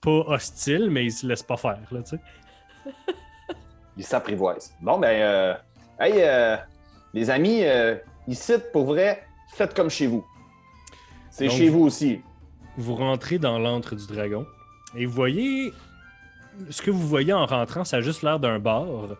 pas 0.00 0.24
hostile, 0.26 0.88
mais 0.90 1.04
il 1.04 1.12
se 1.12 1.26
laisse 1.26 1.42
pas 1.42 1.58
faire, 1.58 1.80
là, 1.90 2.02
tu 2.02 2.16
sais. 2.16 2.22
Il 3.98 4.04
s'apprivoise. 4.04 4.74
Bon, 4.80 4.98
ben, 4.98 5.08
euh, 5.08 5.54
hey, 6.00 6.14
euh, 6.16 6.56
les 7.12 7.28
amis, 7.28 7.62
euh, 7.62 7.96
ici, 8.26 8.54
pour 8.72 8.86
vrai, 8.86 9.22
faites 9.54 9.74
comme 9.74 9.90
chez 9.90 10.06
vous. 10.06 10.24
C'est 11.30 11.50
chez 11.50 11.68
vous 11.68 11.84
aussi. 11.84 12.22
Vous 12.78 12.94
rentrez 12.94 13.38
dans 13.38 13.58
l'antre 13.58 13.94
du 13.94 14.06
dragon, 14.06 14.46
et 14.96 15.04
vous 15.04 15.12
voyez... 15.12 15.72
Ce 16.70 16.82
que 16.82 16.90
vous 16.90 17.06
voyez 17.06 17.32
en 17.32 17.46
rentrant, 17.46 17.84
ça 17.84 17.98
a 17.98 18.00
juste 18.00 18.22
l'air 18.22 18.38
d'un 18.38 18.58
bar, 18.58 19.16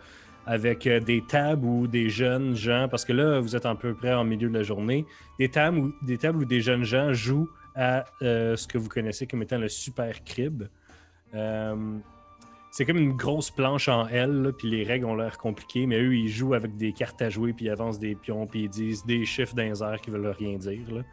avec 0.46 0.86
euh, 0.86 1.00
des 1.00 1.22
tables 1.22 1.64
où 1.64 1.86
des 1.86 2.08
jeunes 2.08 2.54
gens, 2.54 2.88
parce 2.90 3.04
que 3.04 3.12
là, 3.12 3.40
vous 3.40 3.56
êtes 3.56 3.66
à 3.66 3.74
peu 3.74 3.94
près 3.94 4.12
en 4.12 4.24
milieu 4.24 4.48
de 4.48 4.54
la 4.54 4.62
journée, 4.62 5.06
des 5.38 5.48
tables 5.48 5.78
où 5.78 5.94
des, 6.02 6.18
tables 6.18 6.46
des 6.46 6.60
jeunes 6.60 6.84
gens 6.84 7.12
jouent 7.12 7.48
à 7.74 8.04
euh, 8.22 8.56
ce 8.56 8.66
que 8.66 8.78
vous 8.78 8.88
connaissez 8.88 9.26
comme 9.26 9.42
étant 9.42 9.58
le 9.58 9.68
super 9.68 10.24
crib. 10.24 10.64
Euh, 11.34 11.98
c'est 12.70 12.86
comme 12.86 12.96
une 12.96 13.16
grosse 13.16 13.50
planche 13.50 13.88
en 13.88 14.08
L, 14.08 14.52
puis 14.56 14.70
les 14.70 14.82
règles 14.82 15.04
ont 15.04 15.14
l'air 15.14 15.36
compliquées, 15.36 15.86
mais 15.86 16.00
eux, 16.00 16.16
ils 16.16 16.28
jouent 16.28 16.54
avec 16.54 16.76
des 16.76 16.92
cartes 16.92 17.20
à 17.20 17.28
jouer, 17.28 17.52
puis 17.52 17.66
ils 17.66 17.70
avancent 17.70 17.98
des 17.98 18.14
pions, 18.14 18.46
puis 18.46 18.62
ils 18.62 18.70
disent 18.70 19.04
des 19.04 19.24
chiffres 19.26 19.54
dans 19.54 19.62
les 19.62 19.82
airs 19.82 20.00
qui 20.00 20.10
veulent 20.10 20.26
rien 20.26 20.56
dire. 20.56 21.04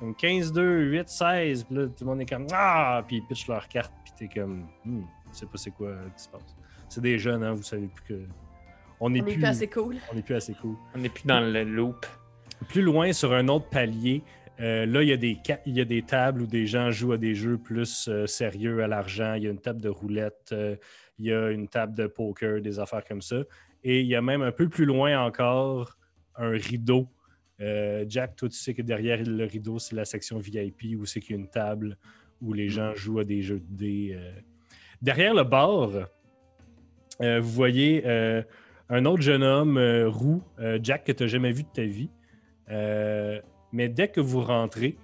Donc 0.00 0.16
15, 0.16 0.52
2, 0.52 0.90
8, 0.90 1.08
16, 1.08 1.64
puis 1.64 1.76
là, 1.76 1.86
tout 1.86 1.92
le 2.00 2.06
monde 2.06 2.20
est 2.20 2.26
comme 2.26 2.46
Ah! 2.52 3.02
Puis 3.06 3.18
ils 3.18 3.22
pitchent 3.22 3.46
leurs 3.46 3.68
cartes, 3.68 3.92
puis 4.04 4.12
t'es 4.18 4.40
comme 4.40 4.66
Hmm, 4.84 5.02
je 5.34 5.40
sais 5.40 5.46
pas 5.46 5.56
c'est 5.58 5.70
quoi 5.72 5.88
euh, 5.88 6.08
qui 6.16 6.22
se 6.22 6.28
passe. 6.28 6.56
C'est 6.88 7.00
des 7.02 7.18
jeunes, 7.18 7.42
hein, 7.42 7.52
vous 7.52 7.62
savez 7.62 7.88
plus 7.88 8.04
que. 8.14 8.20
On 9.00 9.10
n'est 9.10 9.22
plus, 9.22 9.34
plus 9.34 9.44
assez 9.44 9.66
cool. 9.66 9.96
on 10.12 10.16
est 10.16 10.22
plus 10.22 10.34
assez 10.36 10.54
cool. 10.54 10.76
On 10.94 10.98
n'est 10.98 11.08
plus 11.08 11.26
dans 11.26 11.40
le 11.40 11.64
loop. 11.64 12.06
Plus 12.68 12.82
loin, 12.82 13.12
sur 13.12 13.32
un 13.32 13.48
autre 13.48 13.68
palier, 13.68 14.22
euh, 14.60 14.86
là, 14.86 15.02
il 15.02 15.08
y, 15.08 15.12
a 15.12 15.16
des 15.16 15.36
ca- 15.44 15.60
il 15.66 15.74
y 15.76 15.80
a 15.80 15.84
des 15.84 16.02
tables 16.02 16.42
où 16.42 16.46
des 16.46 16.66
gens 16.66 16.90
jouent 16.92 17.12
à 17.12 17.18
des 17.18 17.34
jeux 17.34 17.58
plus 17.58 18.08
euh, 18.08 18.26
sérieux 18.26 18.82
à 18.82 18.86
l'argent. 18.86 19.34
Il 19.34 19.42
y 19.42 19.46
a 19.48 19.50
une 19.50 19.60
table 19.60 19.80
de 19.80 19.88
roulette, 19.88 20.50
euh, 20.52 20.76
il 21.18 21.26
y 21.26 21.32
a 21.32 21.50
une 21.50 21.66
table 21.68 21.94
de 21.94 22.06
poker, 22.06 22.60
des 22.62 22.78
affaires 22.78 23.04
comme 23.04 23.20
ça. 23.20 23.42
Et 23.82 24.00
il 24.00 24.06
y 24.06 24.14
a 24.14 24.22
même 24.22 24.42
un 24.42 24.52
peu 24.52 24.68
plus 24.68 24.84
loin 24.84 25.20
encore 25.22 25.98
un 26.36 26.50
rideau. 26.50 27.08
Euh, 27.60 28.04
Jack, 28.08 28.36
toi, 28.36 28.48
tu 28.48 28.56
sais 28.56 28.72
que 28.74 28.82
derrière 28.82 29.22
le 29.24 29.44
rideau, 29.44 29.78
c'est 29.80 29.96
la 29.96 30.04
section 30.04 30.38
VIP 30.38 30.96
où 30.96 31.04
c'est 31.04 31.20
qu'il 31.20 31.34
y 31.36 31.38
a 31.38 31.42
une 31.42 31.50
table 31.50 31.98
où 32.40 32.52
les 32.52 32.68
gens 32.68 32.94
jouent 32.94 33.18
à 33.18 33.24
des 33.24 33.42
jeux 33.42 33.60
de 33.60 33.76
dés. 33.76 34.18
Derrière 35.04 35.34
le 35.34 35.44
bar, 35.44 35.90
euh, 37.20 37.38
vous 37.38 37.50
voyez 37.50 38.04
euh, 38.06 38.42
un 38.88 39.04
autre 39.04 39.20
jeune 39.20 39.42
homme 39.42 39.76
euh, 39.76 40.08
roux, 40.08 40.42
Jack, 40.80 41.04
que 41.04 41.12
tu 41.12 41.22
n'as 41.22 41.28
jamais 41.28 41.52
vu 41.52 41.64
de 41.64 41.68
ta 41.68 41.82
vie. 41.82 42.08
Mais 43.70 43.90
dès 43.90 44.08
que 44.08 44.22
vous 44.22 44.40
rentrez, 44.40 44.96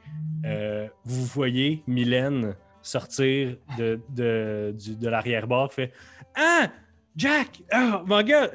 vous 1.05 1.25
voyez 1.27 1.83
Mylène 1.87 2.57
sortir 2.81 3.59
de, 3.77 4.01
de, 4.09 4.75
l'arrière-bar, 5.07 5.71
fait 5.71 5.93
Ah, 6.35 6.69
Jack, 7.15 7.61
ah, 7.71 8.03
mon 8.07 8.23
gars, 8.23 8.49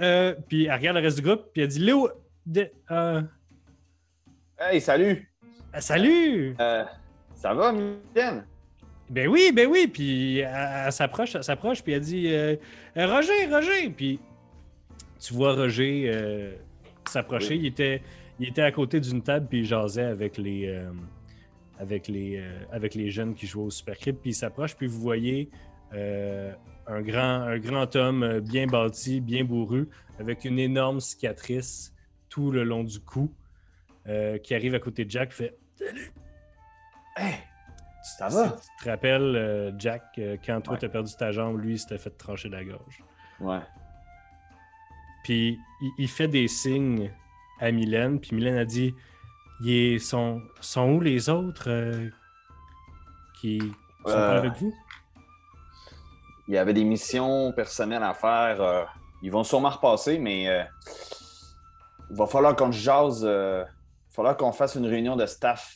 puis 0.50 0.66
elle 0.66 0.74
regarde 0.74 0.98
le 0.98 1.04
reste 1.04 1.18
du 1.18 1.24
groupe, 1.24 1.52
puis 1.54 1.62
elle 1.62 1.68
dit 1.68 1.78
Léo, 1.78 2.10
de- 2.48 2.72
Hey, 4.58 4.82
salut! 4.82 5.32
ah, 5.72 5.80
salut! 5.80 6.56
Ça 7.36 7.54
va, 7.54 7.72
Mylène? 7.72 8.46
Ben 9.10 9.28
oui, 9.28 9.52
ben 9.54 9.68
oui, 9.70 9.88
puis 9.88 10.40
elle, 10.40 10.86
elle 10.88 10.92
s'approche, 10.92 11.36
elle 11.36 11.44
s'approche, 11.44 11.84
puis 11.84 11.94
elle 11.94 12.02
dit 12.02 12.28
euh, 12.28 12.56
Euh, 12.98 13.08
Roger, 13.08 13.46
Roger, 13.52 13.90
puis 13.90 14.20
tu 15.20 15.34
vois 15.34 15.54
Roger 15.54 16.06
euh, 16.08 16.56
s'approcher, 17.08 17.54
Oui. 17.54 17.60
il, 17.62 17.66
était, 17.68 18.02
il 18.40 18.50
était 18.50 18.64
à 18.64 18.72
côté 18.72 19.00
d'une 19.00 19.22
table, 19.22 19.46
puis 19.48 19.60
il 19.60 19.66
jasait 19.66 20.04
avec 20.06 20.38
les, 20.38 20.68
euh, 20.68 20.90
avec 21.80 22.08
les, 22.08 22.44
avec 22.72 22.96
les 22.96 23.12
jeunes 23.12 23.36
qui 23.36 23.46
jouaient 23.46 23.66
au 23.66 23.70
Super 23.70 23.96
puis 23.96 24.14
il 24.26 24.34
s'approche, 24.34 24.76
puis 24.76 24.88
vous 24.88 25.00
voyez 25.02 25.50
un, 26.88 27.02
grand, 27.02 27.42
un 27.44 27.60
grand 27.60 27.96
homme 27.96 28.40
bien 28.40 28.66
bâti, 28.66 29.22
bien 29.22 29.44
bourru, 29.44 29.88
avec 30.20 30.46
une 30.46 30.58
énorme 30.60 31.00
cicatrice 31.00 31.94
tout 32.28 32.52
le 32.52 32.64
long 32.64 32.84
du 32.84 33.00
cou, 33.00 33.32
qui 34.44 34.56
arrive 34.56 34.74
à 34.74 34.80
côté 34.80 35.06
de 35.06 35.12
Jack, 35.12 35.32
fait 35.32 35.58
Hey! 37.18 37.36
Ça 38.06 38.30
si 38.30 38.36
va? 38.36 38.50
Tu 38.52 38.84
te 38.86 38.90
rappelles, 38.90 39.36
euh, 39.36 39.72
Jack, 39.80 40.04
euh, 40.20 40.38
quand 40.46 40.62
toi 40.62 40.74
Ouais. 40.74 40.80
t'as 40.80 40.90
perdu 40.90 41.12
ta 41.16 41.32
jambe, 41.32 41.60
lui 41.60 41.74
il 41.74 41.80
s'était 41.80 41.98
fait 41.98 42.12
trancher 42.12 42.50
la 42.50 42.64
gorge. 42.64 43.04
Ouais. 43.40 43.60
Puis 45.24 45.58
il, 45.82 45.92
il 45.98 46.08
fait 46.08 46.28
des 46.28 46.48
signes 46.48 47.12
à 47.60 47.72
Mylène, 47.72 48.20
puis 48.20 48.36
Mylène 48.36 48.58
a 48.58 48.66
dit 48.66 48.94
Il 49.62 49.72
est, 49.72 50.00
sont, 50.00 50.42
sont 50.62 50.90
où 50.92 51.02
les 51.02 51.30
autres 51.30 51.70
euh, 51.70 52.10
qui 53.42 53.58
sont 54.06 54.12
pas 54.12 54.38
avec 54.38 54.54
vous? 54.58 54.74
Il 56.48 56.54
y 56.54 56.58
avait 56.60 56.74
des 56.74 56.84
missions 56.84 57.52
personnelles 57.54 58.04
à 58.04 58.14
faire. 58.14 58.88
ils 59.24 59.32
vont 59.32 59.44
sûrement 59.44 59.70
repasser, 59.70 60.20
mais 60.20 60.44
il 60.44 62.16
va 62.16 62.28
falloir 62.28 62.56
qu'on 62.56 62.72
se 62.72 62.78
jase. 62.78 63.22
il 63.24 63.28
va 63.28 63.66
falloir 64.12 64.38
qu'on 64.38 64.52
fasse 64.52 64.76
une 64.76 64.86
réunion 64.86 65.16
de 65.16 65.26
staff. 65.26 65.76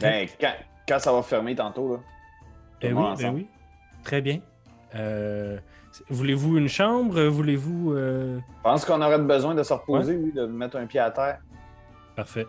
Ben, 0.00 0.26
quand, 0.40 0.54
quand 0.88 0.98
ça 0.98 1.12
va 1.12 1.22
fermer 1.22 1.54
tantôt, 1.54 1.92
là. 1.94 2.00
Ben 2.80 2.94
oui, 2.94 3.04
ben 3.18 3.34
oui. 3.34 3.46
Très 4.04 4.20
bien. 4.22 4.40
Euh, 4.94 5.58
Voulez-vous 6.08 6.56
une 6.58 6.68
chambre? 6.68 7.20
Voulez-vous. 7.24 7.92
euh, 7.92 8.38
Je 8.38 8.62
pense 8.62 8.84
qu'on 8.84 9.02
aurait 9.02 9.18
besoin 9.18 9.54
de 9.54 9.62
se 9.62 9.72
reposer, 9.72 10.16
oui, 10.16 10.32
de 10.32 10.46
mettre 10.46 10.76
un 10.76 10.86
pied 10.86 11.00
à 11.00 11.10
terre. 11.10 11.40
Parfait. 12.14 12.46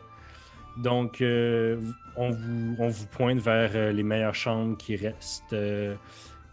Donc, 0.77 1.19
euh, 1.21 1.81
on, 2.15 2.29
vous, 2.29 2.75
on 2.79 2.87
vous 2.89 3.05
pointe 3.07 3.39
vers 3.39 3.91
les 3.91 4.03
meilleures 4.03 4.35
chambres 4.35 4.77
qui 4.77 4.95
restent. 4.95 5.53
et 5.53 5.95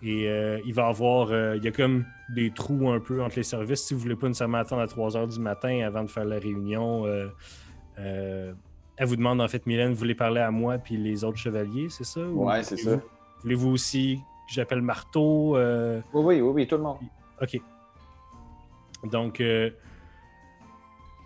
il 0.03 0.73
va 0.75 0.83
y 0.87 0.89
avoir. 0.89 1.55
il 1.55 1.63
y 1.63 1.69
a 1.69 1.73
comme 1.73 2.05
des 2.31 2.51
trous 2.51 2.91
un 2.91 2.99
peu 3.01 3.23
entre 3.23 3.37
les 3.37 3.43
services. 3.43 3.85
Si 3.85 3.95
vous 3.95 4.01
voulez 4.01 4.17
pas 4.17 4.29
nécessairement 4.29 4.59
attendre 4.59 4.83
à 4.83 4.87
3 4.87 5.11
h 5.11 5.29
du 5.35 5.39
matin 5.41 5.83
avant 5.87 6.03
de 6.03 6.11
faire 6.11 6.25
la 6.25 6.39
réunion, 6.39 7.05
elle 8.97 9.07
vous 9.07 9.17
demande 9.17 9.41
en 9.41 9.49
fait, 9.49 9.67
Mylène, 9.67 9.91
vous 9.93 9.99
voulez 9.99 10.15
parler 10.15 10.41
à 10.41 10.51
moi 10.51 10.79
puis 10.79 10.97
les 10.97 11.25
autres 11.25 11.39
chevaliers, 11.39 11.89
c'est 11.91 12.05
ça? 12.05 12.21
Ou 12.21 12.47
Ouais, 12.49 12.63
c'est 12.63 12.77
ça. 12.77 12.99
voulez-vous- 13.43 13.71
aussi 13.71 14.17
que 14.49 14.55
j'appelle 14.55 14.81
Marteau? 14.83 15.57
euh, 15.57 16.01
Oui, 16.15 16.23
oui, 16.25 16.41
oui, 16.41 16.53
oui, 16.55 16.67
tout 16.67 16.77
le 16.77 16.83
monde. 16.83 16.99
OK. 17.43 17.61
Donc, 19.11 19.41
euh, 19.41 19.71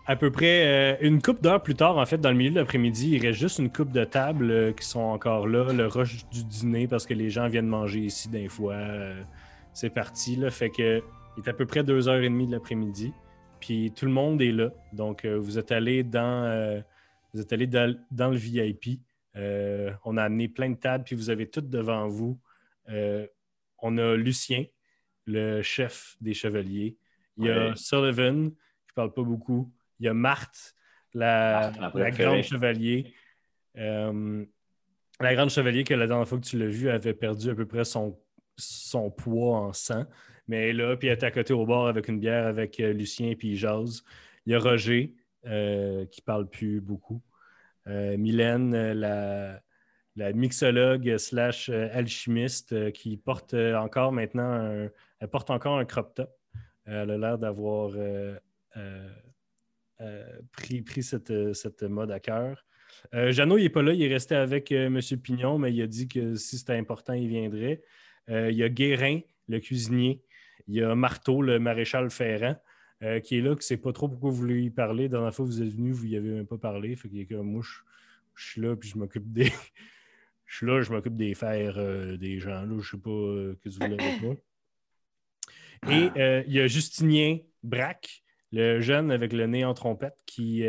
à 0.06 0.16
peu 0.16 0.30
près 0.30 0.66
euh, 0.66 0.96
une 1.02 1.22
coupe 1.22 1.40
d'heures 1.40 1.62
plus 1.62 1.74
tard, 1.76 1.96
en 1.98 2.06
fait, 2.06 2.18
dans 2.18 2.30
le 2.30 2.36
milieu 2.36 2.50
de 2.50 2.56
l'après-midi, 2.58 3.10
il 3.12 3.24
reste 3.24 3.38
juste 3.38 3.58
une 3.58 3.70
coupe 3.70 3.92
de 3.92 4.04
tables 4.04 4.74
qui 4.74 4.84
sont 4.84 5.00
encore 5.00 5.46
là, 5.46 5.72
le 5.72 5.86
rush 5.86 6.26
du 6.32 6.42
dîner 6.44 6.88
parce 6.88 7.06
que 7.06 7.14
les 7.14 7.30
gens 7.30 7.46
viennent 7.48 7.68
manger 7.68 8.00
ici 8.00 8.28
d'un 8.28 8.48
fois. 8.48 8.76
c'est 9.72 9.90
parti. 9.90 10.34
Là, 10.36 10.50
fait 10.50 10.70
que 10.70 11.00
il 11.36 11.44
est 11.44 11.48
à 11.48 11.52
peu 11.52 11.64
près 11.64 11.82
2h30 11.84 12.46
de 12.46 12.50
l'après-midi. 12.52 13.12
Puis 13.60 13.92
tout 13.92 14.04
le 14.06 14.10
monde 14.10 14.42
est 14.42 14.50
là. 14.52 14.70
Donc, 14.92 15.24
vous 15.24 15.58
êtes 15.58 15.70
allé 15.70 16.02
dans, 16.02 16.82
vous 17.32 17.40
êtes 17.40 17.52
allé 17.52 17.66
dans, 17.66 17.96
dans 18.10 18.30
le 18.30 18.36
VIP. 18.36 19.00
Euh, 19.36 19.92
on 20.04 20.16
a 20.16 20.24
amené 20.24 20.48
plein 20.48 20.70
de 20.70 20.76
tables, 20.76 21.04
puis 21.04 21.14
vous 21.14 21.30
avez 21.30 21.48
toutes 21.48 21.70
devant 21.70 22.08
vous. 22.08 22.40
Euh, 22.88 23.26
on 23.78 23.96
a 23.98 24.16
Lucien, 24.16 24.64
le 25.26 25.62
chef 25.62 26.16
des 26.20 26.34
chevaliers. 26.34 26.96
Il 27.36 27.46
y 27.46 27.50
a. 27.50 27.74
Sullivan, 27.76 28.50
qui 28.50 28.94
parle 28.94 29.12
pas 29.12 29.22
beaucoup. 29.22 29.72
Il 29.98 30.06
y 30.06 30.08
a 30.08 30.14
Marthe, 30.14 30.74
la, 31.14 31.72
Marthe, 31.78 32.16
grande 32.16 32.42
chevalier. 32.42 33.14
Euh, 33.76 34.44
la 35.20 35.34
grande 35.34 35.50
chevalier 35.50 35.84
que 35.84 35.94
la 35.94 36.06
dernière 36.06 36.26
fois 36.26 36.38
que 36.38 36.46
tu 36.46 36.58
l'as 36.58 36.66
vue 36.66 36.90
avait 36.90 37.14
perdu 37.14 37.50
à 37.50 37.54
peu 37.54 37.66
près 37.66 37.84
son, 37.84 38.18
son 38.56 39.10
poids 39.10 39.58
en 39.58 39.72
sang. 39.72 40.06
Mais 40.48 40.70
elle 40.70 40.80
est 40.80 40.82
là, 40.82 40.96
puis 40.96 41.08
elle 41.08 41.18
est 41.18 41.24
à 41.24 41.30
côté 41.30 41.52
au 41.52 41.64
bord 41.64 41.86
avec 41.86 42.08
une 42.08 42.18
bière 42.18 42.46
avec 42.46 42.78
Lucien, 42.78 43.34
puis 43.38 43.50
il 43.50 43.56
jase. 43.56 44.02
Il 44.46 44.52
y 44.52 44.54
a 44.56 44.58
Roger, 44.58 45.14
euh, 45.46 46.04
qui 46.06 46.20
parle 46.20 46.50
plus 46.50 46.82
beaucoup. 46.82 47.22
Euh, 47.86 48.18
Mylène, 48.18 48.74
euh, 48.74 49.58
la, 50.16 50.32
mixologue 50.34 51.16
slash 51.16 51.70
alchimiste, 51.70 52.92
qui 52.92 53.16
porte 53.16 53.54
encore 53.54 54.12
maintenant 54.12 54.52
un, 54.52 54.90
elle 55.18 55.28
porte 55.28 55.48
encore 55.48 55.78
un 55.78 55.86
crop 55.86 56.14
top. 56.14 56.30
Elle 56.84 57.10
a 57.10 57.16
l'air 57.16 57.38
d'avoir 57.38 57.92
pris, 60.52 61.02
cette, 61.02 61.82
mode 61.82 62.10
à 62.10 62.20
cœur. 62.20 62.66
Jeannot, 63.12 63.56
il 63.56 63.62
n'est 63.62 63.70
pas 63.70 63.82
là, 63.82 63.94
il 63.94 64.02
est 64.02 64.12
resté 64.12 64.34
avec 64.34 64.72
M. 64.72 65.00
Pignon, 65.22 65.58
mais 65.58 65.72
il 65.72 65.80
a 65.80 65.86
dit 65.86 66.06
que 66.06 66.34
si 66.34 66.58
c'était 66.58 66.76
important, 66.76 67.14
il 67.14 67.28
viendrait. 67.28 67.80
Il 68.28 68.52
y 68.52 68.62
a 68.62 68.68
Guérin, 68.68 69.20
le 69.48 69.58
cuisinier. 69.58 70.22
Il 70.68 70.74
y 70.74 70.82
a 70.82 70.94
Marteau, 70.94 71.40
le 71.40 71.58
maréchal 71.58 72.10
Ferrand, 72.10 72.56
euh, 73.02 73.20
qui 73.20 73.38
est 73.38 73.40
là, 73.40 73.50
qui 73.50 73.58
ne 73.58 73.62
sait 73.62 73.76
pas 73.76 73.92
trop 73.92 74.08
pourquoi 74.08 74.30
vous 74.30 74.36
voulez 74.36 74.62
y 74.62 74.70
parler. 74.70 75.04
La 75.04 75.08
dernière 75.10 75.34
fois 75.34 75.44
vous 75.44 75.62
êtes 75.62 75.68
venu, 75.68 75.92
vous 75.92 76.06
n'y 76.06 76.16
avez 76.16 76.30
même 76.30 76.46
pas 76.46 76.58
parlé. 76.58 76.94
Fait 76.96 77.08
qu'il 77.08 77.20
est 77.20 77.26
comme 77.26 77.50
moi, 77.50 77.62
je, 77.62 77.78
je 78.34 78.50
suis 78.50 78.60
là, 78.60 78.76
puis 78.76 78.88
je 78.88 78.98
m'occupe 78.98 79.32
des. 79.32 79.44
je 80.46 80.56
suis 80.56 80.66
là, 80.66 80.80
je 80.82 80.92
m'occupe 80.92 81.16
des 81.16 81.34
fers 81.34 81.74
euh, 81.78 82.16
des 82.16 82.38
gens. 82.38 82.62
Là, 82.62 82.78
je 82.80 82.90
sais 82.90 82.98
pas 82.98 83.10
euh, 83.10 83.58
que 83.62 83.68
vous 83.68 83.76
voulez 83.80 84.04
avec 84.04 84.22
moi. 84.22 84.34
Et 85.88 86.10
euh, 86.20 86.42
il 86.46 86.52
y 86.52 86.60
a 86.60 86.66
Justinien 86.66 87.38
Braque, 87.62 88.22
le 88.52 88.80
jeune 88.80 89.10
avec 89.10 89.32
le 89.32 89.46
nez 89.46 89.64
en 89.64 89.72
trompette, 89.72 90.18
qui, 90.26 90.64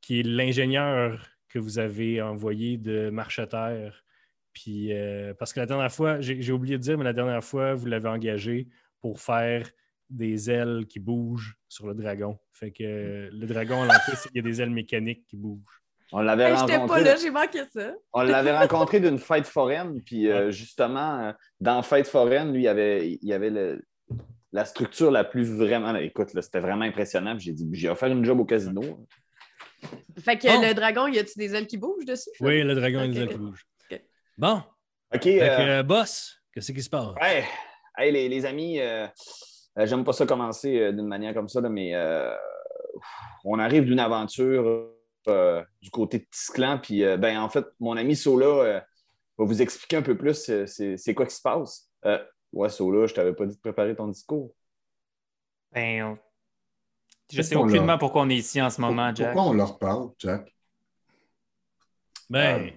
qui 0.00 0.20
est 0.20 0.22
l'ingénieur 0.22 1.28
que 1.48 1.58
vous 1.58 1.78
avez 1.78 2.22
envoyé 2.22 2.78
de 2.78 3.10
Marcheterre. 3.10 4.04
Puis, 4.52 4.92
euh, 4.92 5.34
parce 5.34 5.52
que 5.52 5.60
la 5.60 5.66
dernière 5.66 5.92
fois, 5.92 6.20
j'ai 6.20 6.52
oublié 6.52 6.76
de 6.76 6.82
dire, 6.82 6.98
mais 6.98 7.04
la 7.04 7.12
dernière 7.12 7.44
fois, 7.44 7.74
vous 7.74 7.86
l'avez 7.86 8.08
engagé 8.08 8.68
pour 9.00 9.20
faire 9.20 9.68
des 10.10 10.50
ailes 10.50 10.86
qui 10.88 10.98
bougent 11.00 11.56
sur 11.68 11.86
le 11.86 11.94
dragon. 11.94 12.38
Fait 12.52 12.70
que 12.70 13.28
le 13.32 13.46
dragon, 13.46 13.82
à 13.82 13.86
l'entrée, 13.86 14.12
c'est 14.16 14.28
qu'il 14.30 14.36
y 14.44 14.46
a 14.46 14.50
des 14.50 14.60
ailes 14.60 14.70
mécaniques 14.70 15.24
qui 15.28 15.36
bougent. 15.36 15.82
On 16.12 16.20
l'avait 16.20 16.50
Hey, 16.50 16.56
J'étais 16.58 16.72
pas 16.72 16.78
rencontré. 16.80 17.04
là, 17.04 17.16
j'ai 17.16 17.30
manqué 17.30 17.60
ça. 17.72 17.92
On 18.12 18.22
l'avait 18.22 18.56
rencontré 18.58 18.98
d'une 18.98 19.18
fête 19.18 19.46
foraine, 19.46 20.02
puis 20.02 20.28
euh, 20.28 20.50
justement, 20.50 21.20
euh, 21.20 21.32
dans 21.60 21.80
fête 21.82 22.08
foraine, 22.08 22.52
lui, 22.52 22.62
il 22.62 22.68
avait, 22.68 23.18
il 23.22 23.32
avait 23.32 23.50
le- 23.50 23.80
la 24.52 24.64
structure 24.64 25.12
la 25.12 25.22
plus 25.22 25.44
vraiment. 25.44 25.94
Écoute, 25.94 26.34
là, 26.34 26.42
c'était 26.42 26.58
vraiment 26.58 26.84
impressionnant. 26.84 27.38
J'ai 27.38 27.52
dit, 27.52 27.68
j'ai 27.72 27.88
offert 27.88 28.08
une 28.08 28.24
job 28.24 28.40
au 28.40 28.44
casino. 28.44 29.06
Fait 30.18 30.36
que 30.36 30.48
Bon. 30.48 30.60
le 30.66 30.74
dragon, 30.74 31.06
y 31.06 31.18
a-tu 31.20 31.38
des 31.38 31.54
ailes 31.54 31.68
qui 31.68 31.78
bougent 31.78 32.04
dessus? 32.04 32.30
Oui, 32.40 32.62
le 32.64 32.74
dragon 32.74 32.98
a 33.00 33.06
des 33.08 33.20
ailes 33.20 33.28
qui 33.28 33.38
bougent. 33.38 33.64
Bon, 34.36 34.62
OK. 35.14 35.22
fait 35.22 35.40
euh, 35.42 35.82
boss, 35.84 36.40
qu'est-ce 36.52 36.72
qui 36.72 36.82
se 36.82 36.90
passe? 36.90 37.14
hey, 37.20 37.44
hey, 37.96 38.10
les, 38.10 38.28
les 38.28 38.44
amis, 38.46 38.80
j'aime 39.76 40.04
pas 40.04 40.12
ça 40.12 40.26
commencer 40.26 40.78
euh, 40.80 40.92
d'une 40.92 41.06
manière 41.06 41.34
comme 41.34 41.48
ça, 41.48 41.60
là, 41.60 41.68
mais 41.68 41.94
euh, 41.94 42.34
on 43.44 43.58
arrive 43.58 43.84
d'une 43.84 44.00
aventure 44.00 44.88
euh, 45.28 45.62
du 45.80 45.90
côté 45.90 46.18
de 46.20 46.24
Tisclan, 46.30 46.78
puis 46.78 47.04
euh, 47.04 47.16
ben, 47.16 47.38
en 47.40 47.48
fait, 47.48 47.64
mon 47.78 47.96
ami 47.96 48.16
Sola 48.16 48.46
euh, 48.46 48.80
va 49.38 49.44
vous 49.44 49.62
expliquer 49.62 49.96
un 49.96 50.02
peu 50.02 50.16
plus 50.16 50.48
euh, 50.50 50.66
c'est 50.66 51.14
quoi 51.14 51.26
qui 51.26 51.34
se 51.34 51.42
passe. 51.42 51.90
Euh, 52.04 52.18
ouais, 52.52 52.68
Sola, 52.68 53.06
je 53.06 53.14
t'avais 53.14 53.32
pas 53.34 53.46
dit 53.46 53.54
de 53.56 53.60
préparer 53.60 53.94
ton 53.94 54.08
discours. 54.08 54.52
Ben, 55.72 56.02
on- 56.04 56.18
je 57.32 57.42
sais 57.42 57.54
qu'on 57.54 57.62
aucunement 57.68 57.86
leur- 57.86 57.98
pourquoi 57.98 58.22
on 58.22 58.28
est 58.28 58.36
ici 58.36 58.60
en 58.60 58.70
ce 58.70 58.80
moment, 58.80 59.14
Jack. 59.14 59.32
Pourquoi 59.34 59.50
on 59.50 59.54
leur 59.54 59.78
parle, 59.78 60.08
Jack? 60.18 60.52
Ben, 62.28 62.60
Euh, 62.66 62.70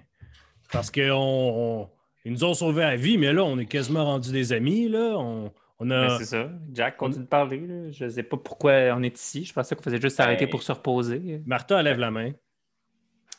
parce 0.72 0.90
qu'ils 0.92 1.08
nous 1.08 2.44
ont 2.44 2.54
sauvé 2.54 2.82
la 2.82 2.96
vie, 2.96 3.18
mais 3.18 3.34
là, 3.34 3.44
on 3.44 3.58
est 3.58 3.66
quasiment 3.66 4.06
rendus 4.06 4.32
des 4.32 4.54
amis. 4.54 4.88
Là. 4.90 5.16
On, 5.18 5.52
on 5.84 5.88
Ben, 5.88 6.04
a... 6.10 6.18
c'est 6.18 6.26
ça. 6.26 6.50
Jack 6.74 6.98
continue 6.98 7.24
de 7.26 7.30
parler. 7.30 7.60
là. 7.68 7.92
Je 7.92 8.06
ne 8.06 8.10
sais 8.10 8.24
pas 8.24 8.38
pourquoi 8.38 8.74
on 8.96 9.04
est 9.04 9.18
ici. 9.18 9.46
Je 9.46 9.54
pensais 9.54 9.76
qu'on 9.76 9.84
faisait 9.84 10.02
juste 10.02 10.18
s'arrêter 10.18 10.46
Ben- 10.46 10.52
pour 10.52 10.64
se 10.64 10.72
reposer. 10.72 11.42
Martha 11.46 11.82
lève 11.82 12.00
la 12.00 12.12
main. 12.12 12.32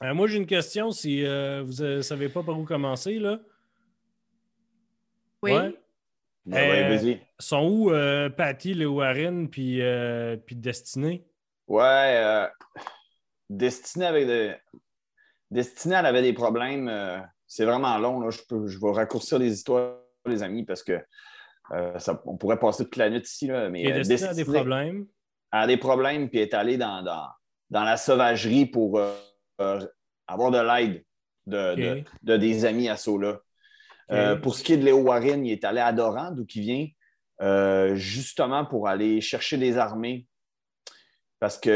Euh, 0.02 0.12
moi, 0.14 0.26
j'ai 0.28 0.38
une 0.38 0.46
question. 0.46 0.90
Si 0.90 1.24
euh, 1.24 1.62
vous 1.64 1.82
ne 1.84 2.00
savez 2.02 2.28
pas 2.28 2.42
par 2.42 2.58
où 2.58 2.64
commencer, 2.64 3.18
là. 3.18 3.38
Oui. 5.42 5.52
Ouais. 5.52 5.74
Ben, 6.46 6.56
ouais, 6.70 6.84
Euh, 6.84 6.88
vas-y. 6.96 7.20
Sont 7.38 7.66
où 7.68 7.90
euh, 7.90 8.28
Patty, 8.28 8.74
le 8.74 8.86
Warren, 8.86 9.48
puis 9.48 9.80
euh, 9.80 10.36
puis 10.36 10.56
Destinée? 10.56 11.24
Ouais, 11.66 12.16
euh, 12.22 12.46
Destinée 13.48 14.06
avec 14.06 14.26
de... 14.26 14.52
Destinée, 15.50 15.96
elle 15.98 16.06
avait 16.06 16.22
des 16.22 16.32
problèmes. 16.32 16.88
euh, 16.88 17.18
c'est 17.46 17.64
vraiment 17.64 17.96
long. 17.98 18.20
Là. 18.20 18.30
Je, 18.30 18.40
peux, 18.48 18.66
je 18.66 18.78
vais 18.78 18.90
raccourcir 18.92 19.38
les 19.38 19.52
histoires, 19.54 19.96
les 20.26 20.42
amis, 20.42 20.64
parce 20.64 20.82
que 20.82 21.00
euh, 21.72 21.98
ça- 21.98 22.22
on 22.26 22.36
pourrait 22.36 22.58
passer 22.58 22.84
toute 22.84 22.96
la 22.96 23.10
nuit 23.10 23.20
ici. 23.22 23.46
Là, 23.46 23.68
mais 23.70 23.90
euh, 23.90 24.02
Destinée 24.02 24.30
a 24.30 24.34
des 24.34 24.44
problèmes? 24.44 25.06
a 25.50 25.66
des 25.66 25.76
problèmes 25.76 26.28
puis 26.28 26.40
est 26.40 26.54
allée 26.54 26.76
dans, 26.76 27.02
dans, 27.02 27.28
dans 27.70 27.84
la 27.84 27.96
sauvagerie 27.96 28.66
pour 28.66 28.98
euh, 28.98 29.14
euh, 29.60 29.80
avoir 30.26 30.50
de 30.50 30.58
l'aide 30.58 31.04
de, 31.46 31.74
de- 31.76 31.98
Ok. 32.00 32.04
de 32.22 32.36
des 32.36 32.64
amis 32.64 32.88
à 32.88 32.96
Sola. 32.96 33.40
Pour 34.42 34.54
ce 34.54 34.62
qui 34.62 34.74
est 34.74 34.76
de 34.76 34.84
Léo 34.84 34.98
Warren, 34.98 35.44
il 35.44 35.52
est 35.52 35.64
allé 35.64 35.80
à 35.80 35.92
Doran, 35.92 36.30
d'où 36.30 36.46
il 36.54 36.62
vient, 36.62 37.94
justement 37.96 38.64
pour 38.64 38.86
aller 38.88 39.20
chercher 39.20 39.58
des 39.58 39.76
armées 39.76 40.26
parce 41.40 41.58
qu'on 41.60 41.70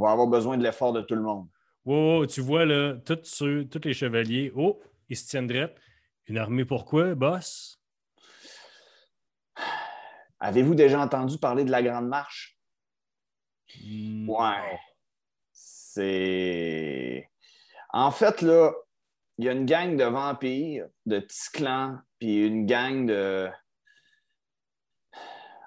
va 0.00 0.10
avoir 0.10 0.26
besoin 0.26 0.56
de 0.56 0.62
l'effort 0.62 0.92
de 0.92 1.00
tout 1.00 1.14
le 1.14 1.22
monde. 1.22 1.48
Wow, 1.84 2.18
wow, 2.18 2.26
tu 2.26 2.40
vois, 2.40 2.64
là, 2.64 2.94
tous 3.04 3.20
ceux, 3.24 3.64
tous 3.64 3.80
les 3.84 3.94
chevaliers, 3.94 4.52
oh, 4.54 4.80
ils 5.08 5.16
se 5.16 5.26
tiennent 5.26 5.46
droit. 5.46 5.68
Une 6.26 6.38
armée 6.38 6.64
pourquoi, 6.64 7.14
boss? 7.14 7.77
Avez-vous 10.40 10.74
déjà 10.74 11.00
entendu 11.00 11.38
parler 11.38 11.64
de 11.64 11.70
la 11.70 11.82
Grande 11.82 12.08
Marche? 12.08 12.58
Hmm, 13.82 14.28
Ouais. 14.28 14.78
C'est. 15.52 17.28
En 17.92 18.10
fait, 18.10 18.42
là, 18.42 18.72
il 19.38 19.44
y 19.46 19.48
a 19.48 19.52
une 19.52 19.66
gang 19.66 19.96
de 19.96 20.04
vampires, 20.04 20.86
de 21.06 21.18
Tisclan, 21.20 21.98
puis 22.18 22.46
une 22.46 22.66
gang 22.66 23.06
de. 23.06 23.48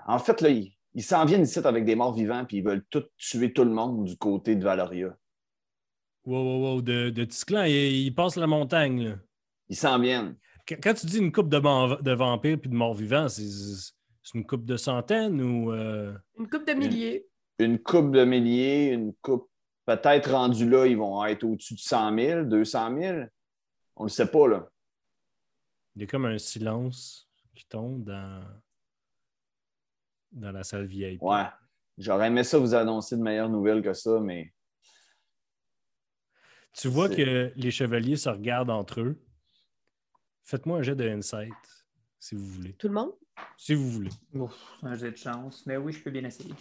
En 0.08 0.20
fait, 0.20 0.42
là, 0.42 0.50
ils 0.50 0.74
ils 0.94 1.04
s'en 1.04 1.24
viennent 1.24 1.44
ici 1.44 1.60
avec 1.60 1.86
des 1.86 1.96
morts 1.96 2.14
vivants, 2.14 2.44
puis 2.46 2.58
ils 2.58 2.64
veulent 2.64 2.86
tous 2.90 3.06
tuer 3.18 3.54
tout 3.54 3.64
le 3.64 3.72
monde 3.72 4.04
du 4.06 4.18
côté 4.18 4.56
de 4.58 4.64
Valoria. 4.64 5.16
Wow, 6.26 6.44
wow, 6.44 6.62
wow, 6.74 6.82
de, 6.82 7.10
de 7.10 7.24
Tisclan, 7.24 7.64
il, 7.64 7.74
il 8.08 8.14
passe 8.14 8.36
la 8.36 8.46
montagne, 8.48 9.04
là. 9.08 9.16
Ils 9.70 9.76
s'en 9.78 10.00
viennent. 10.00 10.36
Qu- 10.66 10.78
Quand 10.82 10.94
tu 10.94 11.06
dis 11.06 11.18
une 11.20 11.32
coupe 11.32 11.48
de, 11.50 11.60
de 12.02 12.12
vampires 12.12 12.60
puis 12.60 12.70
de 12.70 12.76
morts 12.76 12.94
vivants, 12.94 13.30
c'est 13.30 13.48
c'est 14.24 14.38
une 14.38 14.46
coupe 14.46 14.66
de 14.66 14.78
centaines 14.78 15.42
ou. 15.42 15.72
euh, 15.72 16.14
Une 16.38 16.50
coupe 16.50 16.68
de 16.68 16.74
milliers. 16.74 17.28
Une 17.60 17.80
coupe 17.80 18.12
de 18.12 18.24
milliers, 18.24 18.90
une 18.92 19.14
coupe. 19.16 19.50
Peut-être 19.86 20.32
rendu 20.32 20.70
là, 20.70 20.86
ils 20.86 20.98
vont 20.98 21.24
être 21.26 21.44
au-dessus 21.44 21.74
de 21.74 21.80
100 21.80 22.16
000, 22.18 22.44
200 22.46 22.98
000. 23.00 23.24
On 23.96 24.04
ne 24.04 24.08
le 24.08 24.12
sait 24.12 24.30
pas, 24.30 24.48
là. 24.48 24.70
Il 25.96 26.02
y 26.02 26.06
a 26.06 26.08
comme 26.08 26.26
un 26.26 26.38
silence 26.38 27.30
qui 27.56 27.66
tombe 27.68 28.04
dans, 28.04 28.42
dans 30.32 30.52
la 30.52 30.64
salle 30.64 30.86
VIP. 30.86 31.22
Ouais. 31.22 31.46
J'aurais 31.98 32.28
aimé 32.28 32.44
ça 32.44 32.58
vous 32.58 32.74
annoncer 32.74 33.18
de 33.18 33.22
meilleures 33.22 33.50
nouvelles 33.50 33.82
que 33.82 33.94
ça, 33.94 34.20
mais 34.20 34.54
Tu 36.74 36.88
vois 36.88 37.10
que 37.10 37.52
les 37.56 37.72
chevaliers 37.72 38.16
se 38.16 38.30
regardent 38.30 38.70
entre 38.70 39.02
eux. 39.02 39.22
Faites-moi 40.44 40.80
un 40.80 40.82
jet 40.82 40.96
de 40.96 41.08
insight, 41.10 41.54
si 42.20 42.36
vous 42.36 42.46
voulez. 42.46 42.74
Tout 42.74 42.88
le 42.88 42.94
monde? 42.94 43.12
Si 43.58 43.74
vous 43.74 43.90
voulez. 43.90 44.10
Ouf, 44.34 44.54
un 44.82 44.96
jet 44.96 45.12
de 45.12 45.18
chance. 45.18 45.64
Mais 45.66 45.78
oui, 45.78 45.94
je 45.94 46.00
peux 46.00 46.12
bien 46.12 46.24
essayer. 46.26 46.54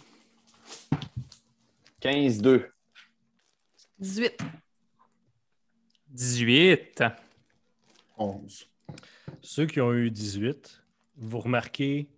15-2. 2.01 2.67
18. 3.99 4.37
18. 6.09 7.03
11. 8.17 8.67
Ceux 9.41 9.65
qui 9.65 9.81
ont 9.81 9.93
eu 9.93 10.11
18, 10.11 10.83
vous 11.17 11.39
remarquez 11.39 12.09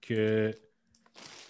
que 0.00 0.50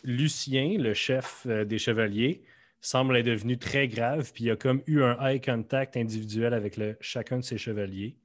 Lucien, 0.04 0.76
le 0.78 0.94
chef 0.94 1.44
euh, 1.46 1.64
des 1.64 1.78
chevaliers, 1.78 2.42
semble 2.80 3.16
être 3.16 3.26
devenu 3.26 3.58
très 3.58 3.88
grave, 3.88 4.30
puis 4.32 4.44
il 4.44 4.50
a 4.50 4.56
comme 4.56 4.82
eu 4.86 5.02
un 5.02 5.18
eye 5.26 5.40
contact 5.40 5.96
individuel 5.96 6.54
avec 6.54 6.76
le- 6.76 6.96
chacun 7.00 7.38
de 7.38 7.42
ses 7.42 7.58
chevaliers. 7.58 8.16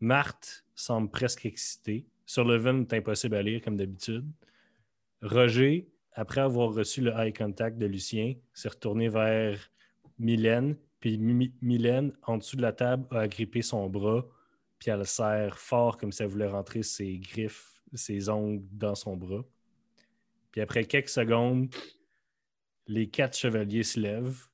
Marthe 0.00 0.64
semble 0.74 1.10
presque 1.10 1.46
excitée. 1.46 2.06
Sullivan 2.26 2.82
est 2.82 2.94
impossible 2.94 3.36
à 3.36 3.42
lire 3.42 3.60
comme 3.60 3.76
d'habitude. 3.76 4.26
Roger, 5.22 5.88
après 6.12 6.40
avoir 6.40 6.72
reçu 6.72 7.00
le 7.00 7.12
eye 7.12 7.32
contact 7.32 7.78
de 7.78 7.86
Lucien, 7.86 8.34
s'est 8.52 8.68
retourné 8.68 9.08
vers 9.08 9.70
Mylène, 10.18 10.76
puis 11.00 11.18
Mylène, 11.18 12.12
en 12.22 12.38
dessous 12.38 12.56
de 12.56 12.62
la 12.62 12.72
table, 12.72 13.06
a 13.10 13.20
agrippé 13.20 13.62
son 13.62 13.88
bras, 13.88 14.26
puis 14.78 14.90
elle 14.90 15.00
le 15.00 15.04
serre 15.04 15.58
fort 15.58 15.98
comme 15.98 16.12
si 16.12 16.22
elle 16.22 16.28
voulait 16.28 16.46
rentrer 16.46 16.82
ses 16.82 17.18
griffes, 17.18 17.82
ses 17.94 18.28
ongles 18.28 18.64
dans 18.72 18.94
son 18.94 19.16
bras. 19.16 19.44
Puis 20.50 20.60
après 20.60 20.84
quelques 20.84 21.08
secondes, 21.08 21.74
les 22.86 23.08
quatre 23.08 23.36
chevaliers 23.36 23.82
se 23.82 23.98
lèvent, 23.98 24.46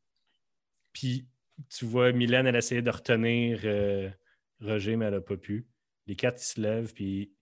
puis 0.93 1.27
tu 1.69 1.85
vois 1.85 2.13
Mylène, 2.13 2.47
elle 2.47 2.57
essayait 2.57 2.83
de 2.83 2.91
retenir 2.91 3.61
euh, 3.65 4.11
Roger, 4.61 4.97
mais 4.97 5.07
elle 5.07 5.15
n'a 5.15 5.21
pas 5.21 5.37
pu. 5.37 5.67
Les 6.07 6.17
quatre, 6.17 6.39
se 6.39 6.61
lèvent, 6.61 6.93
puis 6.93 7.33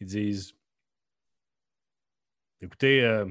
ils 0.00 0.06
disent 0.06 0.54
Écoutez, 2.60 3.02
euh, 3.04 3.26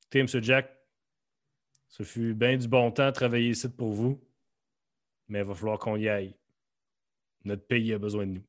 écoutez, 0.00 0.20
M. 0.20 0.42
Jack, 0.42 0.78
ce 1.88 2.02
fut 2.02 2.34
bien 2.34 2.56
du 2.56 2.68
bon 2.68 2.90
temps 2.92 3.06
de 3.06 3.12
travailler 3.12 3.50
ici 3.50 3.68
pour 3.68 3.92
vous, 3.92 4.20
mais 5.26 5.40
il 5.40 5.44
va 5.44 5.54
falloir 5.54 5.78
qu'on 5.78 5.96
y 5.96 6.08
aille. 6.08 6.36
Notre 7.44 7.66
pays 7.66 7.92
a 7.92 7.98
besoin 7.98 8.26
de 8.26 8.32
nous. 8.32 8.44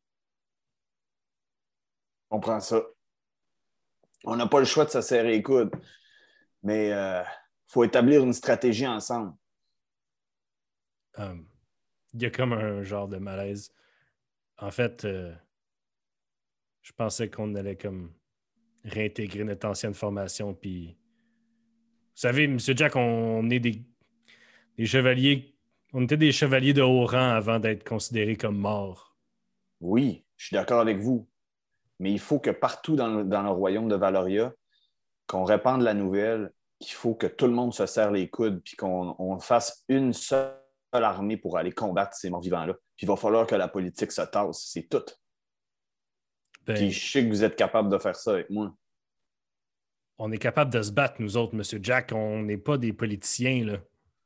On 2.29 2.39
prend 2.39 2.59
ça. 2.59 2.83
On 4.25 4.35
n'a 4.35 4.47
pas 4.47 4.59
le 4.59 4.65
choix 4.65 4.85
de 4.85 4.89
se 4.91 5.01
serrer 5.01 5.31
les 5.31 5.41
coudes. 5.43 5.71
Mais 6.61 6.89
il 6.89 7.25
faut 7.67 7.83
établir 7.83 8.23
une 8.23 8.33
stratégie 8.33 8.87
ensemble. 8.87 9.33
Euh, 11.19 11.35
Il 12.13 12.21
y 12.21 12.25
a 12.25 12.31
comme 12.31 12.53
un 12.53 12.83
genre 12.83 13.07
de 13.07 13.17
malaise. 13.17 13.73
En 14.57 14.71
fait, 14.71 15.05
euh, 15.05 15.33
je 16.89 16.93
pensais 16.95 17.29
qu'on 17.29 17.53
allait 17.53 17.75
comme 17.75 18.11
réintégrer 18.83 19.43
notre 19.43 19.67
ancienne 19.67 19.93
formation. 19.93 20.55
Puis, 20.55 20.97
vous 20.97 22.21
savez, 22.21 22.45
M. 22.45 22.57
Jack, 22.59 22.95
on 22.95 23.47
est 23.51 23.59
des, 23.59 23.85
chevaliers. 24.85 25.55
On 25.93 26.03
était 26.03 26.17
des 26.17 26.31
chevaliers 26.31 26.73
de 26.73 26.81
haut 26.81 27.05
rang 27.05 27.29
avant 27.29 27.59
d'être 27.59 27.87
considérés 27.87 28.35
comme 28.35 28.57
morts. 28.57 29.15
Oui, 29.81 30.25
je 30.35 30.47
suis 30.47 30.55
d'accord 30.55 30.79
avec 30.79 30.97
vous. 30.97 31.29
Mais 31.99 32.11
il 32.11 32.19
faut 32.19 32.39
que 32.39 32.49
partout 32.49 32.95
dans 32.95 33.07
le, 33.07 33.23
dans 33.23 33.43
le 33.43 33.49
royaume 33.49 33.87
de 33.87 33.95
Valoria, 33.95 34.51
qu'on 35.27 35.43
répande 35.43 35.83
la 35.83 35.93
nouvelle, 35.93 36.51
qu'il 36.79 36.93
faut 36.93 37.13
que 37.13 37.27
tout 37.27 37.45
le 37.45 37.53
monde 37.53 37.73
se 37.73 37.85
serre 37.85 38.11
les 38.11 38.29
coudes, 38.29 38.61
puis 38.63 38.75
qu'on 38.75 39.15
on 39.19 39.37
fasse 39.37 39.83
une 39.89 40.13
seule 40.13 40.55
armée 40.91 41.37
pour 41.37 41.57
aller 41.57 41.71
combattre 41.71 42.15
ces 42.15 42.31
morts-vivants-là. 42.31 42.73
Puis 42.95 43.05
il 43.05 43.07
va 43.07 43.15
falloir 43.15 43.45
que 43.45 43.55
la 43.55 43.67
politique 43.67 44.11
se 44.11 44.23
tasse. 44.23 44.69
C'est 44.71 44.89
tout. 44.89 45.05
Ben, 46.69 46.75
Puis 46.77 46.91
je 46.91 47.11
sais 47.11 47.23
que 47.23 47.29
vous 47.29 47.43
êtes 47.43 47.55
capable 47.55 47.89
de 47.89 47.97
faire 47.97 48.15
ça 48.15 48.33
avec 48.33 48.49
moi. 48.49 48.73
on 50.19 50.31
est 50.31 50.37
capable 50.37 50.71
de 50.71 50.81
se 50.81 50.91
battre, 50.91 51.15
nous 51.19 51.35
autres, 51.37 51.53
M. 51.55 51.63
Jack. 51.83 52.11
On 52.13 52.41
n'est 52.43 52.57
pas 52.57 52.77
des 52.77 52.93
politiciens, 52.93 53.65
là. 53.65 53.79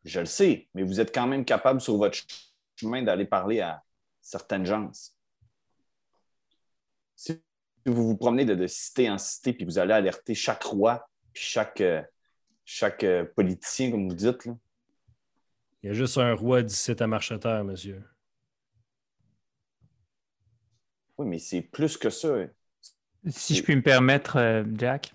Je 0.03 0.19
le 0.19 0.25
sais, 0.25 0.67
mais 0.73 0.83
vous 0.83 0.99
êtes 0.99 1.13
quand 1.13 1.27
même 1.27 1.45
capable 1.45 1.79
sur 1.79 1.95
votre 1.97 2.15
ch- 2.15 2.51
chemin 2.75 3.01
d'aller 3.03 3.25
parler 3.25 3.61
à 3.61 3.81
certaines 4.21 4.65
gens. 4.65 4.91
Si 7.15 7.39
vous 7.85 8.07
vous 8.07 8.17
promenez 8.17 8.43
de, 8.45 8.55
de 8.55 8.67
cité 8.67 9.09
en 9.09 9.17
cité, 9.17 9.53
puis 9.53 9.63
vous 9.65 9.77
allez 9.79 9.93
alerter 9.93 10.35
chaque 10.35 10.63
roi, 10.63 11.07
puis 11.33 11.43
chaque, 11.43 11.79
euh, 11.81 12.01
chaque 12.65 13.03
euh, 13.03 13.25
politicien, 13.35 13.91
comme 13.91 14.09
vous 14.09 14.15
dites, 14.15 14.45
là, 14.45 14.53
Il 15.83 15.87
y 15.87 15.89
a 15.91 15.93
juste 15.93 16.17
un 16.17 16.33
roi 16.33 16.61
d'ici 16.63 16.93
à 16.99 17.07
Marcheterre, 17.07 17.63
monsieur. 17.63 18.03
Oui, 21.23 21.29
mais 21.29 21.39
c'est 21.39 21.61
plus 21.61 21.97
que 21.97 22.09
ça. 22.09 22.29
Si 23.27 23.55
je 23.55 23.63
puis 23.63 23.75
me 23.75 23.81
permettre, 23.81 24.37
euh, 24.37 24.63
Jack. 24.75 25.13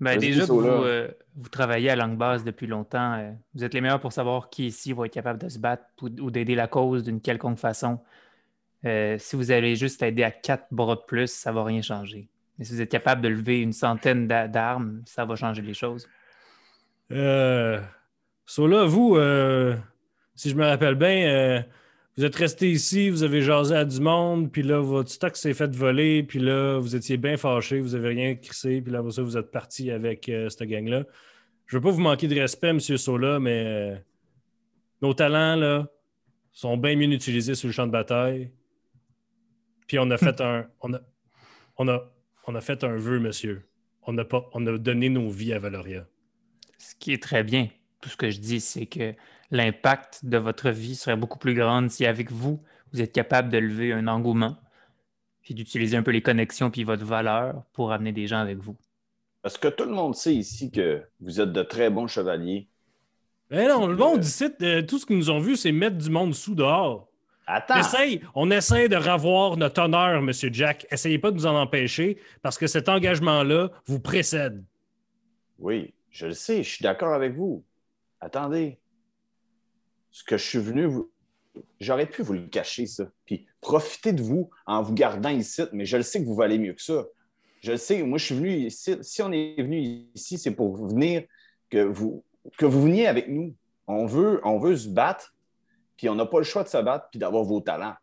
Ben, 0.00 0.18
déjà 0.18 0.46
que 0.46 0.50
vous, 0.50 0.64
euh, 0.64 1.08
vous 1.36 1.48
travaillez 1.48 1.90
à 1.90 1.96
langue 1.96 2.16
basse 2.16 2.42
depuis 2.42 2.66
longtemps, 2.66 3.14
euh, 3.14 3.30
vous 3.54 3.62
êtes 3.62 3.72
les 3.72 3.80
meilleurs 3.80 4.00
pour 4.00 4.12
savoir 4.12 4.50
qui 4.50 4.66
ici 4.66 4.92
va 4.92 5.06
être 5.06 5.12
capable 5.12 5.40
de 5.40 5.48
se 5.48 5.58
battre 5.60 5.84
ou, 6.00 6.06
ou 6.06 6.30
d'aider 6.30 6.56
la 6.56 6.66
cause 6.66 7.04
d'une 7.04 7.20
quelconque 7.20 7.58
façon. 7.58 8.00
Euh, 8.84 9.16
si 9.18 9.36
vous 9.36 9.52
allez 9.52 9.76
juste 9.76 10.02
aider 10.02 10.24
à 10.24 10.32
quatre 10.32 10.66
bras 10.72 10.96
de 10.96 11.02
plus, 11.06 11.32
ça 11.32 11.50
ne 11.50 11.54
va 11.54 11.64
rien 11.64 11.82
changer. 11.82 12.28
Mais 12.58 12.64
si 12.64 12.72
vous 12.74 12.80
êtes 12.80 12.90
capable 12.90 13.22
de 13.22 13.28
lever 13.28 13.60
une 13.60 13.72
centaine 13.72 14.26
d'a- 14.26 14.48
d'armes, 14.48 15.02
ça 15.06 15.24
va 15.24 15.36
changer 15.36 15.62
les 15.62 15.74
choses. 15.74 16.08
Euh, 17.12 17.80
so 18.44 18.66
là, 18.66 18.84
vous, 18.84 19.16
euh, 19.16 19.76
si 20.34 20.50
je 20.50 20.56
me 20.56 20.64
rappelle 20.64 20.96
bien, 20.96 21.28
euh, 21.28 21.62
vous 22.16 22.24
êtes 22.24 22.36
resté 22.36 22.70
ici, 22.70 23.08
vous 23.08 23.22
avez 23.22 23.40
jasé 23.40 23.74
à 23.74 23.84
du 23.84 24.00
monde, 24.00 24.52
puis 24.52 24.62
là, 24.62 24.80
votre 24.80 25.10
stock 25.10 25.34
s'est 25.36 25.54
fait 25.54 25.74
voler, 25.74 26.22
puis 26.22 26.40
là, 26.40 26.78
vous 26.78 26.94
étiez 26.94 27.16
bien 27.16 27.38
fâché, 27.38 27.80
vous 27.80 27.94
avez 27.94 28.08
rien 28.08 28.34
crissé, 28.34 28.82
puis 28.82 28.92
là, 28.92 28.98
après 28.98 29.12
ça, 29.12 29.22
vous 29.22 29.38
êtes 29.38 29.50
parti 29.50 29.90
avec 29.90 30.28
euh, 30.28 30.50
cette 30.50 30.68
gang-là. 30.68 31.04
Je 31.66 31.76
veux 31.78 31.80
pas 31.80 31.90
vous 31.90 32.02
manquer 32.02 32.28
de 32.28 32.38
respect, 32.38 32.68
M. 32.68 32.80
Sola, 32.80 33.40
mais 33.40 33.64
euh, 33.66 33.96
nos 35.00 35.14
talents, 35.14 35.56
là, 35.56 35.88
sont 36.52 36.76
bien 36.76 36.96
mieux 36.96 37.10
utilisés 37.10 37.54
sur 37.54 37.68
le 37.68 37.72
champ 37.72 37.86
de 37.86 37.92
bataille. 37.92 38.50
Puis 39.86 39.98
on 39.98 40.10
a 40.10 40.18
fait 40.18 40.38
un. 40.42 40.68
On 40.80 40.92
a, 40.92 41.00
on 41.78 41.88
a, 41.88 42.12
on 42.46 42.54
a 42.54 42.60
fait 42.60 42.84
un 42.84 42.96
vœu, 42.96 43.20
monsieur. 43.20 43.66
On 44.06 44.18
a, 44.18 44.24
pas, 44.24 44.48
on 44.52 44.66
a 44.66 44.76
donné 44.76 45.08
nos 45.08 45.30
vies 45.30 45.54
à 45.54 45.58
Valoria. 45.58 46.06
Ce 46.76 46.94
qui 46.94 47.12
est 47.12 47.22
très 47.22 47.42
bien. 47.42 47.68
Tout 48.00 48.10
ce 48.10 48.16
que 48.16 48.30
je 48.30 48.40
dis, 48.40 48.60
c'est 48.60 48.86
que 48.86 49.14
l'impact 49.52 50.24
de 50.24 50.38
votre 50.38 50.70
vie 50.70 50.96
serait 50.96 51.16
beaucoup 51.16 51.38
plus 51.38 51.54
grand 51.54 51.88
si 51.88 52.04
avec 52.06 52.32
vous, 52.32 52.60
vous 52.92 53.00
êtes 53.00 53.12
capable 53.12 53.50
de 53.50 53.58
lever 53.58 53.92
un 53.92 54.08
engouement, 54.08 54.56
puis 55.42 55.54
d'utiliser 55.54 55.96
un 55.96 56.02
peu 56.02 56.10
les 56.10 56.22
connexions 56.22 56.70
puis 56.70 56.82
votre 56.82 57.04
valeur 57.04 57.62
pour 57.72 57.92
amener 57.92 58.12
des 58.12 58.26
gens 58.26 58.38
avec 58.38 58.58
vous. 58.58 58.76
Parce 59.42 59.58
que 59.58 59.68
tout 59.68 59.84
le 59.84 59.92
monde 59.92 60.14
sait 60.14 60.34
ici 60.34 60.70
que 60.70 61.02
vous 61.20 61.40
êtes 61.40 61.52
de 61.52 61.62
très 61.62 61.90
bons 61.90 62.06
chevaliers. 62.06 62.68
Mais 63.50 63.68
non, 63.68 63.86
le 63.86 63.96
monde 63.96 64.24
ici, 64.24 64.48
euh, 64.62 64.82
tout 64.82 64.98
ce 64.98 65.04
qu'ils 65.04 65.18
nous 65.18 65.30
ont 65.30 65.40
vu, 65.40 65.56
c'est 65.56 65.72
mettre 65.72 65.98
du 65.98 66.08
monde 66.08 66.34
sous 66.34 66.54
dehors. 66.54 67.08
Attends! 67.46 67.80
Essaye, 67.80 68.22
on 68.34 68.50
essaie 68.50 68.88
de 68.88 68.96
revoir 68.96 69.56
notre 69.56 69.82
honneur, 69.82 70.16
M. 70.18 70.30
Jack. 70.32 70.86
Essayez 70.90 71.18
pas 71.18 71.30
de 71.30 71.36
nous 71.36 71.46
en 71.46 71.60
empêcher 71.60 72.18
parce 72.40 72.56
que 72.56 72.66
cet 72.66 72.88
engagement-là 72.88 73.70
vous 73.84 74.00
précède. 74.00 74.64
Oui, 75.58 75.92
je 76.10 76.26
le 76.26 76.34
sais, 76.34 76.62
je 76.62 76.70
suis 76.70 76.82
d'accord 76.82 77.12
avec 77.12 77.34
vous. 77.34 77.64
Attendez. 78.20 78.78
Ce 80.12 80.22
que 80.22 80.36
je 80.36 80.44
suis 80.44 80.58
venu, 80.58 80.84
vous... 80.84 81.10
j'aurais 81.80 82.06
pu 82.06 82.22
vous 82.22 82.34
le 82.34 82.46
cacher, 82.46 82.86
ça. 82.86 83.08
Puis 83.24 83.46
profiter 83.60 84.12
de 84.12 84.22
vous 84.22 84.50
en 84.66 84.82
vous 84.82 84.94
gardant 84.94 85.30
ici, 85.30 85.62
mais 85.72 85.84
je 85.84 85.96
le 85.96 86.02
sais 86.02 86.20
que 86.20 86.26
vous 86.26 86.34
valez 86.36 86.58
mieux 86.58 86.74
que 86.74 86.82
ça. 86.82 87.04
Je 87.60 87.72
le 87.72 87.78
sais, 87.78 88.02
moi, 88.02 88.18
je 88.18 88.26
suis 88.26 88.34
venu 88.34 88.50
ici. 88.66 88.96
Si 89.00 89.22
on 89.22 89.32
est 89.32 89.60
venu 89.60 89.78
ici, 90.14 90.36
c'est 90.38 90.50
pour 90.50 90.76
venir, 90.88 91.24
que 91.70 91.82
vous, 91.82 92.24
que 92.58 92.66
vous 92.66 92.82
veniez 92.82 93.06
avec 93.06 93.28
nous. 93.28 93.54
On 93.86 94.06
veut, 94.06 94.40
on 94.44 94.58
veut 94.58 94.76
se 94.76 94.88
battre, 94.88 95.34
puis 95.96 96.08
on 96.08 96.14
n'a 96.14 96.26
pas 96.26 96.38
le 96.38 96.44
choix 96.44 96.62
de 96.62 96.68
se 96.68 96.78
battre, 96.78 97.08
puis 97.10 97.18
d'avoir 97.18 97.44
vos 97.44 97.60
talents. 97.60 97.94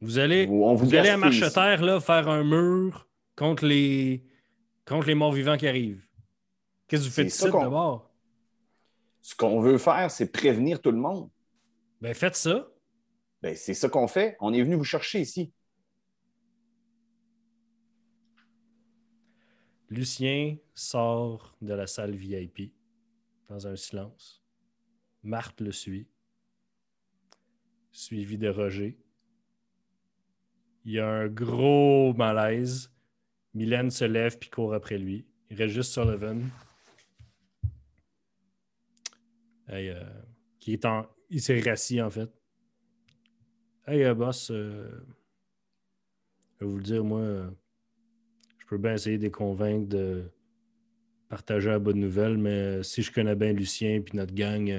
Vous 0.00 0.18
allez, 0.18 0.46
Vous- 0.46 0.64
on 0.64 0.74
vous 0.74 0.86
vous 0.86 0.94
allez 0.94 1.10
à. 1.10 1.16
Marcheterre 1.16 1.82
là, 1.82 2.00
faire 2.00 2.28
un 2.28 2.42
mur 2.44 3.08
contre 3.36 3.64
les, 3.66 4.24
contre 4.86 5.06
les 5.06 5.14
morts 5.14 5.32
vivants 5.32 5.56
qui 5.56 5.68
arrivent. 5.68 6.02
Qu'est-ce 6.88 7.02
que 7.04 7.08
vous 7.08 7.14
faites 7.14 7.30
ça 7.30 7.48
ici 7.48 7.56
d'abord? 7.56 8.09
Ce 9.22 9.34
qu'on 9.34 9.60
veut 9.60 9.78
faire, 9.78 10.10
c'est 10.10 10.30
prévenir 10.30 10.80
tout 10.80 10.90
le 10.90 10.98
monde. 10.98 11.30
Ben 12.00 12.14
faites 12.14 12.36
ça. 12.36 12.68
Ben, 13.42 13.56
c'est 13.56 13.74
ça 13.74 13.88
qu'on 13.88 14.08
fait. 14.08 14.36
On 14.40 14.52
est 14.52 14.62
venu 14.62 14.74
vous 14.74 14.84
chercher 14.84 15.20
ici. 15.20 15.52
Lucien 19.88 20.56
sort 20.74 21.56
de 21.60 21.74
la 21.74 21.86
salle 21.86 22.14
VIP 22.14 22.72
dans 23.48 23.66
un 23.66 23.76
silence. 23.76 24.42
Marthe 25.22 25.60
le 25.60 25.72
suit, 25.72 26.06
suivi 27.90 28.38
de 28.38 28.48
Roger. 28.48 28.96
Il 30.84 30.92
y 30.92 31.00
a 31.00 31.08
un 31.08 31.28
gros 31.28 32.14
malaise. 32.14 32.92
Mylène 33.52 33.90
se 33.90 34.04
lève 34.04 34.38
puis 34.38 34.48
court 34.48 34.74
après 34.74 34.96
lui. 34.96 35.26
Il 35.50 35.56
reste 35.56 35.74
juste 35.74 35.92
Sullivan. 35.92 36.48
Hey, 39.70 39.90
euh, 39.90 40.02
qui 40.58 40.72
est 40.72 40.84
en... 40.84 41.06
Il 41.30 41.40
s'est 41.40 41.60
rassis 41.60 42.02
en 42.02 42.10
fait. 42.10 42.28
Hey, 43.86 44.02
euh, 44.02 44.14
boss, 44.14 44.50
euh, 44.50 44.90
je 46.58 46.64
vais 46.64 46.70
vous 46.70 46.76
le 46.78 46.82
dire, 46.82 47.04
moi, 47.04 47.22
je 48.58 48.66
peux 48.66 48.78
bien 48.78 48.94
essayer 48.94 49.16
de 49.16 49.22
les 49.22 49.30
convaincre 49.30 49.88
de 49.88 50.24
partager 51.28 51.70
la 51.70 51.78
bonne 51.78 52.00
nouvelle, 52.00 52.36
mais 52.36 52.82
si 52.82 53.02
je 53.02 53.12
connais 53.12 53.36
bien 53.36 53.52
Lucien 53.52 53.90
et 53.90 54.04
notre 54.12 54.34
gang, 54.34 54.72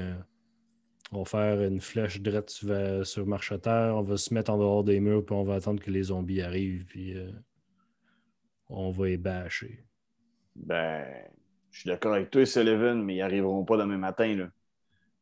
on 1.14 1.20
va 1.20 1.26
faire 1.26 1.62
une 1.62 1.80
flèche 1.80 2.22
droite 2.22 2.50
sur, 2.50 3.06
sur 3.06 3.26
Marcheterre, 3.26 3.96
on 3.96 4.02
va 4.02 4.18
se 4.18 4.34
mettre 4.34 4.52
en 4.52 4.58
dehors 4.58 4.84
des 4.84 5.00
murs, 5.00 5.26
puis 5.26 5.36
on 5.36 5.44
va 5.44 5.56
attendre 5.56 5.82
que 5.82 5.90
les 5.90 6.04
zombies 6.04 6.42
arrivent, 6.42 6.86
puis 6.86 7.16
on 8.68 8.92
va 8.92 9.08
les 9.08 9.18
bâcher. 9.18 9.86
Ben, 10.56 11.06
je 11.72 11.80
suis 11.80 11.90
d'accord 11.90 12.14
avec 12.14 12.30
toi, 12.30 12.46
Sullivan, 12.46 13.02
mais 13.02 13.16
ils 13.16 13.20
n'arriveront 13.20 13.64
pas 13.64 13.78
demain 13.78 13.98
matin. 13.98 14.36
Là. 14.36 14.52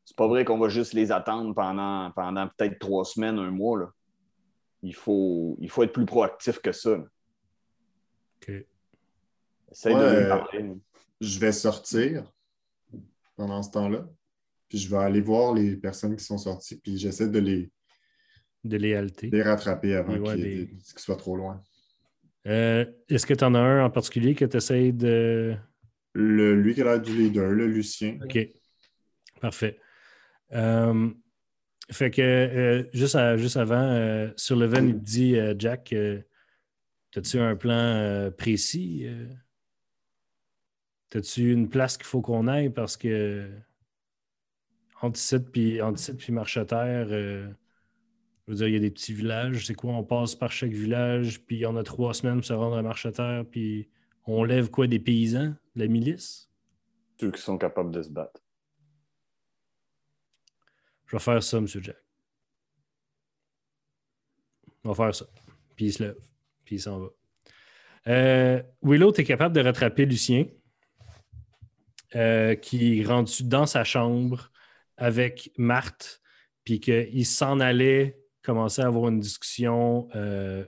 C'est 0.10 0.16
pas 0.18 0.28
vrai 0.28 0.44
qu'on 0.44 0.58
va 0.58 0.70
juste 0.70 0.94
les 0.94 1.12
attendre 1.12 1.54
pendant, 1.54 2.10
pendant 2.16 2.48
peut-être 2.48 2.80
trois 2.80 3.06
semaines, 3.06 3.38
un 3.38 3.52
mois. 3.52 3.78
Là. 3.80 3.92
il 4.82 4.96
faut, 4.96 5.56
il 5.62 5.70
faut 5.70 5.84
être 5.84 5.94
plus 5.94 6.08
proactif 6.08 6.58
que 6.60 6.72
ça. 6.72 6.98
là. 6.98 7.04
OK. 8.42 8.52
Essaye 9.72 9.94
de 9.94 10.20
lui 10.20 10.28
parler. 10.28 10.66
Je 11.22 11.40
vais 11.40 11.52
sortir 11.52 12.24
pendant 13.36 13.62
ce 13.62 13.70
temps-là. 13.70 14.08
Puis 14.68 14.80
je 14.80 14.90
vais 14.90 14.98
aller 14.98 15.22
voir 15.22 15.54
les 15.54 15.76
personnes 15.78 16.16
qui 16.16 16.26
sont 16.26 16.40
sorties. 16.40 16.80
Puis 16.80 16.98
j'essaie 16.98 17.28
de 17.30 17.38
les, 17.38 17.70
De 18.64 18.78
léalité. 18.78 19.30
les 19.30 19.44
rattraper 19.44 19.94
avant 19.96 20.16
Et 20.16 20.20
ouais, 20.20 20.34
qu'ils 20.36 20.44
des- 20.44 20.68
qu'ils 20.70 21.00
soient 21.00 21.18
trop 21.18 21.36
loin. 21.36 21.62
Euh, 22.48 22.84
Est-ce 23.10 23.28
que 23.28 23.36
tu 23.36 23.44
en 23.44 23.54
as 23.54 23.60
un 23.60 23.86
en 23.86 23.92
particulier 23.92 24.34
que 24.34 24.46
tu 24.46 24.58
essaies 24.58 24.92
de. 24.92 25.56
Le, 26.14 26.56
lui 26.56 26.74
qui 26.74 26.82
a 26.82 26.86
l'air 26.86 27.00
du 27.00 27.16
leader, 27.16 27.52
le 27.52 27.68
Lucien. 27.68 28.18
OK. 28.24 28.40
Parfait. 29.40 29.78
Euh, 30.54 31.10
fait 31.92 32.12
que 32.12 32.22
euh, 32.22 32.84
juste, 32.94 33.16
à- 33.16 33.38
juste 33.38 33.58
avant, 33.58 33.82
euh, 33.82 34.32
Sullivan, 34.36 34.88
il 34.88 35.00
dit 35.00 35.36
euh, 35.38 35.54
Jack, 35.58 35.94
euh, 35.94 36.22
as-tu 37.16 37.40
un 37.40 37.56
plan 37.56 38.32
précis? 38.38 39.08
As-tu 41.16 41.52
une 41.52 41.70
place 41.70 41.98
qu'il 41.98 42.06
faut 42.06 42.22
qu'on 42.22 42.48
aille 42.48 42.70
parce 42.70 42.96
que 42.96 43.50
entre 45.02 45.18
ici 45.18 45.40
puis 45.40 45.80
puis 46.18 46.34
Marcheterre, 46.34 47.08
euh, 47.10 47.48
je 48.46 48.52
veux 48.52 48.58
dire, 48.58 48.68
il 48.68 48.74
y 48.74 48.78
a 48.78 48.80
des 48.80 48.92
petits 48.92 49.14
villages. 49.14 49.66
C'est 49.66 49.74
quoi? 49.74 49.94
On 49.94 50.04
passe 50.04 50.36
par 50.36 50.52
chaque 50.52 50.72
village, 50.72 51.42
puis 51.46 51.66
on 51.66 51.76
a 51.78 51.84
trois 51.84 52.14
semaines 52.14 52.38
pour 52.38 52.46
se 52.46 52.54
rendre 52.54 52.78
à 52.78 52.82
Marcheterre, 52.82 53.46
puis 53.50 53.90
on 54.26 54.44
lève 54.44 54.70
quoi? 54.70 54.88
Des 54.88 55.00
paysans? 55.00 55.56
De 55.76 55.82
la 55.82 55.88
milice? 55.88 56.50
Ceux 57.20 57.32
qui 57.32 57.42
sont 57.42 57.58
capables 57.58 57.92
de 57.92 58.02
se 58.04 58.10
battre. 58.10 58.42
Je 61.10 61.16
vais 61.16 61.24
faire 61.24 61.42
ça, 61.42 61.58
M. 61.58 61.66
Jack. 61.68 61.98
On 64.84 64.92
va 64.92 65.06
faire 65.06 65.16
ça. 65.16 65.26
Puis 65.76 65.86
il 65.86 65.94
se 65.94 66.04
lève. 66.04 66.18
Puis 66.64 66.76
il 66.76 66.80
s'en 66.80 67.00
va. 67.00 67.08
Euh, 68.08 68.62
Willow, 68.84 69.12
tu 69.12 69.22
es 69.22 69.24
capable 69.24 69.56
de 69.56 69.62
rattraper 69.62 70.06
Lucien, 70.06 70.46
euh, 72.16 72.54
qui 72.56 73.00
est 73.00 73.06
rendu 73.06 73.44
dans 73.44 73.66
sa 73.66 73.84
chambre 73.84 74.52
avec 74.98 75.52
Marthe, 75.58 76.22
puis 76.64 76.80
qu'il 76.80 77.26
s'en 77.26 77.60
allait 77.60 78.20
commencer 78.44 78.84
à 78.84 78.86
avoir 78.88 79.10
une 79.10 79.20
discussion 79.20 80.08
euh, 80.16 80.64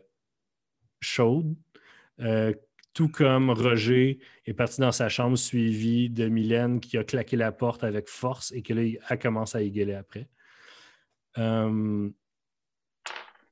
chaude. 1.01 1.55
Tout 2.93 3.07
comme 3.07 3.49
Roger 3.49 4.19
est 4.45 4.53
parti 4.53 4.81
dans 4.81 4.91
sa 4.91 5.07
chambre 5.07 5.37
suivi 5.37 6.09
de 6.09 6.27
Mylène 6.27 6.79
qui 6.81 6.97
a 6.97 7.03
claqué 7.03 7.37
la 7.37 7.51
porte 7.51 7.83
avec 7.83 8.07
force 8.09 8.51
et 8.51 8.61
que 8.61 8.73
là, 8.73 8.83
elle 9.09 9.19
commence 9.19 9.55
à 9.55 9.61
y 9.61 9.71
gueuler 9.71 9.93
après. 9.93 10.27
Euh, 11.37 12.09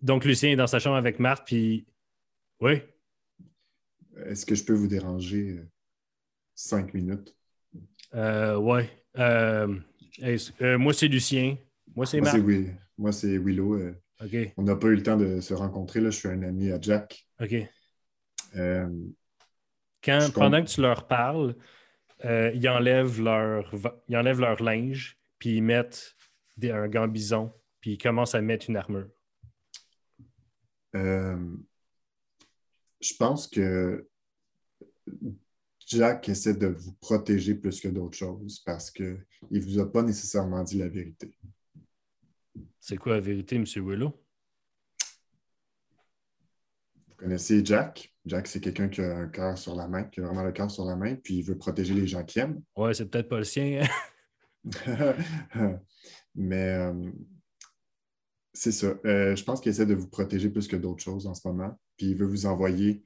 donc, 0.01 0.25
Lucien 0.25 0.51
est 0.51 0.55
dans 0.55 0.67
sa 0.67 0.79
chambre 0.79 0.97
avec 0.97 1.19
Marthe, 1.19 1.45
puis 1.45 1.85
oui, 2.61 2.81
Est-ce 4.25 4.45
que 4.45 4.55
je 4.55 4.63
peux 4.65 4.73
vous 4.73 4.87
déranger 4.87 5.57
euh, 5.57 5.69
cinq 6.55 6.93
minutes? 6.93 7.33
euh, 8.13 8.57
ouais. 8.57 8.89
Euh, 9.17 9.73
moi, 10.77 10.93
c'est 10.93 11.07
Lucien. 11.07 11.55
Moi, 11.95 12.05
c'est 12.05 12.19
Marthe. 12.19 12.41
Moi, 12.97 13.11
c'est 13.13 13.37
Willow. 13.37 13.79
on 14.57 14.63
n'a 14.63 14.75
pas 14.75 14.87
eu 14.87 14.95
le 14.95 15.03
temps 15.03 15.15
de 15.17 15.39
se 15.39 15.53
rencontrer. 15.53 16.01
Là. 16.01 16.09
Je 16.09 16.17
suis 16.17 16.27
un 16.27 16.43
ami 16.43 16.71
à 16.71 16.81
Jack. 16.81 17.25
OK. 17.41 17.55
Euh, 18.55 18.89
Quand, 20.03 20.19
Je 20.21 20.31
pendant 20.31 20.49
comprends. 20.57 20.65
que 20.65 20.69
tu 20.69 20.81
leur 20.81 21.07
parles, 21.07 21.55
euh, 22.25 22.51
ils, 22.53 22.67
enlèvent 22.69 23.21
leur, 23.21 23.73
ils 24.07 24.17
enlèvent 24.17 24.39
leur 24.39 24.61
linge, 24.63 25.17
puis 25.39 25.57
ils 25.57 25.61
mettent 25.63 26.15
des- 26.57 26.71
un 26.71 26.87
gambison, 26.87 27.53
puis 27.81 27.93
ils 27.93 27.97
commencent 27.97 28.35
à 28.35 28.41
mettre 28.41 28.69
une 28.69 28.77
armure. 28.77 29.09
euh, 30.95 31.37
je 33.01 33.13
pense 33.13 33.47
que 33.47 34.09
Jack 35.87 36.27
essaie 36.29 36.53
de 36.55 36.67
vous 36.67 36.93
protéger 36.93 37.55
plus 37.55 37.79
que 37.79 37.87
d'autres 37.87 38.17
choses 38.17 38.59
parce 38.65 38.91
qu'il 38.91 39.25
ne 39.51 39.59
vous 39.61 39.79
a 39.79 39.89
pas 39.91 40.01
nécessairement 40.03 40.63
dit 40.63 40.77
la 40.79 40.89
vérité. 40.89 41.33
C'est 42.79 42.97
quoi 42.97 43.13
la 43.13 43.19
vérité, 43.21 43.55
M. 43.55 43.63
Willow? 43.65 44.21
Vous 47.07 47.15
connaissez 47.15 47.63
Jack? 47.65 48.13
Jack, 48.29 48.47
c'est 48.47 48.61
quelqu'un 48.61 48.87
qui 48.87 49.01
a 49.01 49.17
un 49.17 49.27
cœur 49.27 49.57
sur 49.57 49.75
la 49.75 49.87
main, 49.87 50.03
qui 50.03 50.19
a 50.19 50.23
vraiment 50.23 50.43
le 50.43 50.51
cœur 50.51 50.69
sur 50.69 50.85
la 50.85 50.95
main, 50.95 51.15
puis 51.15 51.39
il 51.39 51.43
veut 51.43 51.57
protéger 51.57 51.93
les 51.93 52.07
gens 52.07 52.23
qui 52.23 52.39
aiment. 52.39 52.61
Ouais, 52.75 52.93
c'est 52.93 53.05
peut-être 53.05 53.27
pas 53.27 53.39
le 53.39 53.43
sien. 53.43 53.81
hein? 53.81 53.87
Mais 56.35 56.69
euh, 56.69 57.11
c'est 58.53 58.71
ça. 58.71 58.93
Euh, 59.05 59.35
je 59.35 59.43
pense 59.43 59.61
qu'il 59.61 59.71
essaie 59.71 59.85
de 59.85 59.95
vous 59.95 60.07
protéger 60.07 60.49
plus 60.49 60.67
que 60.67 60.75
d'autres 60.75 61.03
choses 61.03 61.27
en 61.27 61.33
ce 61.33 61.47
moment. 61.47 61.79
Puis 61.97 62.07
il 62.07 62.15
veut 62.15 62.27
vous 62.27 62.45
envoyer. 62.45 63.03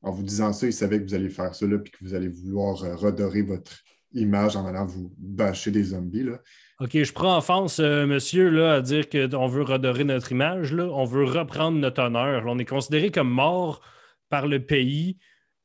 En 0.00 0.10
vous 0.10 0.22
disant 0.22 0.52
ça, 0.52 0.66
il 0.66 0.72
savait 0.72 0.98
que 0.98 1.04
vous 1.04 1.14
alliez 1.14 1.28
faire 1.28 1.54
ça, 1.54 1.66
là, 1.66 1.78
puis 1.78 1.92
que 1.92 1.98
vous 2.00 2.14
allez 2.14 2.28
vouloir 2.28 2.82
euh, 2.82 2.96
redorer 2.96 3.42
votre 3.42 3.82
image 4.14 4.56
en 4.56 4.66
allant 4.66 4.86
vous 4.86 5.12
bâcher 5.18 5.70
des 5.70 5.84
zombies. 5.84 6.24
Là. 6.24 6.38
OK, 6.80 6.90
je 7.02 7.12
prends 7.12 7.38
offense, 7.38 7.78
euh, 7.78 8.06
monsieur, 8.06 8.48
là, 8.50 8.74
à 8.74 8.80
dire 8.80 9.08
qu'on 9.08 9.46
veut 9.46 9.62
redorer 9.62 10.04
notre 10.04 10.32
image. 10.32 10.72
Là. 10.72 10.84
On 10.84 11.04
veut 11.04 11.24
reprendre 11.24 11.78
notre 11.78 12.02
honneur. 12.02 12.44
Là, 12.44 12.50
on 12.50 12.58
est 12.58 12.64
considéré 12.64 13.10
comme 13.10 13.30
mort 13.30 13.80
par 14.28 14.46
le 14.46 14.64
pays 14.64 15.18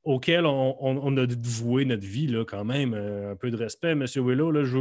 auquel 0.04 0.46
on, 0.46 0.78
on- 0.80 1.00
on 1.04 1.18
a 1.18 1.26
voué 1.44 1.86
notre 1.86 2.06
vie, 2.06 2.28
là, 2.28 2.46
quand 2.46 2.64
même. 2.66 2.94
Euh, 2.94 3.32
un 3.32 3.36
peu 3.36 3.50
de 3.52 3.58
respect, 3.58 3.96
monsieur 3.96 4.22
Willow. 4.22 4.52
Là, 4.52 4.64
je 4.64 4.80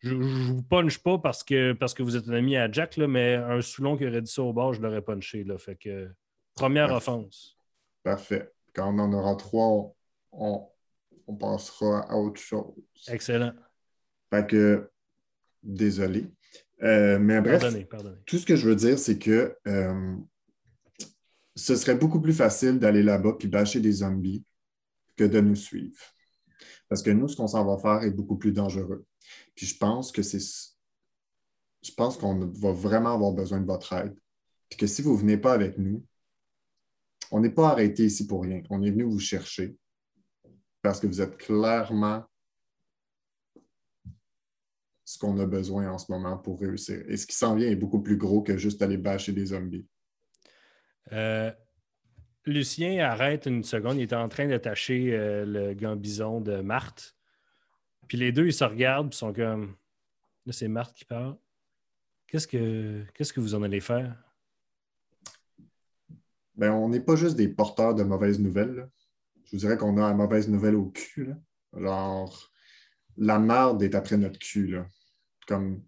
je, 0.00 0.10
je 0.20 0.52
vous 0.52 0.62
punch 0.64 0.98
pas 0.98 1.18
parce 1.18 1.44
que, 1.44 1.74
parce 1.74 1.94
que 1.94 2.02
vous 2.02 2.16
êtes 2.16 2.28
un 2.28 2.32
ami 2.34 2.56
à 2.56 2.70
Jack, 2.70 2.96
là, 2.96 3.06
mais 3.06 3.36
un 3.36 3.60
Soulon 3.60 3.96
qui 3.96 4.04
aurait 4.04 4.20
dit 4.20 4.30
ça 4.32 4.42
au 4.42 4.52
bord, 4.52 4.72
je 4.74 4.82
l'aurais 4.82 5.00
punché. 5.02 5.44
Là, 5.44 5.58
fait 5.58 5.76
que, 5.76 6.10
première 6.56 6.92
offense. 6.92 7.56
Parfait. 8.02 8.50
Quand 8.74 8.92
on 8.92 8.98
en 8.98 9.12
aura 9.12 9.36
trois, 9.36 9.94
on, 10.32 10.66
on 11.26 11.34
passera 11.36 12.00
à 12.10 12.16
autre 12.16 12.40
chose. 12.40 12.74
Excellent. 13.08 13.52
Fait 14.30 14.46
que, 14.46 14.90
désolé. 15.62 16.26
Euh, 16.82 17.18
mais 17.18 17.40
bref, 17.40 17.60
Pardonnez, 17.60 17.84
pardonnez. 17.84 18.16
tout 18.26 18.38
ce 18.38 18.46
que 18.46 18.56
je 18.56 18.68
veux 18.68 18.74
dire, 18.76 18.98
c'est 18.98 19.18
que 19.18 19.56
euh, 19.68 20.16
ce 21.54 21.76
serait 21.76 21.94
beaucoup 21.94 22.20
plus 22.20 22.32
facile 22.32 22.78
d'aller 22.78 23.02
là-bas 23.02 23.34
puis 23.38 23.48
bâcher 23.48 23.80
des 23.80 23.92
zombies 23.92 24.44
que 25.16 25.24
de 25.24 25.40
nous 25.40 25.54
suivre. 25.54 26.00
Parce 26.88 27.02
que 27.02 27.10
nous, 27.10 27.28
ce 27.28 27.36
qu'on 27.36 27.46
s'en 27.46 27.64
va 27.64 27.78
faire 27.78 28.06
est 28.06 28.10
beaucoup 28.10 28.36
plus 28.36 28.52
dangereux. 28.52 29.04
Puis 29.54 29.66
je 29.66 29.76
pense 29.76 30.10
que 30.12 30.22
c'est. 30.22 30.40
Je 31.82 31.92
pense 31.92 32.16
qu'on 32.16 32.46
va 32.46 32.72
vraiment 32.72 33.14
avoir 33.14 33.32
besoin 33.32 33.60
de 33.60 33.66
votre 33.66 33.92
aide. 33.92 34.14
Puis 34.68 34.78
que 34.78 34.86
si 34.86 35.02
vous 35.02 35.14
ne 35.14 35.18
venez 35.20 35.36
pas 35.36 35.52
avec 35.52 35.78
nous, 35.78 36.04
on 37.30 37.40
n'est 37.40 37.50
pas 37.50 37.70
arrêté 37.70 38.04
ici 38.04 38.26
pour 38.26 38.42
rien. 38.42 38.62
On 38.70 38.82
est 38.82 38.90
venu 38.90 39.04
vous 39.04 39.18
chercher 39.18 39.76
parce 40.82 41.00
que 41.00 41.06
vous 41.06 41.20
êtes 41.20 41.38
clairement 41.38 42.24
ce 45.04 45.18
qu'on 45.18 45.38
a 45.38 45.46
besoin 45.46 45.90
en 45.90 45.98
ce 45.98 46.10
moment 46.10 46.36
pour 46.36 46.60
réussir. 46.60 47.02
Et 47.08 47.16
ce 47.16 47.26
qui 47.26 47.36
s'en 47.36 47.54
vient 47.54 47.68
est 47.68 47.76
beaucoup 47.76 48.02
plus 48.02 48.16
gros 48.16 48.42
que 48.42 48.56
juste 48.56 48.82
aller 48.82 48.96
bâcher 48.96 49.32
des 49.32 49.46
zombies. 49.46 49.86
Euh, 51.12 51.52
Lucien 52.44 53.04
arrête 53.04 53.46
une 53.46 53.62
seconde. 53.62 53.96
Il 53.98 54.02
est 54.02 54.12
en 54.12 54.28
train 54.28 54.46
d'attacher 54.46 55.12
euh, 55.12 55.44
le 55.44 55.74
gambison 55.74 56.40
de 56.40 56.60
Marthe. 56.60 57.16
Puis 58.08 58.18
les 58.18 58.32
deux, 58.32 58.46
ils 58.46 58.52
se 58.52 58.64
regardent 58.64 59.10
puis 59.10 59.18
sont 59.18 59.32
comme. 59.32 59.76
Là, 60.46 60.52
c'est 60.52 60.68
Marthe 60.68 60.94
qui 60.94 61.04
parle. 61.04 61.36
Qu'est-ce 62.26 62.48
que, 62.48 63.04
qu'est-ce 63.14 63.32
que 63.32 63.40
vous 63.40 63.54
en 63.54 63.62
allez 63.62 63.80
faire? 63.80 64.16
Ben, 66.56 66.72
on 66.72 66.88
n'est 66.88 67.00
pas 67.00 67.14
juste 67.14 67.36
des 67.36 67.48
porteurs 67.48 67.94
de 67.94 68.02
mauvaises 68.02 68.40
nouvelles. 68.40 68.88
Je 69.52 69.58
vous 69.58 69.60
dirais 69.60 69.76
qu'on 69.76 69.96
a 69.98 70.08
la 70.08 70.14
mauvaise 70.14 70.48
nouvelle 70.48 70.76
au 70.76 70.86
cul. 70.86 71.26
là. 71.26 71.36
Genre, 71.78 72.50
la 73.18 73.38
merde 73.38 73.82
est 73.82 73.94
après 73.94 74.16
notre 74.16 74.38
cul. 74.38 74.68
Là. 74.68 74.86
Comme, 75.46 75.82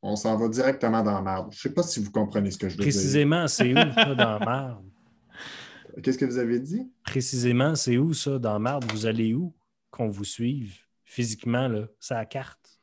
on 0.00 0.16
s'en 0.16 0.38
va 0.38 0.48
directement 0.48 1.02
dans 1.02 1.12
la 1.12 1.20
merde. 1.20 1.52
Je 1.52 1.58
ne 1.58 1.60
sais 1.60 1.74
pas 1.74 1.82
si 1.82 2.00
vous 2.02 2.10
comprenez 2.10 2.50
ce 2.50 2.56
que 2.56 2.68
je 2.70 2.76
veux 2.76 2.82
Précisément, 2.82 3.46
c'est 3.46 3.72
où 3.72 3.92
ça 3.92 4.14
dans 4.14 4.38
la 4.38 4.44
marde? 4.44 4.82
dire. 4.84 6.02
Qu'est-ce 6.02 6.16
que 6.16 6.24
vous 6.24 6.38
avez 6.38 6.60
dit? 6.60 6.90
Précisément, 7.04 7.74
c'est 7.74 7.98
où 7.98 8.14
ça 8.14 8.38
dans 8.38 8.54
la 8.54 8.58
marde? 8.58 8.90
Vous 8.90 9.04
allez 9.04 9.34
où 9.34 9.54
qu'on 9.90 10.08
vous 10.08 10.24
suive 10.24 10.78
physiquement, 11.04 11.68
là? 11.68 11.88
C'est 11.98 12.14
la 12.14 12.24
carte? 12.24 12.80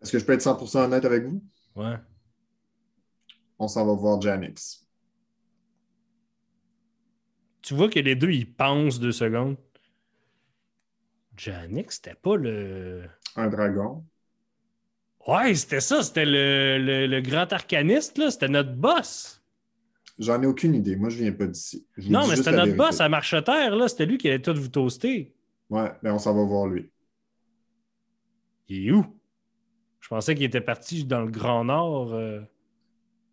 Est-ce 0.00 0.12
que 0.12 0.18
je 0.20 0.24
peux 0.24 0.34
être 0.34 0.42
100% 0.42 0.84
honnête 0.84 1.04
avec 1.04 1.24
vous? 1.24 1.42
Ouais. 1.74 1.96
On 3.58 3.66
s'en 3.66 3.84
va 3.86 3.94
voir 3.94 4.20
Janix. 4.20 4.86
Tu 7.62 7.74
vois 7.74 7.88
que 7.88 7.98
les 7.98 8.14
deux, 8.16 8.30
ils 8.30 8.50
pensent 8.52 9.00
deux 9.00 9.12
secondes. 9.12 9.56
Jannik, 11.36 11.92
c'était 11.92 12.14
pas 12.14 12.36
le. 12.36 13.02
Un 13.36 13.48
dragon. 13.48 14.04
Ouais, 15.26 15.54
c'était 15.54 15.80
ça, 15.80 16.02
c'était 16.02 16.24
le, 16.24 16.78
le- 16.78 17.06
le 17.06 17.20
grand 17.20 17.52
arcaniste, 17.52 18.18
là, 18.18 18.30
c'était 18.30 18.48
notre 18.48 18.72
boss. 18.74 19.40
J'en 20.18 20.42
ai 20.42 20.46
aucune 20.46 20.74
idée. 20.74 20.96
Moi, 20.96 21.08
je 21.10 21.18
viens 21.18 21.32
pas 21.32 21.46
d'ici. 21.46 21.86
Non, 22.08 22.26
mais 22.28 22.36
c'était 22.36 22.50
notre 22.50 22.64
vérité. 22.64 22.76
boss 22.76 23.00
à 23.00 23.08
Marcheterre, 23.08 23.76
là, 23.76 23.88
c'était 23.88 24.06
lui 24.06 24.18
qui 24.18 24.28
allait 24.28 24.42
tout 24.42 24.54
vous 24.54 24.68
toaster. 24.68 25.34
Ouais, 25.70 25.90
ben 26.02 26.14
on 26.14 26.18
s'en 26.18 26.34
va 26.34 26.44
voir 26.44 26.66
lui. 26.68 26.90
Il 28.68 28.88
est 28.88 28.90
où? 28.92 29.06
Je 30.00 30.08
pensais 30.08 30.34
qu'il 30.34 30.44
était 30.44 30.60
parti 30.60 31.04
dans 31.04 31.20
le 31.22 31.30
Grand 31.30 31.64
Nord. 31.64 32.12
euh. 32.14 32.40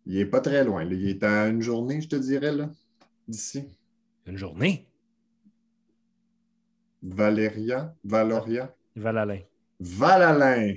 Il 0.06 0.18
est 0.18 0.26
pas 0.26 0.40
très 0.40 0.64
loin. 0.64 0.84
là. 0.84 0.92
Il 0.94 1.08
est 1.08 1.22
à 1.22 1.48
une 1.48 1.62
journée, 1.62 2.00
je 2.00 2.08
te 2.08 2.16
dirais, 2.16 2.52
là, 2.52 2.70
d'ici. 3.28 3.64
Une 4.30 4.36
journée. 4.38 4.86
Valéria, 7.02 7.94
Valoria, 8.04 8.72
Val-Alain. 8.94 9.40
Valalin. 9.80 10.74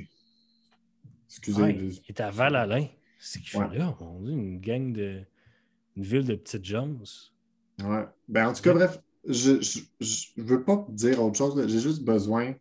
Excusez. 1.28 1.62
Ouais, 1.62 1.76
je- 1.78 2.00
il 2.00 2.04
est 2.10 2.22
à 2.22 2.32
Val-Alain. 2.32 2.88
C'est 3.20 3.40
qu'ils 3.40 3.50
font 3.50 3.68
Ouais. 3.70 3.78
là, 3.78 3.96
mon 4.00 4.20
Dieu, 4.22 4.32
une 4.34 4.60
gang 4.60 4.92
de. 4.94 5.22
Une 5.96 6.04
ville 6.04 6.26
de 6.26 6.34
petites 6.36 6.66
gens. 6.66 6.90
Ouais. 7.84 8.06
Ben, 8.28 8.48
en 8.48 8.54
tout 8.54 8.64
cas, 8.64 8.74
bref, 8.74 8.98
je 9.28 9.52
ne 9.52 10.44
veux 10.44 10.64
pas 10.64 10.86
dire 10.90 11.22
autre 11.24 11.38
chose. 11.38 11.68
J'ai 11.68 11.80
juste 11.80 12.04
besoin 12.04 12.56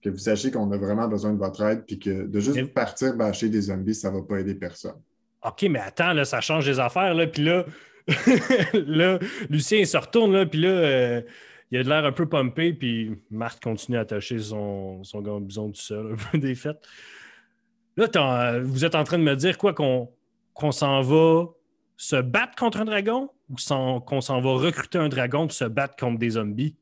que 0.00 0.08
vous 0.08 0.16
sachiez 0.18 0.50
qu'on 0.50 0.70
a 0.72 0.78
vraiment 0.78 1.06
besoin 1.08 1.34
de 1.34 1.38
votre 1.38 1.60
aide, 1.62 1.84
puis 1.84 1.98
que 1.98 2.26
de 2.26 2.40
juste 2.40 2.56
Mais- 2.56 2.64
partir 2.66 3.14
bâcher 3.16 3.50
des 3.50 3.60
zombies, 3.62 3.94
ça 3.94 4.10
ne 4.10 4.16
va 4.18 4.22
pas 4.22 4.40
aider 4.40 4.54
personne. 4.54 4.96
OK, 5.44 5.62
mais 5.64 5.80
attends, 5.80 6.14
là, 6.14 6.24
ça 6.24 6.40
change 6.40 6.66
les 6.66 6.80
affaires, 6.80 7.12
là. 7.12 7.26
Puis 7.26 7.44
là, 7.44 7.66
là, 8.74 9.18
Lucien, 9.50 9.78
il 9.78 9.86
se 9.86 9.96
retourne, 9.96 10.32
là. 10.32 10.46
Puis 10.46 10.60
là, 10.60 10.68
euh, 10.68 11.22
il 11.70 11.78
a 11.78 11.82
de 11.82 11.88
l'air 11.88 12.04
un 12.04 12.12
peu 12.12 12.28
pompé. 12.28 12.72
Puis 12.72 13.16
Marthe 13.30 13.62
continue 13.62 13.96
à 13.98 14.00
attacher 14.00 14.38
son, 14.38 15.02
son 15.04 15.20
gambison 15.20 15.70
tout 15.70 15.80
seul, 15.80 16.12
un 16.12 16.16
peu 16.30 16.38
défaite. 16.38 16.78
Là, 17.96 18.60
vous 18.60 18.84
êtes 18.84 18.94
en 18.94 19.04
train 19.04 19.18
de 19.18 19.22
me 19.24 19.34
dire 19.36 19.56
quoi? 19.58 19.74
Qu'on 19.74 20.72
s'en 20.72 21.00
va 21.02 21.46
se 21.96 22.16
battre 22.16 22.54
contre 22.56 22.80
un 22.80 22.84
dragon? 22.84 23.30
Ou 23.48 23.54
qu'on 24.00 24.20
s'en 24.20 24.40
va 24.40 24.50
recruter 24.54 24.98
un 24.98 25.08
dragon 25.08 25.46
pour 25.46 25.52
se 25.52 25.64
battre 25.64 25.96
contre 25.96 26.18
des 26.18 26.30
zombies? 26.30 26.76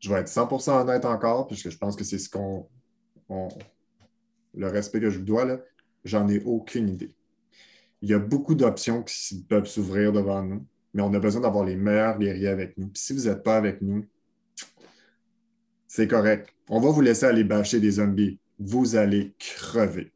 Je 0.00 0.12
vais 0.12 0.20
être 0.20 0.28
100% 0.28 0.82
honnête 0.82 1.04
encore, 1.04 1.46
puisque 1.46 1.70
je 1.70 1.78
pense 1.78 1.96
que 1.96 2.04
c'est 2.04 2.18
ce 2.18 2.28
qu'on. 2.28 2.68
on- 3.28 3.48
le 4.54 4.68
respect 4.68 5.00
que 5.00 5.10
je 5.10 5.18
vous 5.18 5.24
dois, 5.24 5.44
là. 5.44 5.58
J'en 6.04 6.28
ai 6.28 6.40
aucune 6.44 6.88
idée. 6.88 7.14
Il 8.04 8.10
y 8.10 8.12
a 8.12 8.18
beaucoup 8.18 8.54
d'options 8.54 9.02
qui 9.02 9.42
peuvent 9.48 9.64
s'ouvrir 9.64 10.12
devant 10.12 10.42
nous, 10.42 10.66
mais 10.92 11.00
on 11.00 11.14
a 11.14 11.18
besoin 11.18 11.40
d'avoir 11.40 11.64
les 11.64 11.74
meilleurs 11.74 12.18
guerriers 12.18 12.48
avec 12.48 12.76
nous. 12.76 12.88
Puis 12.88 13.02
si 13.02 13.14
vous 13.14 13.24
n'êtes 13.24 13.42
pas 13.42 13.56
avec 13.56 13.80
nous, 13.80 14.06
c'est 15.86 16.06
correct. 16.06 16.54
On 16.68 16.80
va 16.80 16.90
vous 16.90 17.00
laisser 17.00 17.24
aller 17.24 17.44
bâcher 17.44 17.80
des 17.80 17.92
zombies. 17.92 18.38
Vous 18.58 18.96
allez 18.96 19.32
crever. 19.38 20.12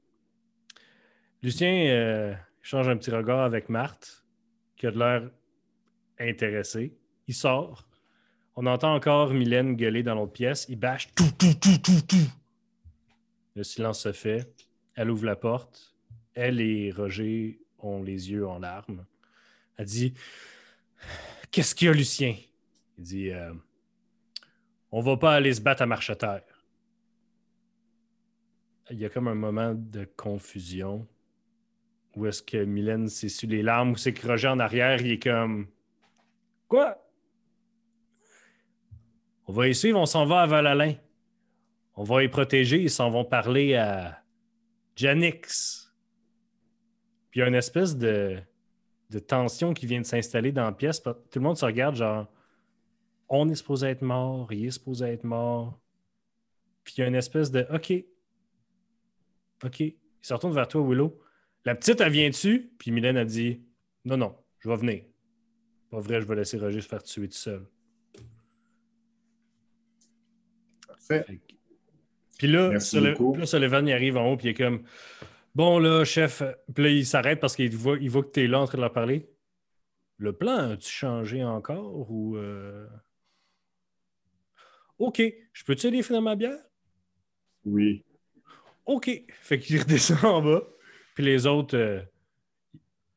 Lucien 1.42 1.86
euh, 1.88 2.34
change 2.60 2.90
un 2.90 2.98
petit 2.98 3.10
regard 3.10 3.40
avec 3.40 3.70
Marthe, 3.70 4.22
qui 4.76 4.86
a 4.86 4.90
de 4.90 4.98
l'air 4.98 5.30
intéressé. 6.20 6.94
Il 7.26 7.32
sort. 7.32 7.88
On 8.54 8.66
entend 8.66 8.94
encore 8.94 9.32
Mylène 9.32 9.76
gueuler 9.76 10.02
dans 10.02 10.14
l'autre 10.14 10.32
pièce. 10.32 10.66
Il 10.68 10.78
bâche 10.78 11.08
tout, 11.14 11.30
tout, 11.38 11.54
tout, 11.54 11.78
tout, 11.82 12.02
tout. 12.06 12.30
Le 13.56 13.64
silence 13.64 14.02
se 14.02 14.12
fait. 14.12 14.52
Elle 14.94 15.10
ouvre 15.10 15.24
la 15.24 15.36
porte. 15.36 15.96
Elle 16.34 16.60
et 16.60 16.92
Roger 16.92 17.58
ont 17.78 18.02
les 18.02 18.30
yeux 18.30 18.46
en 18.46 18.58
larmes. 18.58 19.04
Elle 19.76 19.86
dit 19.86 20.14
Qu'est-ce 21.50 21.74
qu'il 21.74 21.86
y 21.86 21.90
a, 21.90 21.94
Lucien? 21.94 22.36
Il 22.98 23.04
dit 23.04 23.30
euh, 23.30 23.52
On 24.90 25.00
va 25.00 25.16
pas 25.16 25.34
aller 25.34 25.54
se 25.54 25.60
battre 25.60 25.82
à 25.82 25.86
marche 25.86 26.10
à 26.10 26.16
terre. 26.16 26.42
Il 28.90 28.98
y 28.98 29.04
a 29.04 29.08
comme 29.08 29.28
un 29.28 29.34
moment 29.34 29.74
de 29.74 30.04
confusion. 30.16 31.06
Où 32.16 32.26
est-ce 32.26 32.42
que 32.42 32.64
Mylène 32.64 33.08
s'essuie 33.08 33.46
les 33.46 33.62
larmes, 33.62 33.92
ou 33.92 33.96
c'est 33.96 34.12
que 34.12 34.26
Roger 34.26 34.48
en 34.48 34.58
arrière, 34.58 35.00
il 35.00 35.12
est 35.12 35.22
comme 35.22 35.68
Quoi? 36.66 36.98
On 39.46 39.52
va 39.52 39.68
y 39.68 39.74
suivre, 39.74 39.98
on 39.98 40.06
s'en 40.06 40.26
va 40.26 40.42
à 40.42 40.46
Val-Alain. 40.46 40.94
On 41.96 42.04
va 42.04 42.22
y 42.22 42.28
protéger, 42.28 42.82
ils 42.82 42.90
s'en 42.90 43.10
vont 43.10 43.24
parler 43.24 43.74
à 43.74 44.22
Janix. 44.94 45.87
Puis 47.30 47.40
il 47.40 47.42
y 47.42 47.42
a 47.42 47.48
une 47.48 47.54
espèce 47.54 47.96
de, 47.96 48.38
de 49.10 49.18
tension 49.18 49.74
qui 49.74 49.86
vient 49.86 50.00
de 50.00 50.06
s'installer 50.06 50.52
dans 50.52 50.64
la 50.64 50.72
pièce. 50.72 51.02
Tout 51.02 51.14
le 51.34 51.40
monde 51.40 51.56
se 51.56 51.64
regarde, 51.64 51.96
genre 51.96 52.26
on 53.28 53.48
est 53.48 53.54
supposé 53.54 53.88
être 53.88 54.02
mort, 54.02 54.52
il 54.52 54.66
est 54.66 54.70
supposé 54.70 55.06
être 55.06 55.24
mort. 55.24 55.78
Puis 56.84 56.94
il 56.96 57.00
y 57.00 57.04
a 57.04 57.06
une 57.06 57.14
espèce 57.14 57.50
de 57.50 57.66
OK. 57.70 57.92
OK. 59.64 59.80
Il 59.80 59.96
se 60.22 60.32
retourne 60.32 60.54
vers 60.54 60.68
toi, 60.68 60.86
Willow. 60.86 61.20
La 61.64 61.74
petite, 61.74 62.00
elle 62.00 62.12
vient 62.12 62.28
dessus, 62.28 62.72
puis 62.78 62.90
Mylène 62.90 63.18
a 63.18 63.24
dit 63.24 63.60
Non, 64.04 64.16
non, 64.16 64.36
je 64.60 64.68
vais 64.68 64.76
venir. 64.76 65.04
Pas 65.90 66.00
vrai, 66.00 66.20
je 66.20 66.26
vais 66.26 66.36
laisser 66.36 66.58
Roger 66.58 66.80
se 66.80 66.88
faire 66.88 67.02
tuer 67.02 67.28
tout 67.28 67.36
seul. 67.36 67.66
Parfait. 70.86 71.24
Puis 72.38 72.46
là, 72.46 72.78
Sullivan 72.80 73.86
il 73.86 73.92
arrive 73.92 74.16
en 74.16 74.32
haut, 74.32 74.36
puis 74.36 74.48
il 74.48 74.50
est 74.50 74.54
comme 74.54 74.84
Bon, 75.58 75.80
là, 75.80 76.04
chef. 76.04 76.40
Puis 76.72 76.84
là, 76.84 76.90
il 76.90 77.04
s'arrête 77.04 77.40
parce 77.40 77.56
qu'il 77.56 77.76
voit, 77.76 77.98
il 78.00 78.08
voit 78.08 78.22
que 78.22 78.30
tu 78.30 78.44
es 78.44 78.46
là 78.46 78.60
en 78.60 78.66
train 78.66 78.78
de 78.78 78.82
leur 78.82 78.92
parler. 78.92 79.28
Le 80.16 80.32
plan, 80.32 80.70
as-tu 80.70 80.88
changé 80.88 81.42
encore 81.42 82.08
ou. 82.08 82.36
euh? 82.36 82.86
OK, 84.98 85.20
je 85.52 85.64
peux-tu 85.64 85.88
aller 85.88 86.04
finir 86.04 86.22
ma 86.22 86.36
bière? 86.36 86.60
Oui. 87.64 88.04
OK. 88.86 89.10
Fait 89.42 89.58
qu'il 89.58 89.78
redescend 89.82 90.24
en 90.24 90.42
bas. 90.42 90.62
Puis 91.16 91.24
les 91.24 91.44
autres, 91.44 91.76
euh, 91.76 92.02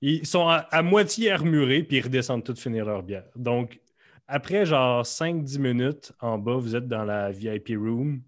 ils 0.02 0.26
sont 0.26 0.48
à, 0.48 0.66
à 0.72 0.82
moitié 0.82 1.30
armurés, 1.30 1.84
puis 1.84 1.98
ils 1.98 2.04
redescendent 2.04 2.44
tous 2.44 2.60
finir 2.60 2.86
leur 2.86 3.04
bière. 3.04 3.26
Donc, 3.36 3.80
après 4.28 4.66
genre 4.66 5.04
5-10 5.04 5.60
minutes 5.60 6.12
en 6.20 6.40
bas, 6.40 6.56
vous 6.56 6.76
êtes 6.76 6.88
dans 6.88 7.06
la 7.06 7.30
VIP 7.30 7.78
room. 7.78 8.24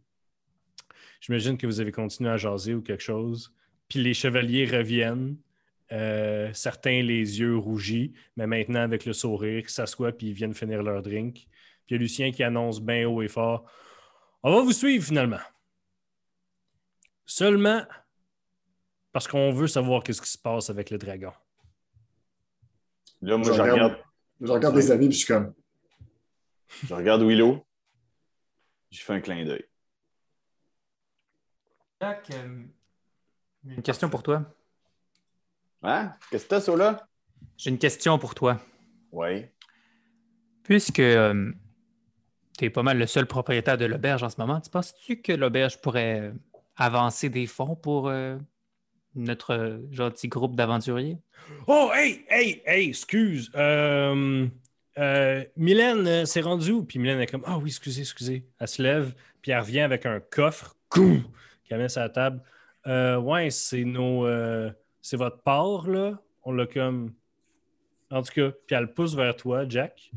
J'imagine 1.20 1.58
que 1.58 1.66
vous 1.66 1.82
avez 1.82 1.92
continué 1.92 2.30
à 2.30 2.38
jaser 2.38 2.76
ou 2.76 2.84
quelque 2.84 3.02
chose. 3.02 3.52
Puis 3.88 4.02
les 4.02 4.14
chevaliers 4.14 4.66
reviennent. 4.66 5.38
Euh, 5.92 6.52
certains 6.54 7.04
les 7.04 7.40
yeux 7.40 7.56
rougis, 7.58 8.14
mais 8.36 8.48
maintenant 8.48 8.80
avec 8.82 9.06
le 9.06 9.14
sourire, 9.14 9.64
qui 9.64 9.72
s'assoient 9.72 10.12
puis 10.12 10.28
ils 10.28 10.34
viennent 10.34 10.56
finir 10.56 10.82
leur 10.82 11.04
drink. 11.04 11.34
Puis 11.36 11.48
il 11.90 11.94
y 11.94 11.96
a 11.96 11.98
Lucien 12.00 12.32
qui 12.32 12.42
annonce 12.42 12.82
bien 12.82 13.08
haut 13.08 13.22
et 13.22 13.28
fort 13.28 13.70
On 14.42 14.52
va 14.56 14.62
vous 14.62 14.72
suivre 14.72 15.06
finalement. 15.06 15.42
Seulement 17.26 17.86
parce 19.12 19.28
qu'on 19.28 19.52
veut 19.52 19.68
savoir 19.68 20.02
qu'est-ce 20.02 20.22
qui 20.22 20.30
se 20.30 20.38
passe 20.38 20.72
avec 20.72 20.90
le 20.90 20.98
dragon. 20.98 21.34
Là, 23.22 23.38
moi, 23.38 23.48
Je 23.48 23.54
je 23.54 23.62
regarde. 23.62 23.80
regarde, 23.80 24.04
Je 24.42 24.52
regarde 24.52 24.76
des 24.76 24.92
amis, 24.92 25.08
puis 25.10 25.18
je 25.18 25.26
suis 25.26 25.34
comme 25.34 25.54
je 26.88 26.94
regarde 26.94 27.22
Willow. 27.22 27.64
Je 28.90 29.02
fais 29.02 29.14
un 29.14 29.22
clin 29.22 29.46
d'œil. 29.46 29.66
Euh, 33.68 33.76
une 33.78 33.84
question 33.84 34.10
pour 34.10 34.24
toi. 34.24 34.44
Hein? 35.84 36.12
Qu'est-ce 36.32 36.46
que 36.46 36.60
ça, 36.60 36.76
là? 36.76 37.08
J'ai 37.58 37.70
une 37.70 37.78
question 37.78 38.18
pour 38.18 38.36
toi. 38.36 38.60
Oui. 39.12 39.46
Puisque 40.64 40.96
tu 40.96 42.66
es 42.66 42.70
pas 42.70 42.84
mal 42.84 42.98
le 42.98 43.08
seul 43.08 43.26
propriétaire 43.26 43.78
de 43.78 43.86
l'auberge 43.86 44.24
en 44.24 44.30
ce 44.30 44.40
moment, 44.40 44.62
tu 44.62 44.70
penses-tu 44.70 45.22
que 45.22 45.34
l'auberge 45.34 45.82
pourrait 45.82 46.22
euh, 46.22 46.32
avancer 46.76 47.30
des 47.30 47.48
fonds 47.48 47.76
pour 47.76 48.10
euh, 48.10 48.38
notre 49.16 49.54
euh, 49.54 49.78
gentil 49.92 50.28
groupe 50.28 50.56
d'aventuriers? 50.56 51.18
Oh, 51.68 51.92
hey, 51.94 52.26
hey, 52.30 52.62
hey, 52.66 52.90
excuse. 52.90 53.52
Euh, 53.56 54.48
euh, 54.98 55.44
Mylène 55.58 56.08
euh, 56.08 56.26
s'est 56.26 56.42
rendue 56.42 56.72
où? 56.72 56.84
Puis 56.84 57.00
Mylène 57.00 57.20
est 57.20 57.28
comme 57.28 57.44
Ah 57.46 57.58
oui, 57.58 57.70
excusez, 57.70 58.02
excusez. 58.02 58.48
Elle 58.60 58.68
se 58.68 58.82
lève, 58.82 59.14
puis 59.42 59.52
elle 59.52 59.60
revient 59.60 59.82
avec 59.82 60.06
un 60.06 60.20
coffre 60.20 60.76
coum, 60.90 61.24
qu'elle 61.66 61.80
met 61.80 61.90
sur 61.90 62.02
la 62.02 62.10
table. 62.10 62.42
Euh, 62.88 63.18
ouais, 63.18 63.50
c'est 63.50 63.84
nos. 63.86 64.26
euh, 64.26 64.72
c'est 65.02 65.18
votre 65.18 65.42
part, 65.42 65.88
là. 65.90 66.20
On 66.44 66.52
l'a 66.52 66.66
comme. 66.68 67.14
En 68.12 68.22
tout 68.22 68.34
cas, 68.34 68.52
puis 68.68 68.76
elle 68.76 68.84
le 68.84 68.94
pousse 68.94 69.16
vers 69.16 69.36
toi, 69.36 69.66
Jack. 69.68 70.12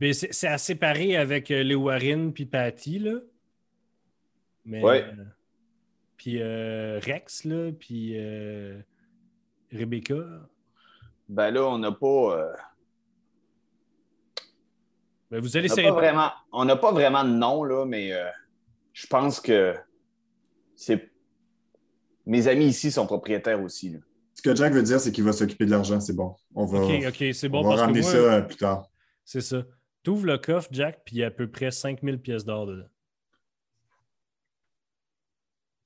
Mais 0.00 0.12
c'est 0.12 0.46
à 0.48 0.58
séparer 0.58 1.16
avec 1.16 1.50
euh, 1.50 1.62
les 1.62 1.74
Warren 1.74 2.32
puis 2.32 2.44
Patty, 2.46 2.98
là. 2.98 3.18
Mais, 4.66 4.82
Ouais. 4.82 5.04
euh, 5.04 5.24
puis 6.16 6.42
Rex, 6.42 7.44
là, 7.44 7.70
puis 7.72 8.16
Rebecca. 9.72 10.14
Ben 11.28 11.50
là, 11.50 11.64
on 11.64 11.78
n'a 11.78 11.92
pas. 11.92 12.52
Ben, 15.30 15.40
vous 15.40 15.56
allez 15.56 15.72
on 15.72 15.76
n'a 15.76 15.82
pas 15.82 15.90
vraiment, 15.92 16.32
on 16.52 16.64
n'a 16.64 16.76
pas 16.76 16.92
vraiment 16.92 17.24
de 17.24 17.30
nom, 17.30 17.64
là, 17.64 17.84
mais 17.86 18.12
je 18.92 19.06
pense 19.06 19.40
que 19.40 19.74
c'est. 20.76 21.10
Mes 22.26 22.48
amis 22.48 22.66
ici 22.66 22.90
sont 22.90 23.06
propriétaires 23.06 23.62
aussi. 23.62 23.90
là. 23.90 23.98
Ce 24.34 24.42
que 24.42 24.54
Jack 24.54 24.72
veut 24.72 24.82
dire, 24.82 24.98
c'est 24.98 25.12
qu'il 25.12 25.24
va 25.24 25.32
s'occuper 25.32 25.66
de 25.66 25.70
l'argent, 25.70 26.00
c'est 26.00 26.14
bon. 26.14 26.34
On 26.54 26.64
va, 26.64 26.80
Ok, 26.80 26.90
ok, 27.08 27.24
c'est 27.34 27.48
bon 27.48 27.60
on 27.60 27.62
va 27.62 27.68
parce 27.70 27.80
que 27.80 27.84
ramener 27.86 28.00
moi, 28.00 28.10
ça 28.10 28.16
euh, 28.16 28.40
plus 28.42 28.56
tard. 28.56 28.88
c'est 29.24 29.40
ça. 29.40 29.62
Tu 30.02 30.10
ouvres 30.10 30.26
le 30.26 30.38
coffre, 30.38 30.68
Jack, 30.72 31.02
puis 31.04 31.16
il 31.16 31.18
y 31.20 31.24
a 31.24 31.28
à 31.28 31.30
peu 31.30 31.50
près 31.50 31.70
5000 31.70 32.18
pièces 32.20 32.44
d'or 32.44 32.66
dedans. 32.66 32.88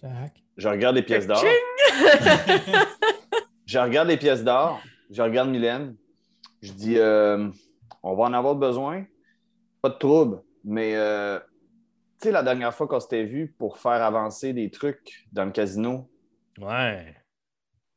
Jack. 0.01 0.43
Je 0.57 0.69
regarde 0.69 0.97
les 0.97 1.03
pièces 1.03 1.27
d'or. 1.27 1.45
Je 3.67 3.79
regarde 3.79 4.09
les 4.09 4.17
pièces 4.17 4.43
d'or. 4.45 4.81
Je 5.11 5.21
regarde 5.23 5.51
Mylène. 5.51 5.97
Je 6.63 6.73
dis 6.73 6.99
euh, 6.99 7.49
on 8.03 8.15
va 8.17 8.25
en 8.25 8.33
avoir 8.33 8.55
besoin. 8.55 9.05
Pas 9.83 9.91
de 9.91 9.99
trouble. 9.99 10.43
Mais 10.65 10.97
euh, 10.97 11.39
sais, 12.23 12.33
la 12.33 12.43
dernière 12.43 12.75
fois 12.75 12.87
qu'on 12.89 13.01
s'était 13.01 13.25
vu 13.25 13.55
pour 13.59 13.79
faire 13.79 14.03
avancer 14.03 14.53
des 14.53 14.71
trucs 14.71 15.27
dans 15.33 15.45
le 15.45 15.51
casino, 15.53 16.11
Ouais. 16.59 17.15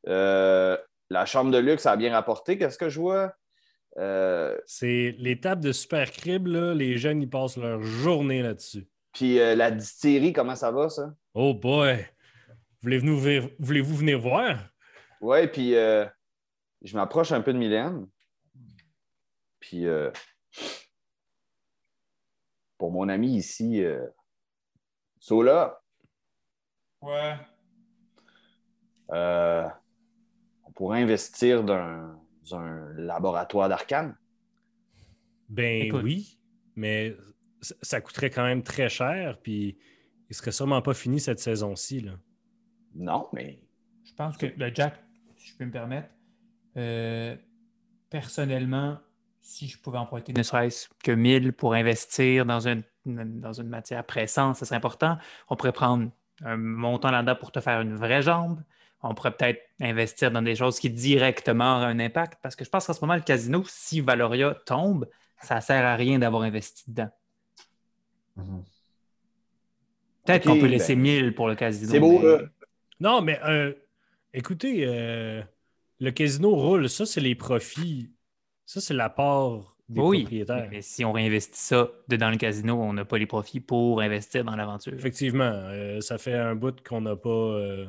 euh, 0.07 0.77
la 1.09 1.25
chambre 1.25 1.51
de 1.51 1.57
luxe 1.57 1.85
a 1.85 1.95
bien 1.97 2.11
rapporté, 2.13 2.57
qu'est-ce 2.57 2.77
que 2.77 2.89
je 2.89 2.99
vois? 2.99 3.33
Euh, 3.97 4.57
C'est 4.65 5.15
tables 5.41 5.63
de 5.63 5.71
super 5.71 6.09
crib, 6.11 6.47
là, 6.47 6.73
les 6.73 6.97
jeunes, 6.97 7.21
ils 7.21 7.29
passent 7.29 7.57
leur 7.57 7.81
journée 7.81 8.41
là-dessus. 8.41 8.87
puis 9.11 9.39
euh, 9.39 9.55
la 9.55 9.71
distillerie, 9.71 10.31
comment 10.33 10.55
ça 10.55 10.71
va, 10.71 10.89
ça? 10.89 11.13
Oh 11.33 11.53
boy! 11.53 12.05
Voulez-vous 12.81 13.19
venir, 13.19 13.49
venir 13.59 14.19
voir? 14.19 14.69
Ouais, 15.19 15.47
puis 15.47 15.71
je 15.73 16.95
m'approche 16.95 17.31
un 17.31 17.41
peu 17.41 17.53
de 17.53 17.57
Mylène. 17.57 18.07
Puis 19.59 19.85
euh, 19.85 20.09
pour 22.81 22.91
mon 22.91 23.09
ami 23.09 23.35
ici, 23.37 23.83
euh, 23.83 24.07
Sola, 25.19 25.83
Ouais. 26.99 27.35
euh, 29.11 29.67
on 30.63 30.71
pourrait 30.71 31.03
investir 31.03 31.63
dans 31.63 32.19
un 32.53 32.93
laboratoire 32.95 33.69
d'arcane. 33.69 34.17
Ben 35.47 35.83
Écoute. 35.85 36.01
oui, 36.03 36.39
mais 36.75 37.15
ça, 37.61 38.01
coûterait 38.01 38.31
quand 38.31 38.45
même 38.45 38.63
très 38.63 38.89
cher, 38.89 39.39
puis 39.43 39.77
il 40.31 40.35
serait 40.35 40.51
sûrement 40.51 40.81
pas 40.81 40.95
fini 40.95 41.19
cette 41.19 41.39
saison-ci. 41.39 42.01
là. 42.01 42.13
Non, 42.95 43.29
mais 43.31 43.61
Je 44.05 44.13
pense 44.15 44.37
que, 44.37 44.47
ben, 44.57 44.73
Jack, 44.75 44.99
si 45.37 45.49
je 45.51 45.57
peux 45.57 45.65
me 45.65 45.71
permettre, 45.71 46.09
euh, 46.77 47.35
personnellement, 48.09 48.97
si 49.41 49.67
je 49.67 49.77
pouvais 49.77 49.97
emprunter 49.97 50.33
ne 50.33 50.43
serait-ce 50.43 50.87
que 51.03 51.11
1000 51.11 51.53
pour 51.53 51.73
investir 51.73 52.45
dans 52.45 52.67
une, 52.67 52.83
dans 53.05 53.53
une 53.53 53.67
matière 53.67 54.03
pressante, 54.05 54.55
ce 54.55 54.65
serait 54.65 54.75
important. 54.75 55.17
On 55.49 55.55
pourrait 55.55 55.71
prendre 55.71 56.09
un 56.43 56.57
montant 56.57 57.11
là-dedans 57.11 57.35
pour 57.35 57.51
te 57.51 57.59
faire 57.59 57.81
une 57.81 57.95
vraie 57.95 58.21
jambe. 58.21 58.61
On 59.03 59.15
pourrait 59.15 59.31
peut-être 59.31 59.61
investir 59.81 60.31
dans 60.31 60.43
des 60.43 60.55
choses 60.55 60.79
qui 60.79 60.89
directement 60.89 61.77
auraient 61.77 61.87
un 61.87 61.99
impact. 61.99 62.39
Parce 62.41 62.55
que 62.55 62.63
je 62.63 62.69
pense 62.69 62.85
qu'en 62.85 62.93
ce 62.93 63.01
moment, 63.01 63.15
le 63.15 63.21
casino, 63.21 63.63
si 63.67 63.99
Valoria 63.99 64.53
tombe, 64.65 65.07
ça 65.41 65.55
ne 65.55 65.61
sert 65.61 65.83
à 65.83 65.95
rien 65.95 66.19
d'avoir 66.19 66.43
investi 66.43 66.83
dedans. 66.87 67.09
Mhm. 68.35 68.63
Peut-être 70.23 70.45
qu'on 70.45 70.55
peut 70.55 70.61
ben, 70.61 70.71
laisser 70.71 70.95
1000 70.95 71.33
pour 71.33 71.47
le 71.47 71.55
casino. 71.55 71.91
c'est 71.91 71.99
beau, 71.99 72.19
mais- 72.19 72.27
là. 72.27 72.39
Non, 72.99 73.21
mais 73.21 73.39
euh, 73.43 73.73
écoutez, 74.33 74.85
euh, 74.85 75.41
le 75.99 76.11
casino 76.11 76.55
roule, 76.55 76.87
ça, 76.87 77.07
c'est 77.07 77.21
les 77.21 77.33
profits. 77.33 78.11
Ça, 78.71 78.79
c'est 78.79 78.93
la 78.93 79.09
part 79.09 79.75
des 79.89 79.99
oui, 79.99 80.21
propriétaires. 80.21 80.69
mais 80.71 80.81
si 80.81 81.03
on 81.03 81.11
réinvestit 81.11 81.59
ça 81.59 81.89
dedans 82.07 82.29
le 82.29 82.37
casino, 82.37 82.81
on 82.81 82.93
n'a 82.93 83.03
pas 83.03 83.17
les 83.17 83.25
profits 83.25 83.59
pour 83.59 83.99
investir 83.99 84.45
dans 84.45 84.55
l'aventure. 84.55 84.93
Effectivement, 84.93 85.43
euh, 85.43 85.99
ça 85.99 86.17
fait 86.17 86.35
un 86.35 86.55
bout 86.55 86.81
qu'on 86.81 87.01
n'a 87.01 87.17
pas. 87.17 87.29
euh, 87.29 87.85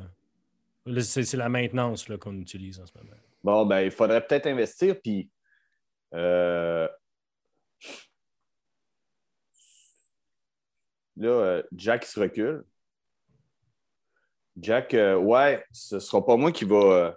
c'est 0.99 1.37
la 1.37 1.47
maintenance 1.47 2.09
là, 2.09 2.17
qu'on 2.17 2.37
utilise 2.37 2.81
en 2.81 2.85
ce 2.85 2.91
moment. 2.97 3.15
bon, 3.45 3.65
ben, 3.65 3.79
il 3.79 3.91
faudrait 3.91 4.27
peut-être 4.27 4.45
investir. 4.45 4.99
Puis 5.01 5.29
euh, 6.15 6.89
là, 11.15 11.29
euh, 11.29 11.63
Jack 11.77 12.03
se 12.03 12.19
recule. 12.19 12.65
Jack, 14.57 14.93
euh, 14.95 15.15
ouais, 15.15 15.63
ce 15.71 16.01
sera 16.01 16.25
pas 16.25 16.35
moi 16.35 16.51
qui 16.51 16.65
va 16.65 16.75
euh, 16.75 17.11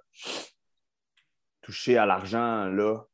toucher 1.62 1.98
à 1.98 2.06
l'argent 2.06 2.66
là. 2.66 3.04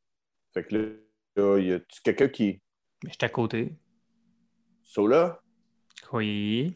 Fait 0.52 0.64
que 0.64 0.98
là, 1.36 1.58
y 1.58 1.72
a 1.72 1.80
quelqu'un 2.04 2.28
qui. 2.28 2.60
Mais 3.04 3.10
je 3.10 3.16
suis 3.16 3.24
à 3.24 3.28
côté. 3.28 3.74
Sola, 4.82 5.40
Oui. 6.12 6.74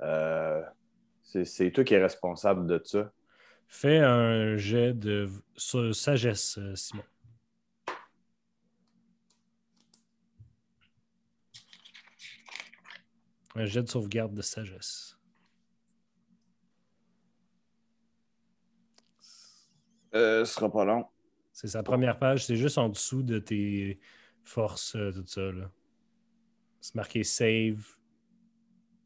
euh, 0.00 0.62
c'est 1.22 1.44
c'est 1.44 1.70
toi 1.72 1.82
qui 1.84 1.94
es 1.94 2.02
responsable 2.02 2.66
de 2.66 2.80
ça. 2.84 3.12
Fais 3.66 3.98
un 3.98 4.56
jet 4.56 4.92
de 4.94 5.28
sur 5.56 5.94
sagesse, 5.94 6.58
euh, 6.58 6.76
Simon. 6.76 7.02
Un 13.54 13.64
jet 13.66 13.82
de 13.82 13.88
sauvegarde 13.88 14.34
de 14.34 14.42
sagesse. 14.42 15.16
Euh, 20.14 20.44
ce 20.44 20.54
sera 20.54 20.70
pas 20.70 20.84
long. 20.84 21.06
C'est 21.62 21.68
sa 21.68 21.84
première 21.84 22.18
page, 22.18 22.44
c'est 22.44 22.56
juste 22.56 22.76
en 22.76 22.88
dessous 22.88 23.22
de 23.22 23.38
tes 23.38 24.00
forces, 24.42 24.96
euh, 24.96 25.12
tout 25.12 25.24
ça. 25.26 25.52
là. 25.52 25.70
C'est 26.80 26.96
marqué 26.96 27.22
save. 27.22 27.86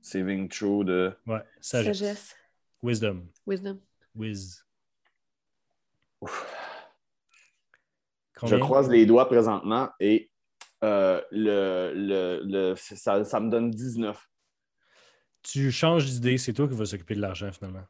Saving 0.01 0.49
throw 0.49 0.83
de. 0.83 1.15
Ouais, 1.27 1.43
sagesse. 1.61 1.99
Sagesse. 1.99 2.37
Wisdom. 2.83 3.29
Wisdom. 3.47 3.79
Wiz. 4.15 4.65
Je 8.47 8.57
croise 8.57 8.89
les 8.89 9.05
doigts 9.05 9.29
présentement 9.29 9.91
et 10.01 10.31
euh, 10.83 11.21
le, 11.31 11.93
le, 11.95 12.41
le- 12.45 12.75
ça, 12.77 13.23
ça 13.25 13.41
me 13.41 13.51
donne 13.51 13.71
19. 13.71 14.19
Tu 15.43 15.71
changes 15.71 16.07
d'idée, 16.07 16.39
c'est 16.39 16.55
toi 16.55 16.67
qui 16.69 16.75
vas 16.75 16.87
s'occuper 16.87 17.15
de 17.15 17.21
l'argent 17.21 17.53
finalement. 17.53 17.85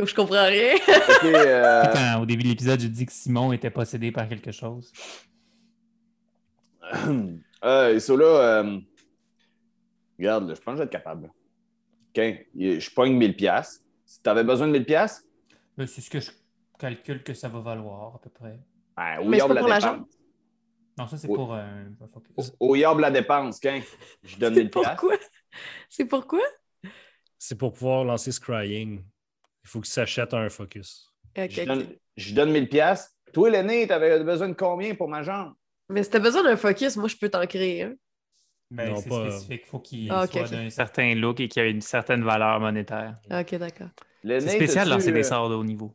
Yo, 0.00 0.06
je 0.06 0.14
comprends 0.14 0.46
rien. 0.46 0.76
Euh, 1.24 1.84
Quand, 1.92 2.22
au 2.22 2.26
début 2.26 2.42
de 2.44 2.48
l'épisode, 2.48 2.80
j'ai 2.80 2.88
dit 2.88 3.04
que 3.04 3.12
Simon 3.12 3.52
était 3.52 3.68
possédé 3.70 4.10
par 4.10 4.26
quelque 4.26 4.50
chose. 4.50 4.90
euh, 7.64 7.94
et 7.94 8.00
ça 8.00 8.16
là, 8.16 8.24
euh, 8.24 8.78
regarde, 10.18 10.48
là, 10.48 10.54
je 10.54 10.60
pense 10.60 10.72
que 10.72 10.72
je 10.72 10.78
vais 10.78 10.84
être 10.84 10.90
capable. 10.90 11.26
OK, 11.26 12.46
je 12.56 12.90
pogne 12.94 13.12
1000 13.14 13.36
pièces. 13.36 13.84
Si 14.06 14.22
tu 14.22 14.30
avais 14.30 14.42
besoin 14.44 14.68
de 14.68 14.72
1000 14.72 14.86
pièces, 14.86 15.22
Ben, 15.76 15.86
C'est 15.86 16.00
ce 16.00 16.08
que 16.08 16.20
je 16.20 16.30
calcule 16.78 17.22
que 17.22 17.34
ça 17.34 17.48
va 17.50 17.60
valoir, 17.60 18.14
à 18.14 18.18
peu 18.20 18.30
près. 18.30 18.58
ben, 18.96 19.18
au 19.20 19.28
Mais 19.28 19.38
c'est 19.38 19.46
yard 19.46 19.48
pas 19.48 19.54
la 19.54 19.60
pour 19.60 19.68
dépense. 19.68 19.82
l'argent. 19.84 20.04
Non, 20.98 21.06
ça, 21.08 21.18
c'est 21.18 21.28
Oui. 21.28 21.34
pour 21.34 21.54
focus. 22.12 22.52
Au, 22.58 22.74
au 22.74 22.98
la 22.98 23.10
dépense, 23.10 23.60
OK? 23.62 23.70
Je 24.24 24.36
donne 24.38 24.54
1000 24.54 24.70
pièces. 24.70 24.86
Pourquoi? 24.86 25.16
C'est 25.90 26.06
pourquoi? 26.06 26.40
C'est 27.38 27.56
pour 27.58 27.74
pouvoir 27.74 28.04
lancer 28.04 28.32
Scrying. 28.32 29.02
Il 29.70 29.72
faut 29.74 29.80
que 29.82 29.86
tu 29.86 29.92
s'achètes 29.92 30.34
un 30.34 30.48
focus. 30.48 31.12
Je 31.36 31.42
ok. 31.60 31.64
donne, 31.64 31.86
je 32.16 32.34
donne 32.34 32.50
1000 32.50 32.68
pièces. 32.68 33.14
Toi, 33.32 33.50
l'aîné, 33.50 33.86
tu 33.86 33.92
avais 33.92 34.24
besoin 34.24 34.48
de 34.48 34.54
combien 34.54 34.96
pour 34.96 35.06
ma 35.08 35.22
jambe? 35.22 35.52
Mais 35.88 36.02
si 36.02 36.10
t'as 36.10 36.18
besoin 36.18 36.42
d'un 36.42 36.56
focus, 36.56 36.96
moi, 36.96 37.06
je 37.06 37.14
peux 37.14 37.28
t'en 37.28 37.46
créer 37.46 37.84
un. 37.84 37.94
Non, 38.72 38.96
c'est 38.96 39.08
pas- 39.08 39.30
spécifique. 39.30 39.62
Il 39.64 39.68
faut 39.68 39.78
qu'il 39.78 40.10
Ah, 40.10 40.24
ok, 40.24 40.32
soit 40.32 40.48
d'un 40.48 40.70
certain 40.70 41.14
look 41.14 41.38
et 41.38 41.46
qu'il 41.46 41.62
ait 41.62 41.70
une 41.70 41.80
certaine 41.80 42.24
valeur 42.24 42.58
monétaire. 42.58 43.16
Ok, 43.30 43.54
d'accord. 43.54 43.90
L'aîné, 44.24 44.40
C'est 44.40 44.56
spécial 44.56 44.88
t'as-tu, 44.88 44.98
lancer 44.98 45.12
des 45.12 45.22
sorts 45.22 45.48
de 45.48 45.54
haut 45.54 45.62
niveau. 45.62 45.94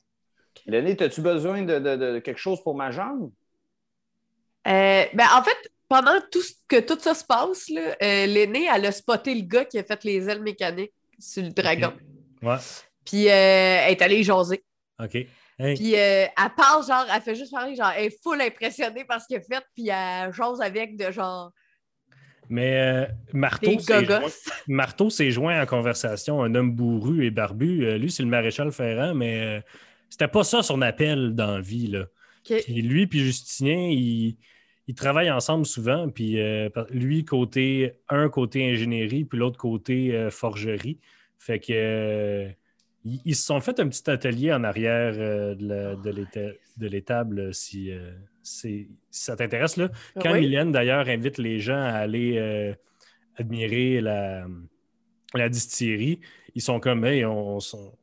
L'aîné, 0.65 0.95
as-tu 0.97 1.19
besoin 1.19 1.63
de, 1.63 1.79
de- 1.79 2.13
de 2.13 2.19
quelque 2.19 2.39
chose 2.39 2.63
pour 2.63 2.75
ma 2.75 2.91
jambe? 2.91 3.29
Euh, 4.67 5.03
ben, 5.13 5.27
en 5.37 5.43
fait, 5.43 5.57
pendant 5.89 6.17
tout 6.31 6.41
ce- 6.41 6.53
que 6.65 6.79
tout 6.79 6.97
ça 6.97 7.13
se 7.13 7.25
passe, 7.25 7.67
là, 7.67 7.91
euh, 7.91 7.95
elle 8.01 8.85
a 8.85 8.91
spoté 8.93 9.35
le 9.35 9.41
gars 9.41 9.65
qui 9.65 9.77
a 9.79 9.83
fait 9.83 10.01
les 10.05 10.29
ailes 10.29 10.41
mécaniques 10.41 10.93
sur 11.19 11.43
le 11.43 11.49
dragon. 11.49 11.93
Ouais. 12.41 12.55
Puis 13.05 13.27
euh, 13.27 13.31
elle 13.31 13.91
est 13.91 14.01
allée 14.01 14.23
jaser. 14.23 14.63
OK. 15.01 15.15
Hey, 15.57 15.75
Puis 15.75 15.95
euh, 15.95 16.25
elle 16.25 16.49
parle, 16.57 16.85
genre, 16.85 17.05
elle 17.13 17.21
fait 17.21 17.35
juste 17.35 17.51
parler, 17.51 17.75
genre, 17.75 17.91
elle 17.95 18.05
est 18.07 18.21
full 18.21 18.41
impressionnée 18.41 19.05
par 19.05 19.21
ce 19.21 19.27
qu'elle 19.27 19.39
a 19.39 19.41
fait, 19.59 19.63
puis 19.73 19.87
elle 19.87 20.33
jase 20.33 20.59
avec 20.61 20.97
de 20.97 21.11
genre 21.11 21.51
mais 22.49 22.75
euh, 22.79 23.05
Marteau, 23.33 23.79
s'est 23.79 24.05
joint- 24.05 24.21
Marteau 24.67 25.09
s'est 25.09 25.31
joint 25.31 25.61
en 25.61 25.65
conversation, 25.65 26.43
un 26.43 26.53
homme 26.53 26.73
bourru 26.75 27.25
et 27.25 27.31
barbu. 27.31 27.85
Euh, 27.85 27.97
lui, 27.97 28.11
c'est 28.11 28.21
le 28.21 28.29
maréchal 28.29 28.71
Ferrand, 28.71 29.15
mais 29.15 29.41
euh, 29.41 29.61
c'était 30.11 30.27
pas 30.27 30.43
ça 30.43 30.61
son 30.61 30.81
appel 30.83 31.33
dans 31.33 31.55
la 31.55 31.61
vie. 31.61 31.87
Là. 31.87 32.01
Ok. 32.47 32.61
Puis 32.65 32.81
lui 32.83 33.07
puis 33.07 33.19
Justinien, 33.21 33.87
ils, 33.89 34.37
ils 34.87 34.93
travaillent 34.93 35.31
ensemble 35.31 35.65
souvent. 35.65 36.07
Puis 36.09 36.37
lui, 36.91 37.25
côté 37.25 37.93
un 38.09 38.29
côté 38.29 38.69
ingénierie, 38.71 39.25
puis 39.25 39.39
l'autre 39.39 39.57
côté 39.57 40.27
forgerie. 40.29 40.99
Fait 41.39 41.59
que 41.59 42.47
ils, 43.05 43.21
ils 43.25 43.35
se 43.35 43.45
sont 43.45 43.61
fait 43.61 43.79
un 43.79 43.87
petit 43.87 44.09
atelier 44.09 44.51
en 44.51 44.63
arrière 44.63 45.13
euh, 45.17 45.55
de 45.55 45.67
la- 45.67 45.95
de 45.95 46.09
l'éta- 46.09 46.53
de 46.77 46.87
l'étable, 46.87 47.39
euh, 47.39 47.51
si, 47.53 47.91
euh, 47.91 48.11
si 48.43 48.89
ça 49.11 49.35
t'intéresse. 49.35 49.77
là. 49.77 49.89
Quand 50.21 50.33
Oui? 50.33 50.41
Mylène, 50.41 50.71
d'ailleurs, 50.71 51.07
invite 51.07 51.37
les 51.37 51.59
gens 51.59 51.79
à 51.81 51.91
aller 51.93 52.37
euh, 52.37 52.73
admirer 53.37 54.01
la, 54.01 54.45
la 55.33 55.49
distillerie, 55.49 56.19
ils 56.55 56.61
sont 56.61 56.79
comme, 56.79 57.05
hey, 57.05 57.23
on, 57.25 57.59
s'en- 57.59 57.97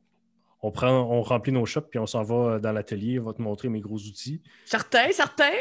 on, 0.61 0.71
prend, 0.71 0.91
on 0.91 1.21
remplit 1.21 1.51
nos 1.51 1.65
shops, 1.65 1.89
puis 1.89 1.99
on 1.99 2.05
s'en 2.05 2.23
va 2.23 2.59
dans 2.59 2.71
l'atelier, 2.71 3.19
on 3.19 3.23
va 3.25 3.33
te 3.33 3.41
montrer 3.41 3.67
mes 3.69 3.81
gros 3.81 3.97
outils. 3.97 4.41
Certain, 4.65 5.11
certain. 5.11 5.51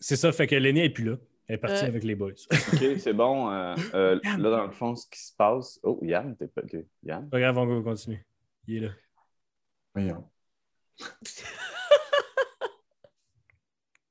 C'est 0.00 0.16
ça, 0.16 0.32
fait 0.32 0.46
que 0.46 0.54
l'aîné 0.56 0.82
n'est 0.82 0.90
plus 0.90 1.04
là. 1.04 1.16
Elle 1.46 1.56
est 1.56 1.58
partie 1.58 1.82
Ouais. 1.82 1.88
avec 1.88 2.04
les 2.04 2.14
boys. 2.14 2.32
OK, 2.72 2.98
c'est 2.98 3.12
bon. 3.12 3.50
Euh, 3.50 3.74
euh, 3.94 4.20
là, 4.24 4.50
dans 4.50 4.64
le 4.64 4.70
fond, 4.70 4.94
ce 4.96 5.06
qui 5.08 5.20
se 5.20 5.34
passe. 5.36 5.78
Oh, 5.82 5.98
Yann, 6.02 6.34
t'es 6.36 6.46
pas. 6.48 6.62
OK, 6.62 6.76
Yann. 7.02 7.28
Pas 7.28 7.40
grave, 7.40 7.58
on 7.58 7.66
va 7.66 7.82
continuer. 7.82 8.24
Il 8.66 8.76
est 8.76 8.80
là. 8.80 8.92
Voyons. 9.94 10.28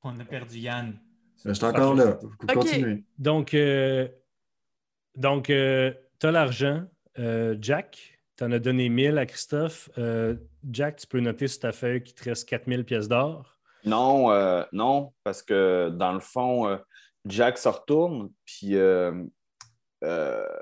On 0.04 0.20
a 0.20 0.26
perdu 0.26 0.60
Yann. 0.60 1.00
Je 1.46 1.54
suis 1.54 1.66
encore 1.66 1.96
là. 1.96 2.20
Continuez. 2.54 3.04
Donc, 3.18 3.54
euh, 3.54 4.08
donc 5.16 5.46
tu 5.46 5.54
as 5.54 6.32
l'argent. 6.32 6.84
Euh, 7.20 7.56
Jack, 7.62 8.20
tu 8.38 8.44
en 8.44 8.52
as 8.52 8.60
donné 8.60 8.90
1000 8.90 9.18
à 9.18 9.26
Christophe. 9.26 9.90
Euh, 9.98 10.36
Jack, 10.70 10.98
tu 10.98 11.08
peux 11.08 11.20
noter 11.20 11.48
sur 11.48 11.62
ta 11.62 11.72
feuille 11.72 12.04
qu'il 12.04 12.16
te 12.16 12.24
reste 12.26 12.48
4000 12.50 12.84
pièces 12.86 13.08
d'or. 13.08 13.60
Non, 13.86 14.32
euh, 14.32 14.64
non, 14.72 15.14
parce 15.24 15.44
que 15.44 15.90
dans 15.90 16.14
le 16.14 16.20
fond, 16.22 16.68
euh, 16.68 16.78
Jack 17.26 17.58
se 17.58 17.70
retourne, 17.70 18.32
puis 18.46 18.76
euh, 18.76 19.24
euh, 20.04 20.60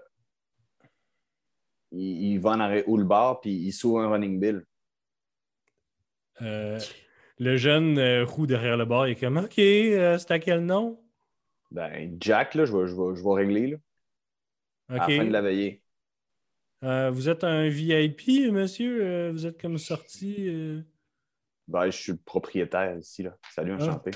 il, 1.91 2.33
il 2.33 2.37
va 2.39 2.51
en 2.51 2.59
arrêt 2.59 2.83
où 2.87 2.97
le 2.97 3.03
bar, 3.03 3.41
puis 3.41 3.51
il 3.51 3.71
s'ouvre 3.71 4.01
un 4.01 4.09
running 4.09 4.39
bill. 4.39 4.65
Euh, 6.41 6.79
le 7.37 7.57
jeune 7.57 8.23
roux 8.23 8.47
derrière 8.47 8.77
le 8.77 8.85
bar 8.85 9.07
il 9.07 9.11
est 9.11 9.15
comme 9.19 9.37
OK, 9.37 9.53
c'est 9.55 10.31
à 10.31 10.39
quel 10.39 10.65
nom? 10.65 11.03
Ben, 11.71 12.17
Jack, 12.19 12.55
là, 12.55 12.65
je 12.65 12.75
vais, 12.75 12.87
je 12.87 12.93
vais, 12.95 13.15
je 13.15 13.23
vais 13.23 13.33
régler 13.33 13.67
là, 13.67 13.77
OK. 14.89 15.01
à 15.01 15.07
la 15.07 15.17
fin 15.17 15.25
de 15.25 15.31
la 15.31 15.41
veillée. 15.41 15.83
Vous 16.81 17.29
êtes 17.29 17.43
un 17.43 17.67
VIP, 17.69 18.51
monsieur? 18.51 19.29
Vous 19.31 19.45
êtes 19.45 19.61
comme 19.61 19.77
sorti. 19.77 20.83
Ben, 21.67 21.85
je 21.85 21.97
suis 21.97 22.11
le 22.11 22.17
propriétaire 22.17 22.97
ici. 22.97 23.23
Là. 23.23 23.37
Salut, 23.53 23.73
Ah. 23.79 23.83
enchanté. 23.83 24.11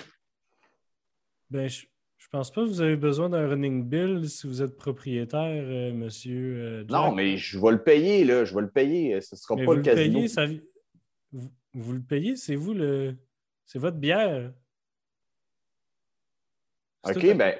Ben, 1.49 1.69
je, 1.69 1.85
je 2.25 2.29
pense 2.31 2.51
pas 2.51 2.61
que 2.63 2.67
vous 2.67 2.81
avez 2.81 2.95
besoin 2.97 3.29
d'un 3.29 3.47
running 3.47 3.85
bill 3.87 4.27
si 4.29 4.47
vous 4.47 4.61
êtes 4.61 4.75
propriétaire, 4.75 5.39
euh, 5.65 5.93
monsieur. 5.93 6.55
euh. 6.57 6.83
Non, 6.89 7.13
mais 7.13 7.37
je 7.37 7.57
vais 7.59 7.71
le 7.71 7.81
payer, 7.83 8.25
là. 8.25 8.43
Je 8.43 8.53
vais 8.53 8.61
le 8.61 8.69
payer. 8.71 9.21
Ce 9.21 9.35
ne 9.35 9.37
sera 9.39 9.55
Mais 9.55 9.65
pas 9.65 9.71
vous 9.71 9.77
le 9.77 9.83
casino. 9.83 10.13
payez, 10.15 10.27
ça... 10.27 10.45
vous, 11.31 11.49
vous 11.73 11.93
le 11.93 12.01
payez, 12.01 12.35
c'est 12.35 12.55
vous 12.55 12.73
le. 12.73 13.15
C'est 13.65 13.79
votre 13.79 13.97
bière. 13.97 14.51
Tout 17.03 17.11
OK, 17.11 17.37
ben, 17.37 17.55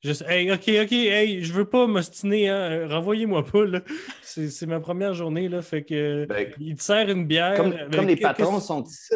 Je 0.00 0.12
sais- 0.12 0.24
Hey, 0.28 0.50
ok, 0.52 0.60
ok, 0.84 0.92
hey, 0.92 1.42
je 1.42 1.52
veux 1.52 1.68
pas 1.68 1.86
m'ostiner, 1.86 2.48
hein. 2.48 2.70
euh, 2.70 2.86
Renvoyez-moi 2.88 3.44
pas, 3.44 3.64
là. 3.66 3.80
C'est 4.22 4.66
ma 4.66 4.80
première 4.80 5.14
journée, 5.14 5.48
là. 5.48 5.60
Fait 5.62 5.84
que. 5.84 6.24
ben, 6.26 6.52
Il 6.58 6.76
te 6.76 6.82
sert 6.82 7.08
une 7.10 7.26
bière. 7.26 7.56
comme, 7.56 7.72
avec 7.72 7.92
comme 7.92 8.06
les 8.06 8.16
patrons 8.16 8.60
sont 8.60 8.84
ici. 8.84 9.14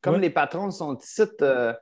Comme 0.00 0.14
Ouais. 0.14 0.20
les 0.20 0.30
patrons 0.30 0.70
sont 0.70 0.96
ici, 0.96 1.22
euh, 1.42 1.74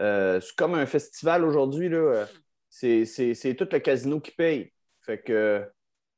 euh, 0.00 0.40
c'est 0.40 0.54
comme 0.56 0.74
un 0.74 0.86
festival 0.86 1.44
aujourd'hui. 1.44 1.88
là, 1.88 1.96
euh, 1.98 2.26
C'est 2.72 3.04
c'est- 3.04 3.34
c'est 3.34 3.54
tout 3.56 3.66
le 3.72 3.80
casino 3.80 4.20
qui 4.20 4.30
paye. 4.30 4.72
Fait 5.00 5.18
que 5.18 5.32
euh, 5.32 5.64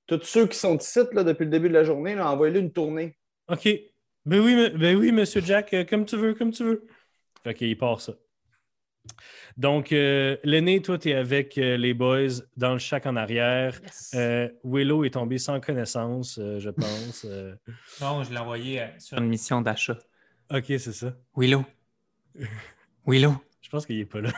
tous 0.06 0.20
ceux 0.24 0.46
qui 0.46 0.58
sont 0.58 0.76
ici 0.76 1.00
là, 1.12 1.24
depuis 1.24 1.44
le 1.44 1.50
début 1.50 1.68
de 1.68 1.74
la 1.74 1.82
journée, 1.84 2.14
là, 2.14 2.30
envoyez-le 2.30 2.60
une 2.60 2.72
tournée. 2.72 3.16
Ok. 3.48 3.66
Ben 4.26 4.38
oui, 4.40 4.54
me- 4.54 4.68
ben 4.68 4.96
oui, 4.96 5.12
monsieur 5.12 5.40
Jack, 5.40 5.72
euh, 5.72 5.84
comme 5.84 6.04
tu 6.04 6.16
veux, 6.16 6.34
comme 6.34 6.50
tu 6.52 6.62
veux. 6.64 6.86
Fait 7.42 7.54
qu'il 7.54 7.76
part 7.78 8.00
ça. 8.02 8.12
Donc, 9.56 9.92
euh, 9.92 10.36
l'aîné, 10.44 10.80
toi, 10.82 10.98
tu 10.98 11.10
es 11.10 11.14
avec 11.14 11.56
euh, 11.58 11.76
les 11.76 11.92
boys 11.94 12.28
dans 12.56 12.74
le 12.74 12.78
shack 12.78 13.06
en 13.06 13.16
arrière. 13.16 13.80
Yes. 13.82 14.10
Euh, 14.14 14.48
Willow 14.64 15.04
est 15.04 15.10
tombé 15.14 15.38
sans 15.38 15.58
connaissance, 15.60 16.38
euh, 16.38 16.58
je 16.60 16.70
pense. 16.70 17.24
Euh, 17.28 17.54
Non, 18.00 18.22
je 18.22 18.30
l'ai 18.30 18.38
envoyé 18.38 18.80
euh, 18.82 18.86
sur 18.98 19.18
une 19.18 19.28
mission 19.28 19.60
d'achat. 19.62 19.98
ok, 20.50 20.64
c'est 20.68 20.92
ça. 20.92 21.14
Willow. 21.36 21.64
Willow. 23.06 23.34
Je 23.62 23.68
pense 23.70 23.86
qu'il 23.86 23.98
est 24.00 24.04
pas 24.04 24.20
là. 24.20 24.30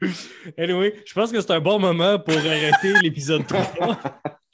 anyway, 0.58 0.94
je 1.04 1.14
pense 1.14 1.32
que 1.32 1.40
c'est 1.40 1.50
un 1.50 1.60
bon 1.60 1.78
moment 1.78 2.18
pour 2.18 2.36
arrêter 2.36 2.92
l'épisode 3.02 3.46
3. 3.46 3.98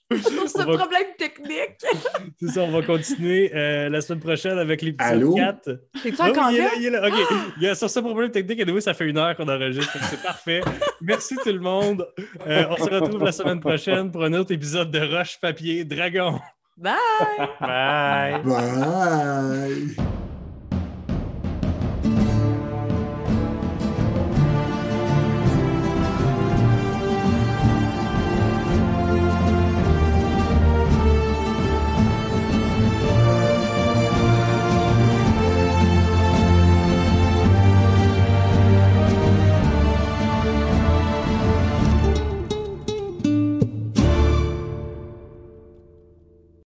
Pour 0.09 0.49
ce 0.49 0.59
va- 0.65 0.79
problème 0.79 1.07
technique. 1.19 1.77
C'est 2.41 2.49
ça, 2.49 2.63
on 2.63 2.71
va 2.71 2.81
continuer 2.81 3.51
euh, 3.55 3.91
la 3.91 4.01
semaine 4.01 4.21
prochaine 4.21 4.57
avec 4.59 4.81
l'épisode 4.81 5.13
Allô? 5.13 5.35
4. 5.35 5.63
T'es-tu 6.03 6.17
Ah 6.19 6.25
oui, 6.25 6.31
encore 6.31 6.51
il 6.79 6.87
est 6.87 6.91
là? 6.91 7.07
OK. 7.07 7.15
Il 7.59 7.63
y 7.65 7.69
a 7.69 7.75
sur 7.75 7.91
ce 7.91 8.01
problème 8.01 8.31
technique, 8.31 8.59
anyway, 8.61 8.81
ça 8.81 8.95
fait 8.95 9.05
une 9.07 9.19
heure 9.19 9.37
qu'on 9.37 9.47
enregistre. 9.49 9.99
C'est 10.09 10.23
parfait. 10.23 10.63
Merci 11.03 11.37
tout 11.37 11.53
le 11.53 11.61
monde. 11.61 12.09
Euh, 12.47 12.65
on 12.71 12.77
se 12.79 12.89
retrouve 12.89 13.23
la 13.23 13.33
semaine 13.33 13.61
prochaine 13.61 14.11
pour 14.11 14.25
un 14.25 14.33
autre 14.33 14.53
épisode 14.53 14.91
de 14.91 15.01
Roche 15.01 15.39
Papier 15.43 15.85
Dragon. 15.85 16.41
Bye! 16.79 16.95
Bye. 17.61 18.43
Bye! 18.45 20.18